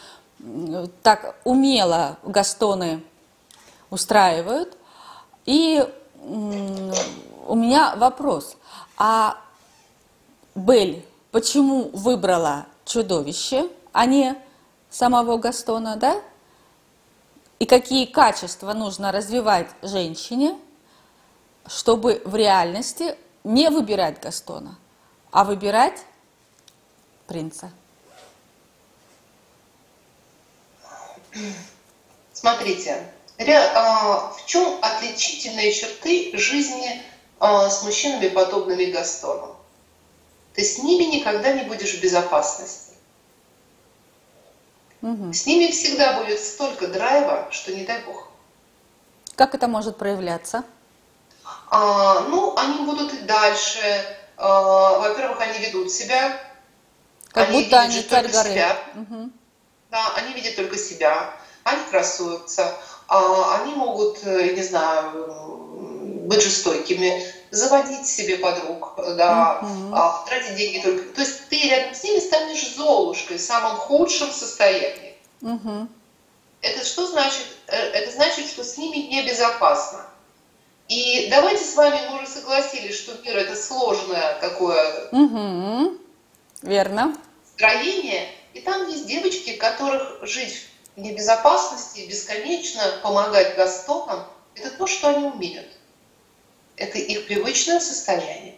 так 1.01 1.35
умело 1.43 2.17
Гастоны 2.23 3.03
устраивают. 3.89 4.77
И 5.45 5.87
у 7.47 7.55
меня 7.55 7.95
вопрос, 7.95 8.57
а 8.97 9.37
Бель 10.55 11.05
почему 11.31 11.89
выбрала 11.93 12.65
чудовище, 12.85 13.69
а 13.91 14.05
не 14.05 14.35
самого 14.89 15.37
Гастона, 15.37 15.95
да? 15.95 16.21
И 17.63 17.65
какие 17.65 18.05
качества 18.05 18.73
нужно 18.73 19.13
развивать 19.13 19.69
женщине, 19.81 20.59
чтобы 21.65 22.21
в 22.25 22.35
реальности 22.35 23.15
не 23.45 23.69
выбирать 23.69 24.19
Гастона, 24.19 24.77
а 25.31 25.45
выбирать 25.45 25.97
принца. 27.25 27.71
Смотрите, 32.33 33.01
а, 33.39 34.33
в 34.33 34.45
чем 34.45 34.77
отличительные 34.81 35.71
черты 35.71 36.37
жизни 36.37 37.01
а, 37.39 37.69
с 37.69 37.81
мужчинами, 37.83 38.27
подобными 38.27 38.91
Гастону? 38.91 39.55
Ты 40.53 40.65
с 40.65 40.79
ними 40.79 41.15
никогда 41.15 41.53
не 41.53 41.63
будешь 41.63 41.93
в 41.93 42.01
безопасности. 42.01 42.92
Угу. 45.03 45.33
С 45.33 45.45
ними 45.45 45.69
всегда 45.69 46.13
будет 46.13 46.39
столько 46.39 46.87
драйва, 46.87 47.49
что 47.51 47.73
не 47.75 47.83
дай 47.83 48.01
бог. 48.03 48.29
Как 49.35 49.53
это 49.53 49.67
может 49.67 49.97
проявляться? 49.97 50.63
А, 51.69 52.21
ну, 52.21 52.55
они 52.57 52.85
будут 52.85 53.13
и 53.13 53.17
дальше. 53.19 53.81
А, 54.37 54.99
во-первых, 54.99 55.41
они 55.41 55.59
ведут 55.59 55.91
себя. 55.91 56.39
Как 57.31 57.49
они 57.49 57.63
будто 57.63 57.81
они 57.81 58.01
царь 58.01 58.31
горы. 58.31 58.49
Себя. 58.49 58.77
Угу. 58.95 59.29
Да, 59.91 60.13
они 60.15 60.33
видят 60.33 60.55
только 60.55 60.77
себя. 60.77 61.33
Они 61.65 61.81
красуются. 61.91 62.73
А, 63.09 63.61
они 63.61 63.75
могут, 63.75 64.19
э, 64.23 64.53
не 64.53 64.63
знаю, 64.63 65.27
быть 66.27 66.41
жестокими 66.41 67.21
заводить 67.53 68.07
себе 68.07 68.37
подруг, 68.37 68.93
да, 68.97 69.59
mm-hmm. 69.61 70.25
тратить 70.27 70.55
деньги 70.55 70.79
только. 70.79 71.03
То 71.13 71.21
есть 71.21 71.47
ты 71.49 71.69
рядом 71.69 71.93
с 71.93 72.03
ними 72.03 72.19
станешь 72.19 72.75
золушкой 72.75 73.37
в 73.37 73.41
самом 73.41 73.77
худшем 73.77 74.31
состоянии. 74.31 75.15
Mm-hmm. 75.41 75.87
Это 76.61 76.85
что 76.85 77.07
значит? 77.07 77.45
Э, 77.67 77.75
это 77.75 78.11
значит, 78.11 78.47
что 78.47 78.63
с 78.63 78.77
ними 78.77 78.97
небезопасно. 78.97 80.05
И 80.87 81.27
давайте 81.29 81.63
с 81.63 81.75
вами 81.75 81.99
мы 82.09 82.17
уже 82.17 82.27
согласились, 82.27 82.97
что 82.97 83.13
мир 83.23 83.37
это 83.37 83.55
сложное 83.55 84.39
такое. 84.39 85.09
Угу. 85.11 85.97
Верно. 86.61 87.15
Строение. 87.55 88.29
И 88.53 88.61
там 88.61 88.87
есть 88.89 89.07
девочки, 89.07 89.53
которых 89.53 90.19
жить 90.23 90.67
в 90.95 90.99
небезопасности, 90.99 92.07
бесконечно 92.07 92.83
помогать 93.01 93.55
Гастонам, 93.55 94.25
это 94.55 94.71
то, 94.71 94.85
что 94.85 95.09
они 95.09 95.25
умеют. 95.25 95.67
Это 96.77 96.97
их 96.97 97.27
привычное 97.27 97.79
состояние. 97.79 98.55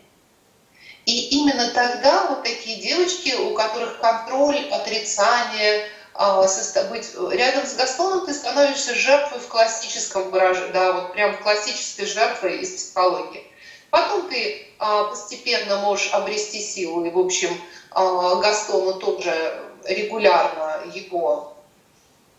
И 1.05 1.37
именно 1.37 1.69
тогда 1.69 2.27
вот 2.29 2.43
такие 2.43 2.81
девочки, 2.81 3.35
у 3.35 3.53
которых 3.53 3.99
контроль, 3.99 4.57
отрицание, 4.69 5.87
а, 6.13 6.41
быть 6.89 7.13
рядом 7.31 7.65
с 7.65 7.75
Гастоном 7.75 8.25
ты 8.25 8.33
становишься 8.33 8.95
жертвой 8.95 9.39
в 9.39 9.47
классическом 9.47 10.31
выражении, 10.31 10.71
да, 10.71 10.93
вот 10.93 11.11
прям 11.13 11.37
классической 11.43 12.05
жертвой 12.05 12.59
из 12.59 12.71
психологии. 12.71 13.43
Потом 13.91 14.29
ты 14.29 14.65
а, 14.79 15.05
постепенно 15.05 15.77
можешь 15.81 16.11
обрести 16.13 16.59
силу, 16.59 17.05
и, 17.05 17.11
в 17.11 17.19
общем, 17.19 17.55
а, 17.91 18.35
Гастону 18.35 18.93
тоже 18.95 19.61
регулярно 19.83 20.91
его 20.93 21.53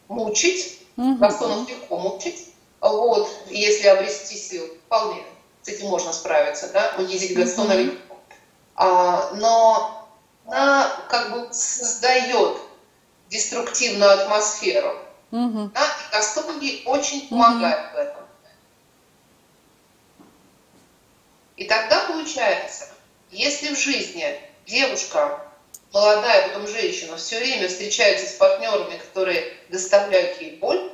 мучить. 0.08 0.78
Гастонов 0.96 1.68
легко 1.68 1.98
мучить, 1.98 2.48
вот, 2.80 3.28
если 3.50 3.88
обрести 3.88 4.34
силу, 4.34 4.66
вполне 4.86 5.22
с 5.66 5.68
этим 5.68 5.88
можно 5.88 6.12
справиться, 6.12 6.68
да, 6.72 6.94
унизить 6.96 7.36
mm-hmm. 7.36 8.00
А, 8.76 9.32
но 9.34 10.08
она 10.46 10.88
как 11.08 11.32
бы 11.32 11.52
создает 11.52 12.58
деструктивную 13.28 14.12
атмосферу. 14.12 14.96
Mm-hmm. 15.32 15.72
Да, 15.72 15.84
и 15.84 16.12
Гастон 16.14 16.60
ей 16.60 16.84
очень 16.86 17.28
помогает 17.28 17.78
mm-hmm. 17.78 17.94
в 17.94 17.96
этом. 17.96 18.22
И 21.56 21.64
тогда 21.64 22.04
получается, 22.06 22.86
если 23.32 23.74
в 23.74 23.78
жизни 23.78 24.40
девушка, 24.66 25.40
молодая, 25.92 26.46
потом 26.46 26.68
женщина, 26.68 27.16
все 27.16 27.40
время 27.40 27.66
встречается 27.66 28.28
с 28.28 28.34
партнерами, 28.34 28.98
которые 28.98 29.52
доставляют 29.68 30.40
ей 30.40 30.58
боль, 30.58 30.92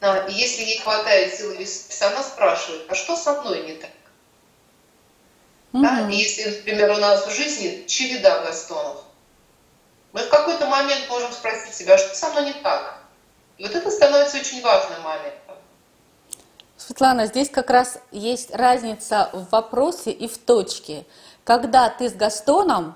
и 0.00 0.32
если 0.32 0.62
ей 0.62 0.78
хватает 0.80 1.34
силы 1.34 1.56
веса, 1.56 2.08
она 2.08 2.22
спрашивает, 2.22 2.86
а 2.88 2.94
что 2.94 3.16
со 3.16 3.40
мной 3.40 3.64
не 3.66 3.74
так? 3.74 3.90
Угу. 5.72 5.82
Да? 5.82 6.08
И 6.08 6.16
если, 6.16 6.44
например, 6.50 6.90
у 6.92 6.96
нас 6.96 7.26
в 7.26 7.30
жизни 7.30 7.84
череда 7.86 8.44
гастонов, 8.44 9.02
мы 10.12 10.20
в 10.22 10.28
какой-то 10.28 10.66
момент 10.66 11.08
можем 11.08 11.32
спросить 11.32 11.74
себя, 11.74 11.94
а 11.94 11.98
что 11.98 12.14
со 12.14 12.30
мной 12.30 12.46
не 12.46 12.52
так? 12.54 12.98
И 13.58 13.64
вот 13.64 13.74
это 13.74 13.90
становится 13.90 14.38
очень 14.38 14.62
важным 14.62 15.02
моментом. 15.02 15.56
Светлана, 16.76 17.26
здесь 17.26 17.50
как 17.50 17.70
раз 17.70 17.98
есть 18.12 18.54
разница 18.54 19.30
в 19.32 19.50
вопросе 19.50 20.12
и 20.12 20.28
в 20.28 20.38
точке. 20.38 21.04
Когда 21.44 21.90
ты 21.90 22.08
с 22.08 22.12
Гастоном, 22.12 22.94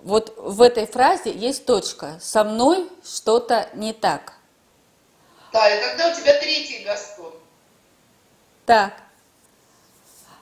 вот 0.00 0.34
в 0.36 0.62
этой 0.62 0.86
фразе 0.86 1.30
есть 1.30 1.66
точка. 1.66 2.18
Со 2.20 2.42
мной 2.42 2.88
что-то 3.04 3.68
не 3.74 3.92
так. 3.92 4.32
Да, 5.52 5.68
и 5.68 5.80
когда 5.80 6.08
у 6.10 6.14
тебя 6.14 6.38
третий 6.40 6.84
Гастон. 6.84 7.32
Так. 8.64 8.92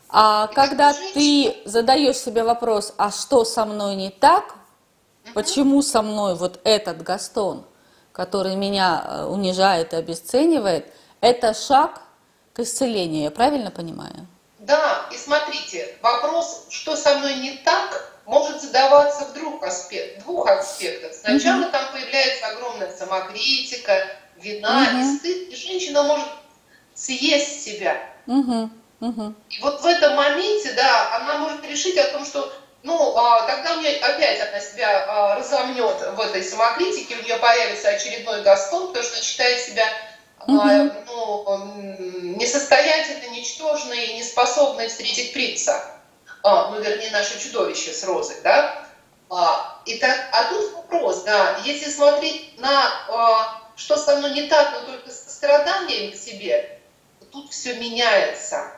А 0.08 0.48
и 0.50 0.54
когда 0.54 0.94
ты 1.14 1.56
задаешь 1.64 2.16
себе 2.16 2.42
вопрос, 2.42 2.94
а 2.96 3.10
что 3.10 3.44
со 3.44 3.64
мной 3.64 3.94
не 3.94 4.10
так, 4.10 4.44
угу. 5.24 5.32
почему 5.34 5.82
со 5.82 6.02
мной 6.02 6.34
вот 6.34 6.60
этот 6.64 7.02
Гастон, 7.02 7.64
который 8.12 8.56
меня 8.56 9.04
э, 9.04 9.24
унижает 9.24 9.92
и 9.92 9.96
обесценивает, 9.96 10.86
это 11.20 11.54
шаг 11.54 12.02
к 12.54 12.60
исцелению, 12.60 13.24
я 13.24 13.30
правильно 13.30 13.70
понимаю? 13.70 14.26
Да, 14.58 15.06
и 15.12 15.16
смотрите, 15.16 15.96
вопрос, 16.02 16.66
что 16.70 16.96
со 16.96 17.16
мной 17.18 17.36
не 17.36 17.52
так, 17.58 18.12
может 18.26 18.62
задаваться 18.62 19.24
в 19.24 19.32
двух, 19.32 19.62
аспект, 19.62 20.22
двух 20.22 20.48
аспектах. 20.48 21.12
Сначала 21.14 21.62
угу. 21.62 21.72
там 21.72 21.92
появляется 21.92 22.46
огромная 22.46 22.92
самокритика, 22.96 24.06
вина 24.42 24.88
угу. 24.90 24.98
и 24.98 25.18
стыд, 25.18 25.48
и 25.48 25.56
женщина 25.56 26.02
может 26.02 26.28
съесть 26.94 27.64
себя. 27.64 27.96
Угу. 28.26 28.70
Угу. 29.00 29.34
И 29.48 29.60
вот 29.62 29.80
в 29.80 29.86
этом 29.86 30.14
моменте, 30.14 30.72
да, 30.72 31.16
она 31.16 31.38
может 31.38 31.64
решить 31.64 31.96
о 31.96 32.08
том, 32.12 32.24
что 32.24 32.52
ну, 32.82 33.16
а, 33.16 33.46
тогда 33.46 33.76
мне 33.76 33.90
опять 33.96 34.40
она 34.40 34.60
себя 34.60 35.04
а, 35.06 35.36
разомнет 35.36 36.16
в 36.16 36.20
этой 36.20 36.42
самокритике, 36.42 37.16
у 37.16 37.22
нее 37.22 37.36
появится 37.36 37.90
очередной 37.90 38.42
Гастон, 38.42 38.88
потому 38.88 39.04
что 39.04 39.22
считает 39.22 39.60
себя 39.60 39.84
угу. 40.46 40.58
а, 40.58 40.90
ну, 41.06 42.36
несостоятельной, 42.36 43.30
ничтожной, 43.30 44.14
неспособной 44.14 44.88
встретить 44.88 45.32
принца. 45.32 45.82
А, 46.42 46.70
ну, 46.70 46.80
вернее, 46.80 47.10
наше 47.10 47.38
чудовище 47.38 47.92
с 47.92 48.04
розой, 48.04 48.36
да? 48.42 48.86
А, 49.28 49.80
и 49.84 49.98
так, 49.98 50.28
а 50.32 50.44
тут 50.44 50.72
вопрос, 50.74 51.22
да, 51.22 51.58
если 51.64 51.90
смотреть 51.90 52.58
на 52.58 52.90
а, 53.08 53.59
что 53.80 53.96
со 53.96 54.16
мной 54.16 54.32
не 54.32 54.46
так, 54.46 54.72
но 54.72 54.92
только 54.92 55.10
с 55.10 55.32
страданием 55.32 56.12
к 56.12 56.14
себе, 56.14 56.78
тут 57.32 57.50
все 57.50 57.76
меняется. 57.76 58.72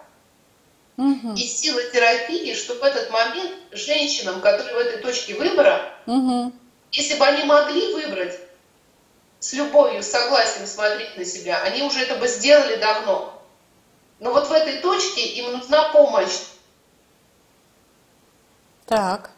Угу. 0.96 1.34
И 1.34 1.40
сила 1.40 1.82
терапии, 1.90 2.54
что 2.54 2.74
в 2.74 2.82
этот 2.84 3.10
момент 3.10 3.52
женщинам, 3.72 4.40
которые 4.40 4.76
в 4.76 4.78
этой 4.78 5.02
точке 5.02 5.34
выбора, 5.34 5.92
угу. 6.06 6.52
если 6.92 7.18
бы 7.18 7.26
они 7.26 7.42
могли 7.42 7.92
выбрать 7.94 8.38
с 9.40 9.52
любовью, 9.54 10.04
с 10.04 10.10
согласием 10.10 10.68
смотреть 10.68 11.16
на 11.16 11.24
себя, 11.24 11.60
они 11.62 11.82
уже 11.82 11.98
это 11.98 12.14
бы 12.14 12.28
сделали 12.28 12.76
давно. 12.76 13.42
Но 14.20 14.32
вот 14.32 14.46
в 14.46 14.52
этой 14.52 14.78
точке 14.78 15.22
им 15.22 15.50
нужна 15.50 15.88
помощь. 15.88 16.38
Так. 18.86 19.31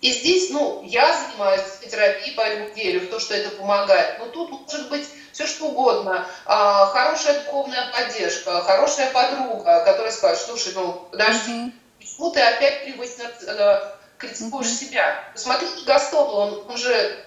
И 0.00 0.12
здесь, 0.12 0.50
ну, 0.50 0.82
я 0.84 1.12
занимаюсь 1.14 1.62
терапией, 1.90 2.34
поэтому 2.34 2.68
верю 2.74 3.00
в 3.00 3.10
то, 3.10 3.20
что 3.20 3.34
это 3.34 3.50
помогает. 3.56 4.18
Но 4.18 4.26
тут 4.26 4.50
может 4.50 4.88
быть 4.88 5.06
все 5.32 5.46
что 5.46 5.66
угодно. 5.66 6.26
А, 6.46 6.86
хорошая 6.86 7.40
духовная 7.40 7.92
поддержка, 7.92 8.62
хорошая 8.62 9.10
подруга, 9.10 9.84
которая 9.84 10.12
скажет, 10.12 10.42
слушай, 10.42 10.72
ну, 10.74 11.06
подожди, 11.10 11.52
mm 11.52 11.72
почему 12.00 12.30
ты 12.30 12.40
опять 12.40 12.84
привычно 12.84 13.24
э, 13.46 13.80
критикуешь 14.18 14.68
себя? 14.68 15.24
Посмотри 15.32 15.68
Гастон, 15.86 16.28
он, 16.28 16.70
он 16.70 16.76
же 16.76 17.24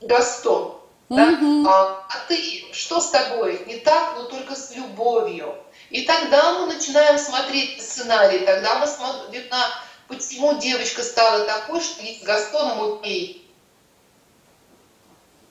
Гастон. 0.00 0.80
Да? 1.08 1.30
Mm-hmm. 1.30 1.64
А, 1.68 2.06
а 2.08 2.28
ты, 2.28 2.64
что 2.72 3.00
с 3.00 3.10
тобой? 3.10 3.62
Не 3.66 3.76
так, 3.76 4.14
но 4.16 4.24
только 4.24 4.54
с 4.54 4.74
любовью. 4.74 5.54
И 5.90 6.02
тогда 6.02 6.58
мы 6.58 6.72
начинаем 6.72 7.18
смотреть 7.18 7.82
сценарий, 7.82 8.40
тогда 8.40 8.76
мы 8.78 8.86
смотрим 8.86 9.42
на 9.50 9.68
почему 10.12 10.58
девочка 10.58 11.02
стала 11.02 11.44
такой, 11.44 11.80
что 11.80 12.02
есть 12.02 12.22
с 12.22 12.24
Гастоном 12.24 12.98
окей, 12.98 13.48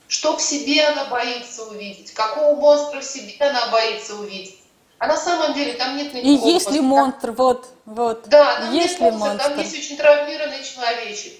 что 0.08 0.36
в 0.36 0.42
себе 0.42 0.86
она 0.88 1.06
боится 1.06 1.64
увидеть, 1.64 2.12
какого 2.14 2.60
монстра 2.60 3.00
в 3.00 3.04
себе 3.04 3.34
она 3.40 3.68
боится 3.68 4.16
увидеть. 4.16 4.58
А 5.00 5.08
на 5.08 5.18
самом 5.18 5.54
деле 5.54 5.74
там 5.74 5.98
нет 5.98 6.14
никакого 6.14 6.50
И 6.50 6.54
есть 6.54 6.70
ли 6.70 6.80
монстр, 6.80 7.32
вот, 7.32 7.68
вот. 7.86 8.28
Да, 8.28 8.60
там 8.60 8.74
есть 8.74 9.00
нет 9.00 9.14
монстра, 9.14 9.30
монстр, 9.30 9.50
там 9.50 9.60
есть 9.60 9.74
очень 9.74 9.98
травмированный 9.98 10.64
человечек. 10.64 11.34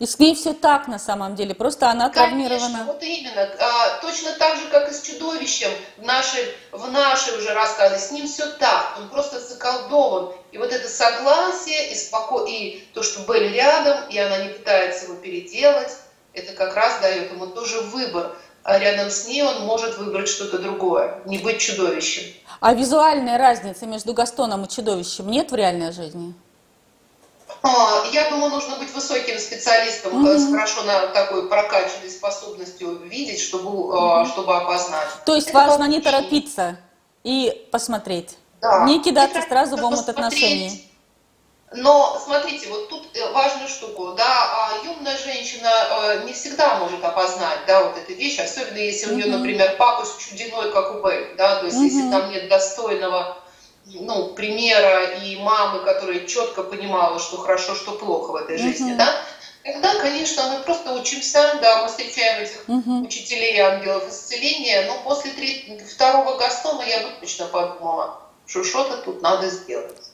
И 0.00 0.06
с 0.06 0.18
ней 0.18 0.34
все 0.34 0.54
так 0.54 0.88
на 0.88 0.98
самом 0.98 1.36
деле, 1.36 1.54
просто 1.54 1.90
она 1.90 2.08
Конечно, 2.08 2.48
травмирована. 2.48 2.84
вот 2.84 3.02
именно. 3.02 3.42
А, 3.58 4.00
точно 4.00 4.32
так 4.32 4.56
же, 4.56 4.66
как 4.68 4.90
и 4.90 4.94
с 4.94 5.02
чудовищем 5.02 5.68
в 5.98 6.02
нашей, 6.02 6.42
в 6.72 6.90
нашей 6.90 7.36
уже 7.36 7.52
рассказе, 7.52 7.98
с 7.98 8.10
ним 8.10 8.26
все 8.26 8.46
так, 8.46 8.94
он 8.98 9.10
просто 9.10 9.38
заколдован. 9.38 10.32
И 10.52 10.58
вот 10.58 10.72
это 10.72 10.88
согласие 10.88 11.92
и, 11.92 11.94
споко... 11.94 12.46
и 12.46 12.82
то, 12.94 13.02
что 13.02 13.20
были 13.24 13.48
рядом, 13.48 14.08
и 14.08 14.16
она 14.18 14.38
не 14.38 14.48
пытается 14.48 15.04
его 15.04 15.16
переделать, 15.16 15.92
это 16.32 16.54
как 16.54 16.74
раз 16.74 17.00
дает 17.02 17.30
ему 17.32 17.48
тоже 17.48 17.82
выбор. 17.82 18.34
А 18.62 18.78
рядом 18.78 19.10
с 19.10 19.26
ней 19.26 19.42
он 19.42 19.66
может 19.66 19.98
выбрать 19.98 20.28
что-то 20.28 20.58
другое, 20.58 21.20
не 21.26 21.36
быть 21.36 21.58
чудовищем. 21.58 22.22
А 22.60 22.72
визуальная 22.72 23.36
разница 23.36 23.84
между 23.84 24.14
Гастоном 24.14 24.64
и 24.64 24.68
чудовищем 24.68 25.30
нет 25.30 25.50
в 25.50 25.54
реальной 25.54 25.92
жизни? 25.92 26.34
А, 27.62 28.04
я 28.12 28.30
думаю, 28.30 28.50
нужно 28.50 28.76
быть 28.76 28.92
высоким 28.94 29.38
специалистом 29.38 30.24
mm-hmm. 30.24 30.38
с 30.38 30.50
хорошо 30.50 30.82
на 30.84 31.08
такой 31.08 31.48
прокачанной 31.48 32.10
способностью 32.10 32.96
видеть, 33.04 33.40
чтобы, 33.40 33.70
mm-hmm. 33.70 34.26
чтобы 34.28 34.56
опознать. 34.56 35.08
То 35.26 35.34
есть 35.34 35.48
Это 35.48 35.58
важно 35.58 35.84
не 35.84 36.00
торопиться 36.00 36.78
и 37.22 37.68
посмотреть. 37.70 38.38
Да. 38.60 38.84
Не 38.84 39.02
кидаться 39.02 39.42
сразу 39.42 39.76
в 39.76 39.84
омут 39.84 40.08
отношений. 40.08 40.86
Но 41.72 42.20
смотрите, 42.24 42.68
вот 42.68 42.88
тут 42.88 43.16
э, 43.16 43.32
важную 43.32 43.68
штуку, 43.68 44.14
да, 44.16 44.24
а 44.26 44.84
юная 44.84 45.16
женщина 45.16 46.20
не 46.24 46.32
всегда 46.32 46.78
может 46.80 47.04
опознать, 47.04 47.60
да, 47.68 47.84
вот 47.84 47.96
эту 47.96 48.12
вещь, 48.12 48.40
особенно 48.40 48.78
если 48.78 49.12
у 49.12 49.16
нее, 49.16 49.26
например, 49.26 49.76
папа 49.78 50.04
с 50.04 50.16
чудиной, 50.16 50.72
как 50.72 50.96
у 50.96 51.00
Бэй, 51.00 51.34
да, 51.36 51.60
то 51.60 51.66
есть 51.66 51.78
если 51.78 52.10
там 52.10 52.30
нет 52.30 52.48
достойного, 52.48 53.36
ну, 53.92 54.28
примера 54.34 55.04
и 55.20 55.36
мамы, 55.36 55.84
которая 55.84 56.26
четко 56.26 56.62
понимала, 56.62 57.18
что 57.18 57.36
хорошо, 57.38 57.74
что 57.74 57.92
плохо 57.92 58.32
в 58.32 58.36
этой 58.36 58.58
жизни, 58.58 58.94
да, 58.94 59.14
Тогда, 59.62 60.00
конечно, 60.00 60.42
мы 60.50 60.64
просто 60.64 60.94
учимся, 60.94 61.58
да, 61.60 61.82
мы 61.82 61.88
встречаем 61.88 62.42
этих 62.42 62.66
uh 62.66 63.04
учителей 63.04 63.58
ангелов 63.58 64.08
исцеления, 64.08 64.86
но 64.86 65.02
после 65.04 65.32
три, 65.32 65.78
второго 65.86 66.38
Гастона 66.38 66.82
я 66.82 67.00
бы 67.00 67.12
точно 67.20 67.46
подумала, 67.46 68.20
что 68.46 68.64
что-то 68.64 69.02
тут 69.02 69.20
надо 69.20 69.50
сделать. 69.50 70.10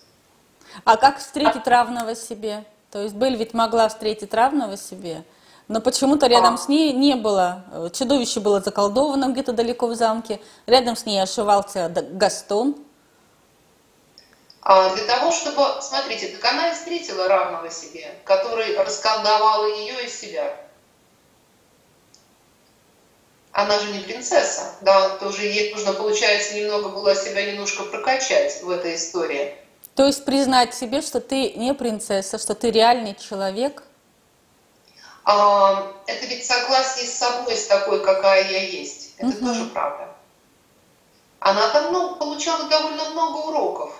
А 0.84 0.96
как 0.96 1.18
встретить 1.18 1.66
равного 1.66 2.16
себе? 2.16 2.64
То 2.90 3.02
есть 3.02 3.14
Бель 3.14 3.36
ведь 3.36 3.54
могла 3.54 3.88
встретить 3.88 4.34
равного 4.34 4.76
себе, 4.76 5.22
но 5.68 5.80
почему-то 5.80 6.26
рядом 6.26 6.54
а. 6.54 6.58
с 6.58 6.68
ней 6.68 6.92
не 6.92 7.14
было. 7.14 7.64
Э, 7.72 7.88
чудовище 7.92 8.40
было 8.40 8.60
заколдовано 8.60 9.32
где-то 9.32 9.52
далеко 9.52 9.86
в 9.86 9.94
замке. 9.94 10.40
Рядом 10.66 10.96
с 10.96 11.06
ней 11.06 11.20
ошивался 11.20 11.88
Гастон. 11.88 12.76
А 14.68 14.92
для 14.96 15.04
того, 15.04 15.30
чтобы, 15.30 15.80
смотрите, 15.80 16.26
так 16.26 16.44
она 16.52 16.70
и 16.70 16.74
встретила 16.74 17.28
равного 17.28 17.70
себе, 17.70 18.12
который 18.24 18.76
расколдовал 18.76 19.64
ее 19.68 20.04
и 20.04 20.08
себя. 20.08 20.56
Она 23.52 23.78
же 23.78 23.92
не 23.92 24.00
принцесса, 24.00 24.74
да, 24.80 25.10
тоже 25.18 25.42
ей 25.42 25.72
нужно, 25.72 25.92
получается, 25.92 26.54
немного 26.54 26.88
было 26.88 27.14
себя 27.14 27.48
немножко 27.48 27.84
прокачать 27.84 28.60
в 28.60 28.68
этой 28.68 28.96
истории. 28.96 29.54
То 29.94 30.04
есть 30.04 30.24
признать 30.24 30.74
себе, 30.74 31.00
что 31.00 31.20
ты 31.20 31.52
не 31.52 31.72
принцесса, 31.72 32.36
что 32.36 32.56
ты 32.56 32.72
реальный 32.72 33.14
человек? 33.14 33.84
А, 35.22 35.92
это 36.08 36.26
ведь 36.26 36.44
согласие 36.44 37.06
с 37.06 37.14
собой, 37.14 37.54
с 37.54 37.68
такой, 37.68 38.04
какая 38.04 38.50
я 38.50 38.64
есть. 38.64 39.14
Это 39.18 39.28
угу. 39.28 39.46
тоже 39.46 39.66
правда. 39.66 40.08
Она 41.38 41.68
там 41.68 41.92
ну, 41.92 42.16
получала 42.16 42.64
довольно 42.64 43.10
много 43.10 43.36
уроков. 43.46 43.96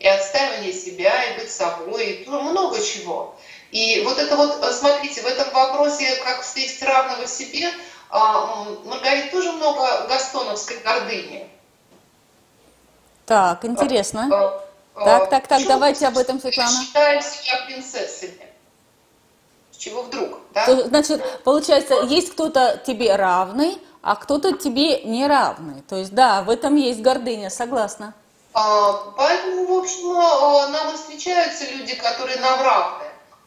И 0.00 0.08
отстаивание 0.08 0.72
себя, 0.72 1.24
и 1.24 1.38
быть 1.38 1.50
собой, 1.50 2.24
и 2.24 2.28
много 2.28 2.80
чего. 2.82 3.36
И 3.70 4.02
вот 4.04 4.18
это 4.18 4.34
вот, 4.36 4.64
смотрите, 4.72 5.20
в 5.20 5.26
этом 5.26 5.52
вопросе, 5.52 6.16
как 6.24 6.42
встретить 6.42 6.82
равного 6.82 7.26
себе, 7.26 7.70
а, 8.08 8.64
Маргарита 8.84 9.30
тоже 9.30 9.52
много 9.52 10.06
гастоновской 10.08 10.78
гордыни. 10.78 11.48
Так, 13.26 13.64
интересно. 13.64 14.28
А, 14.32 14.64
а, 14.96 15.04
так, 15.04 15.30
так, 15.30 15.46
так, 15.46 15.66
давайте 15.68 16.08
об 16.08 16.18
этом, 16.18 16.40
Светлана. 16.40 16.70
Считаем 16.70 17.22
себя 17.22 17.64
принцессами. 17.66 18.46
С 19.70 19.76
чего 19.76 20.02
вдруг? 20.02 20.40
Да? 20.52 20.82
Значит, 20.88 21.22
получается, 21.44 22.02
есть 22.08 22.32
кто-то 22.32 22.82
тебе 22.84 23.14
равный, 23.14 23.78
а 24.02 24.16
кто-то 24.16 24.52
тебе 24.52 25.02
не 25.02 25.26
равный. 25.26 25.82
То 25.82 25.96
есть, 25.96 26.12
да, 26.12 26.42
в 26.42 26.50
этом 26.50 26.74
есть 26.74 27.02
гордыня, 27.02 27.50
согласна. 27.50 28.14
А, 28.52 28.92
поэтому, 29.16 29.66
в 29.66 29.78
общем, 29.78 30.10
а, 30.18 30.68
нам 30.68 30.94
и 30.94 30.96
встречаются 30.96 31.64
люди, 31.70 31.94
которые 31.94 32.38
нам 32.40 32.60
равны. 32.60 33.04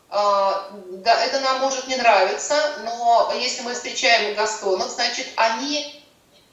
А, 0.09 0.69
да, 0.89 1.23
это 1.25 1.39
нам 1.39 1.59
может 1.59 1.87
не 1.87 1.95
нравиться, 1.95 2.55
но 2.83 3.33
если 3.35 3.63
мы 3.63 3.73
встречаем 3.73 4.35
гастонов, 4.35 4.89
значит, 4.89 5.27
они 5.35 6.03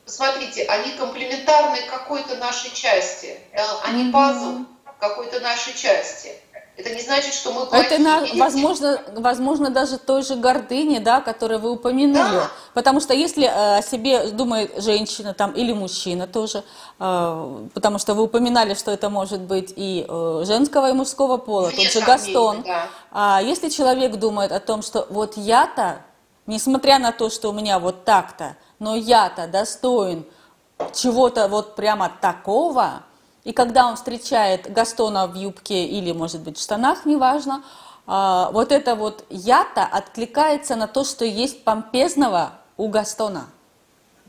смотрите, 0.07 0.65
они 0.65 0.93
комплементарны 0.93 1.83
какой-то 1.83 2.37
нашей 2.37 2.73
части, 2.73 3.39
они 3.85 4.11
пазл 4.11 4.65
какой-то 4.99 5.41
нашей 5.41 5.75
части. 5.75 6.35
Это 6.81 6.95
не 6.95 7.03
значит, 7.03 7.35
что 7.35 7.53
мы 7.53 7.67
плохие. 7.67 7.87
Это, 7.87 8.03
на, 8.03 8.27
возможно, 8.39 9.03
возможно, 9.17 9.71
даже 9.71 9.99
той 9.99 10.23
же 10.23 10.37
гордыни, 10.37 10.99
да, 10.99 11.21
которую 11.21 11.61
вы 11.61 11.73
упомянули. 11.73 12.17
Да. 12.17 12.51
Потому 12.73 13.01
что 13.01 13.13
если 13.13 13.45
э, 13.45 13.79
о 13.79 13.83
себе 13.83 14.29
думает 14.29 14.83
женщина 14.83 15.35
там, 15.35 15.53
или 15.53 15.73
мужчина 15.73 16.27
тоже, 16.27 16.65
э, 16.99 17.69
потому 17.75 17.99
что 17.99 18.15
вы 18.15 18.23
упоминали, 18.23 18.75
что 18.75 18.91
это 18.91 19.11
может 19.11 19.43
быть 19.43 19.75
и 19.77 20.07
э, 20.09 20.43
женского, 20.47 20.91
и 20.91 20.93
мужского 20.93 21.37
пола, 21.37 21.69
Вне 21.69 21.85
тот 21.85 21.93
же 21.93 22.01
Гастон. 22.01 22.63
Да. 22.63 22.89
А 23.11 23.43
если 23.43 23.69
человек 23.69 24.17
думает 24.17 24.53
о 24.53 24.61
том, 24.61 24.83
что 24.83 25.07
вот 25.11 25.37
я-то, 25.37 26.03
несмотря 26.47 26.99
на 26.99 27.13
то, 27.13 27.29
что 27.29 27.51
у 27.51 27.53
меня 27.53 27.79
вот 27.79 28.05
так-то, 28.05 28.57
но 28.79 28.97
я-то 28.97 29.47
достоин 29.47 30.25
чего-то 30.95 31.49
вот 31.49 31.77
прямо 31.77 32.11
такого, 32.21 33.03
и 33.51 33.53
когда 33.53 33.89
он 33.89 33.97
встречает 33.97 34.73
Гастона 34.73 35.27
в 35.27 35.35
юбке 35.35 35.85
или, 35.85 36.13
может 36.13 36.41
быть, 36.43 36.57
в 36.57 36.63
штанах, 36.63 37.05
неважно, 37.05 37.65
а, 38.07 38.49
вот 38.53 38.71
это 38.71 38.95
вот 38.95 39.25
я-то 39.29 39.83
откликается 39.83 40.77
на 40.77 40.87
то, 40.87 41.03
что 41.03 41.25
есть 41.25 41.65
помпезного 41.65 42.53
у 42.77 42.87
Гастона. 42.87 43.51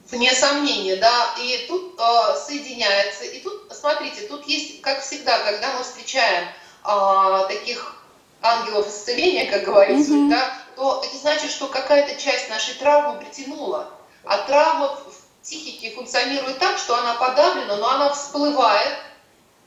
Вне 0.10 0.34
сомнения, 0.34 0.96
да. 0.96 1.36
И 1.40 1.68
тут 1.68 2.00
э, 2.00 2.36
соединяется. 2.48 3.26
И 3.26 3.42
тут, 3.42 3.72
смотрите, 3.72 4.28
тут 4.28 4.48
есть, 4.48 4.82
как 4.82 5.02
всегда, 5.02 5.38
когда 5.44 5.72
мы 5.78 5.84
встречаем 5.84 6.46
э, 6.84 7.48
таких 7.48 8.02
ангелов 8.42 8.88
исцеления, 8.88 9.52
как 9.52 9.66
говорится, 9.66 10.14
mm-hmm. 10.14 10.30
да, 10.32 10.52
то 10.76 11.04
это 11.06 11.16
значит, 11.16 11.52
что 11.52 11.68
какая-то 11.68 12.20
часть 12.20 12.50
нашей 12.50 12.74
травмы 12.74 13.20
притянула. 13.20 13.88
А 14.24 14.40
травма 14.40 14.96
в 14.96 15.44
психике 15.44 15.92
функционирует 15.92 16.58
так, 16.58 16.80
что 16.80 16.98
она 16.98 17.14
подавлена, 17.14 17.78
но 17.78 17.88
она 17.88 18.14
всплывает. 18.14 18.98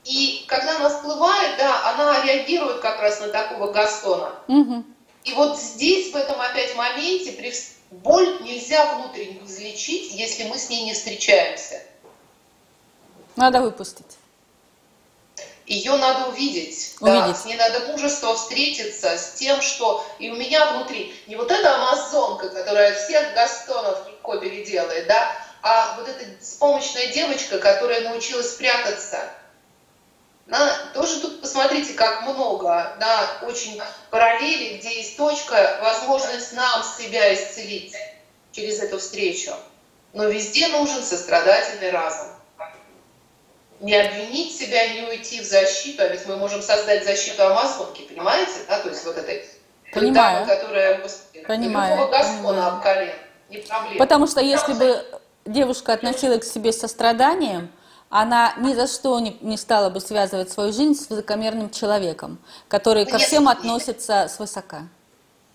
И 0.04 0.44
когда 0.48 0.76
она 0.76 0.90
всплывает, 0.90 1.56
да, 1.56 1.90
она 1.90 2.22
реагирует 2.24 2.80
как 2.80 3.00
раз 3.00 3.20
на 3.20 3.28
такого 3.28 3.72
Гастона. 3.72 4.34
Mm-hmm. 4.48 4.84
И 5.24 5.32
вот 5.32 5.58
здесь, 5.58 6.12
в 6.12 6.16
этом 6.16 6.38
опять 6.40 6.76
моменте, 6.76 7.32
при 7.32 7.52
Боль 7.90 8.42
нельзя 8.42 8.96
внутренне 8.96 9.40
излечить, 9.46 10.12
если 10.12 10.44
мы 10.44 10.58
с 10.58 10.68
ней 10.68 10.84
не 10.84 10.94
встречаемся. 10.94 11.80
Надо 13.36 13.60
выпустить. 13.60 14.18
Ее 15.66 15.96
надо 15.96 16.28
увидеть. 16.28 16.96
увидеть. 17.00 17.24
Да, 17.24 17.34
с 17.34 17.44
ней 17.46 17.56
надо 17.56 17.86
мужество 17.86 18.34
встретиться 18.34 19.16
с 19.16 19.34
тем, 19.34 19.62
что 19.62 20.04
и 20.18 20.30
у 20.30 20.36
меня 20.36 20.72
внутри 20.72 21.14
не 21.26 21.36
вот 21.36 21.50
эта 21.50 21.76
амазонка, 21.76 22.50
которая 22.50 22.94
всех 22.94 23.32
гастонов 23.34 24.06
легко 24.08 24.36
переделает, 24.38 25.06
да, 25.06 25.32
а 25.62 25.96
вот 25.98 26.08
эта 26.08 26.26
беспомощная 26.26 27.06
девочка, 27.12 27.58
которая 27.58 28.02
научилась 28.02 28.54
прятаться– 28.54 29.30
на, 30.46 30.76
тоже 30.92 31.20
тут 31.20 31.40
посмотрите, 31.40 31.94
как 31.94 32.22
много, 32.22 32.96
да, 33.00 33.38
очень 33.42 33.80
параллели, 34.10 34.76
где 34.76 34.96
есть 34.96 35.16
точка, 35.16 35.78
возможность 35.82 36.52
нам 36.52 36.82
себя 36.82 37.32
исцелить 37.34 37.94
через 38.52 38.80
эту 38.80 38.98
встречу. 38.98 39.52
Но 40.12 40.26
везде 40.26 40.68
нужен 40.68 41.02
сострадательный 41.02 41.90
разум. 41.90 42.28
Не 43.80 43.94
обвинить 43.96 44.56
себя, 44.56 44.86
не 44.88 45.02
уйти 45.02 45.40
в 45.40 45.44
защиту, 45.44 46.02
а 46.02 46.08
ведь 46.08 46.26
мы 46.26 46.36
можем 46.36 46.62
создать 46.62 47.04
защиту 47.04 47.42
Амазонки, 47.44 48.02
понимаете? 48.02 48.52
Да, 48.68 48.78
то 48.78 48.88
есть 48.88 49.04
вот 49.04 49.16
этой 49.16 49.44
Понимаю. 49.92 50.46
дамы, 50.46 50.60
которая, 50.60 51.08
Понимаю. 51.46 52.08
Гаскона 52.08 52.68
об 52.68 52.82
колен, 52.82 53.14
не 53.48 53.58
проблема. 53.58 53.98
Потому 53.98 54.26
что 54.26 54.40
если 54.40 54.74
бы 54.74 55.04
девушка 55.44 55.92
относилась 55.94 56.40
к 56.40 56.52
себе 56.52 56.72
состраданием, 56.72 57.70
она 58.14 58.54
ни 58.58 58.74
за 58.74 58.86
что 58.86 59.18
не, 59.18 59.36
не 59.40 59.56
стала 59.56 59.90
бы 59.90 60.00
связывать 60.00 60.52
свою 60.52 60.72
жизнь 60.72 60.94
с 60.94 61.10
высокомерным 61.10 61.68
человеком, 61.68 62.38
который 62.68 63.06
ко 63.06 63.18
всем 63.18 63.48
относится 63.48 64.28
свысока. 64.28 64.86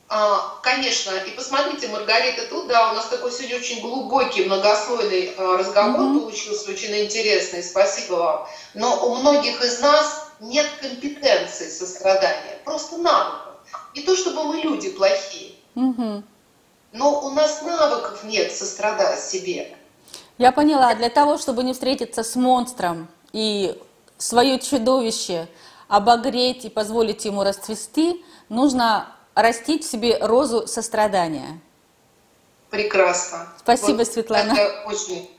А, 0.10 0.60
конечно. 0.62 1.12
И 1.12 1.32
посмотрите, 1.32 1.88
Маргарита, 1.88 2.48
тут, 2.50 2.68
да, 2.68 2.92
у 2.92 2.96
нас 2.96 3.06
такой 3.06 3.32
сегодня 3.32 3.56
очень 3.56 3.80
глубокий, 3.80 4.44
многослойный 4.44 5.34
а, 5.38 5.58
разговор 5.58 6.02
mm-hmm. 6.02 6.20
получился, 6.20 6.70
очень 6.72 6.94
интересный, 6.98 7.64
спасибо 7.64 8.16
вам. 8.16 8.48
Но 8.74 9.08
у 9.08 9.16
многих 9.16 9.64
из 9.64 9.80
нас 9.80 10.28
нет 10.42 10.68
компетенции 10.82 11.70
сострадания, 11.70 12.60
просто 12.66 12.98
навыков. 12.98 13.54
Не 13.96 14.02
то, 14.02 14.18
чтобы 14.18 14.44
мы 14.44 14.58
люди 14.58 14.90
плохие, 14.90 15.54
mm-hmm. 15.76 16.24
но 16.92 17.22
у 17.22 17.30
нас 17.30 17.62
навыков 17.62 18.26
нет 18.26 18.52
сострадать 18.52 19.24
себе. 19.24 19.78
Я 20.40 20.54
поняла, 20.54 20.96
для 20.96 21.10
того, 21.10 21.38
чтобы 21.38 21.64
не 21.64 21.74
встретиться 21.74 22.24
с 22.24 22.36
монстром 22.38 23.10
и 23.34 23.78
свое 24.18 24.58
чудовище 24.58 25.50
обогреть 25.90 26.64
и 26.64 26.70
позволить 26.70 27.26
ему 27.26 27.44
расцвести, 27.44 28.24
нужно 28.48 29.08
растить 29.36 29.84
в 29.84 29.92
себе 29.92 30.18
розу 30.22 30.66
сострадания. 30.66 31.60
Прекрасно. 32.70 33.50
Спасибо, 33.60 33.98
вот 33.98 34.08
Светлана. 34.08 34.54
Это 34.54 34.88
очень, 34.88 35.30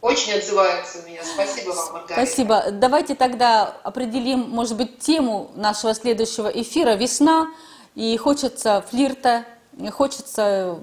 очень 0.00 0.32
отзывается 0.32 1.04
у 1.04 1.08
меня. 1.08 1.20
Спасибо 1.22 1.70
вам, 1.70 1.92
Маргарита. 1.92 2.26
Спасибо. 2.26 2.64
Давайте 2.72 3.14
тогда 3.14 3.76
определим, 3.84 4.40
может 4.50 4.76
быть, 4.76 4.98
тему 4.98 5.52
нашего 5.54 5.94
следующего 5.94 6.48
эфира. 6.48 6.96
Весна, 6.96 7.46
и 7.94 8.16
хочется 8.16 8.84
флирта, 8.90 9.44
хочется 9.92 10.80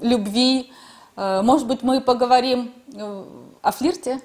любви, 0.00 0.72
может 1.16 1.66
быть, 1.66 1.82
мы 1.82 2.00
поговорим 2.00 2.74
э, 2.94 3.24
о 3.62 3.72
флирте? 3.72 4.20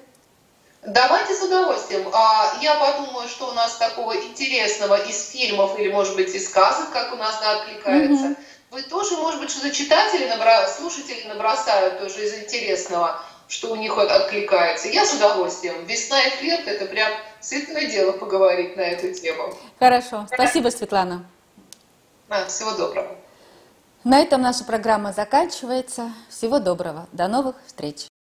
Давайте 0.84 1.34
с 1.34 1.42
удовольствием. 1.42 2.08
А, 2.12 2.54
я 2.60 2.74
подумаю, 2.74 3.28
что 3.28 3.48
у 3.48 3.52
нас 3.52 3.76
такого 3.76 4.16
интересного 4.16 4.96
из 4.96 5.30
фильмов 5.30 5.78
или, 5.78 5.92
может 5.92 6.16
быть, 6.16 6.34
из 6.34 6.48
сказок, 6.48 6.90
как 6.90 7.12
у 7.12 7.16
нас 7.16 7.38
да, 7.40 7.60
откликается. 7.60 8.26
Угу. 8.26 8.36
Вы 8.72 8.82
тоже, 8.82 9.16
может 9.16 9.40
быть, 9.40 9.50
что-то 9.50 9.70
читатели, 9.70 10.28
набра... 10.28 10.66
слушатели 10.66 11.28
набросают 11.28 12.00
тоже 12.00 12.24
из 12.24 12.34
интересного, 12.34 13.22
что 13.46 13.70
у 13.70 13.76
них 13.76 13.96
откликается. 13.96 14.88
Я 14.88 15.06
с 15.06 15.12
удовольствием. 15.14 15.84
Весна 15.86 16.20
и 16.22 16.30
флирт– 16.30 16.62
это 16.66 16.86
прям 16.86 17.12
светлое 17.40 17.86
дело 17.86 18.12
поговорить 18.12 18.76
на 18.76 18.80
эту 18.80 19.12
тему. 19.14 19.54
Хорошо. 19.78 20.26
Спасибо, 20.32 20.70
Светлана. 20.70 21.24
Всего 22.48 22.72
доброго. 22.72 23.16
На 24.04 24.18
этом 24.18 24.42
наша 24.42 24.64
программа 24.64 25.12
заканчивается. 25.12 26.10
Всего 26.28 26.58
доброго. 26.58 27.06
До 27.12 27.28
новых 27.28 27.54
встреч. 27.64 28.10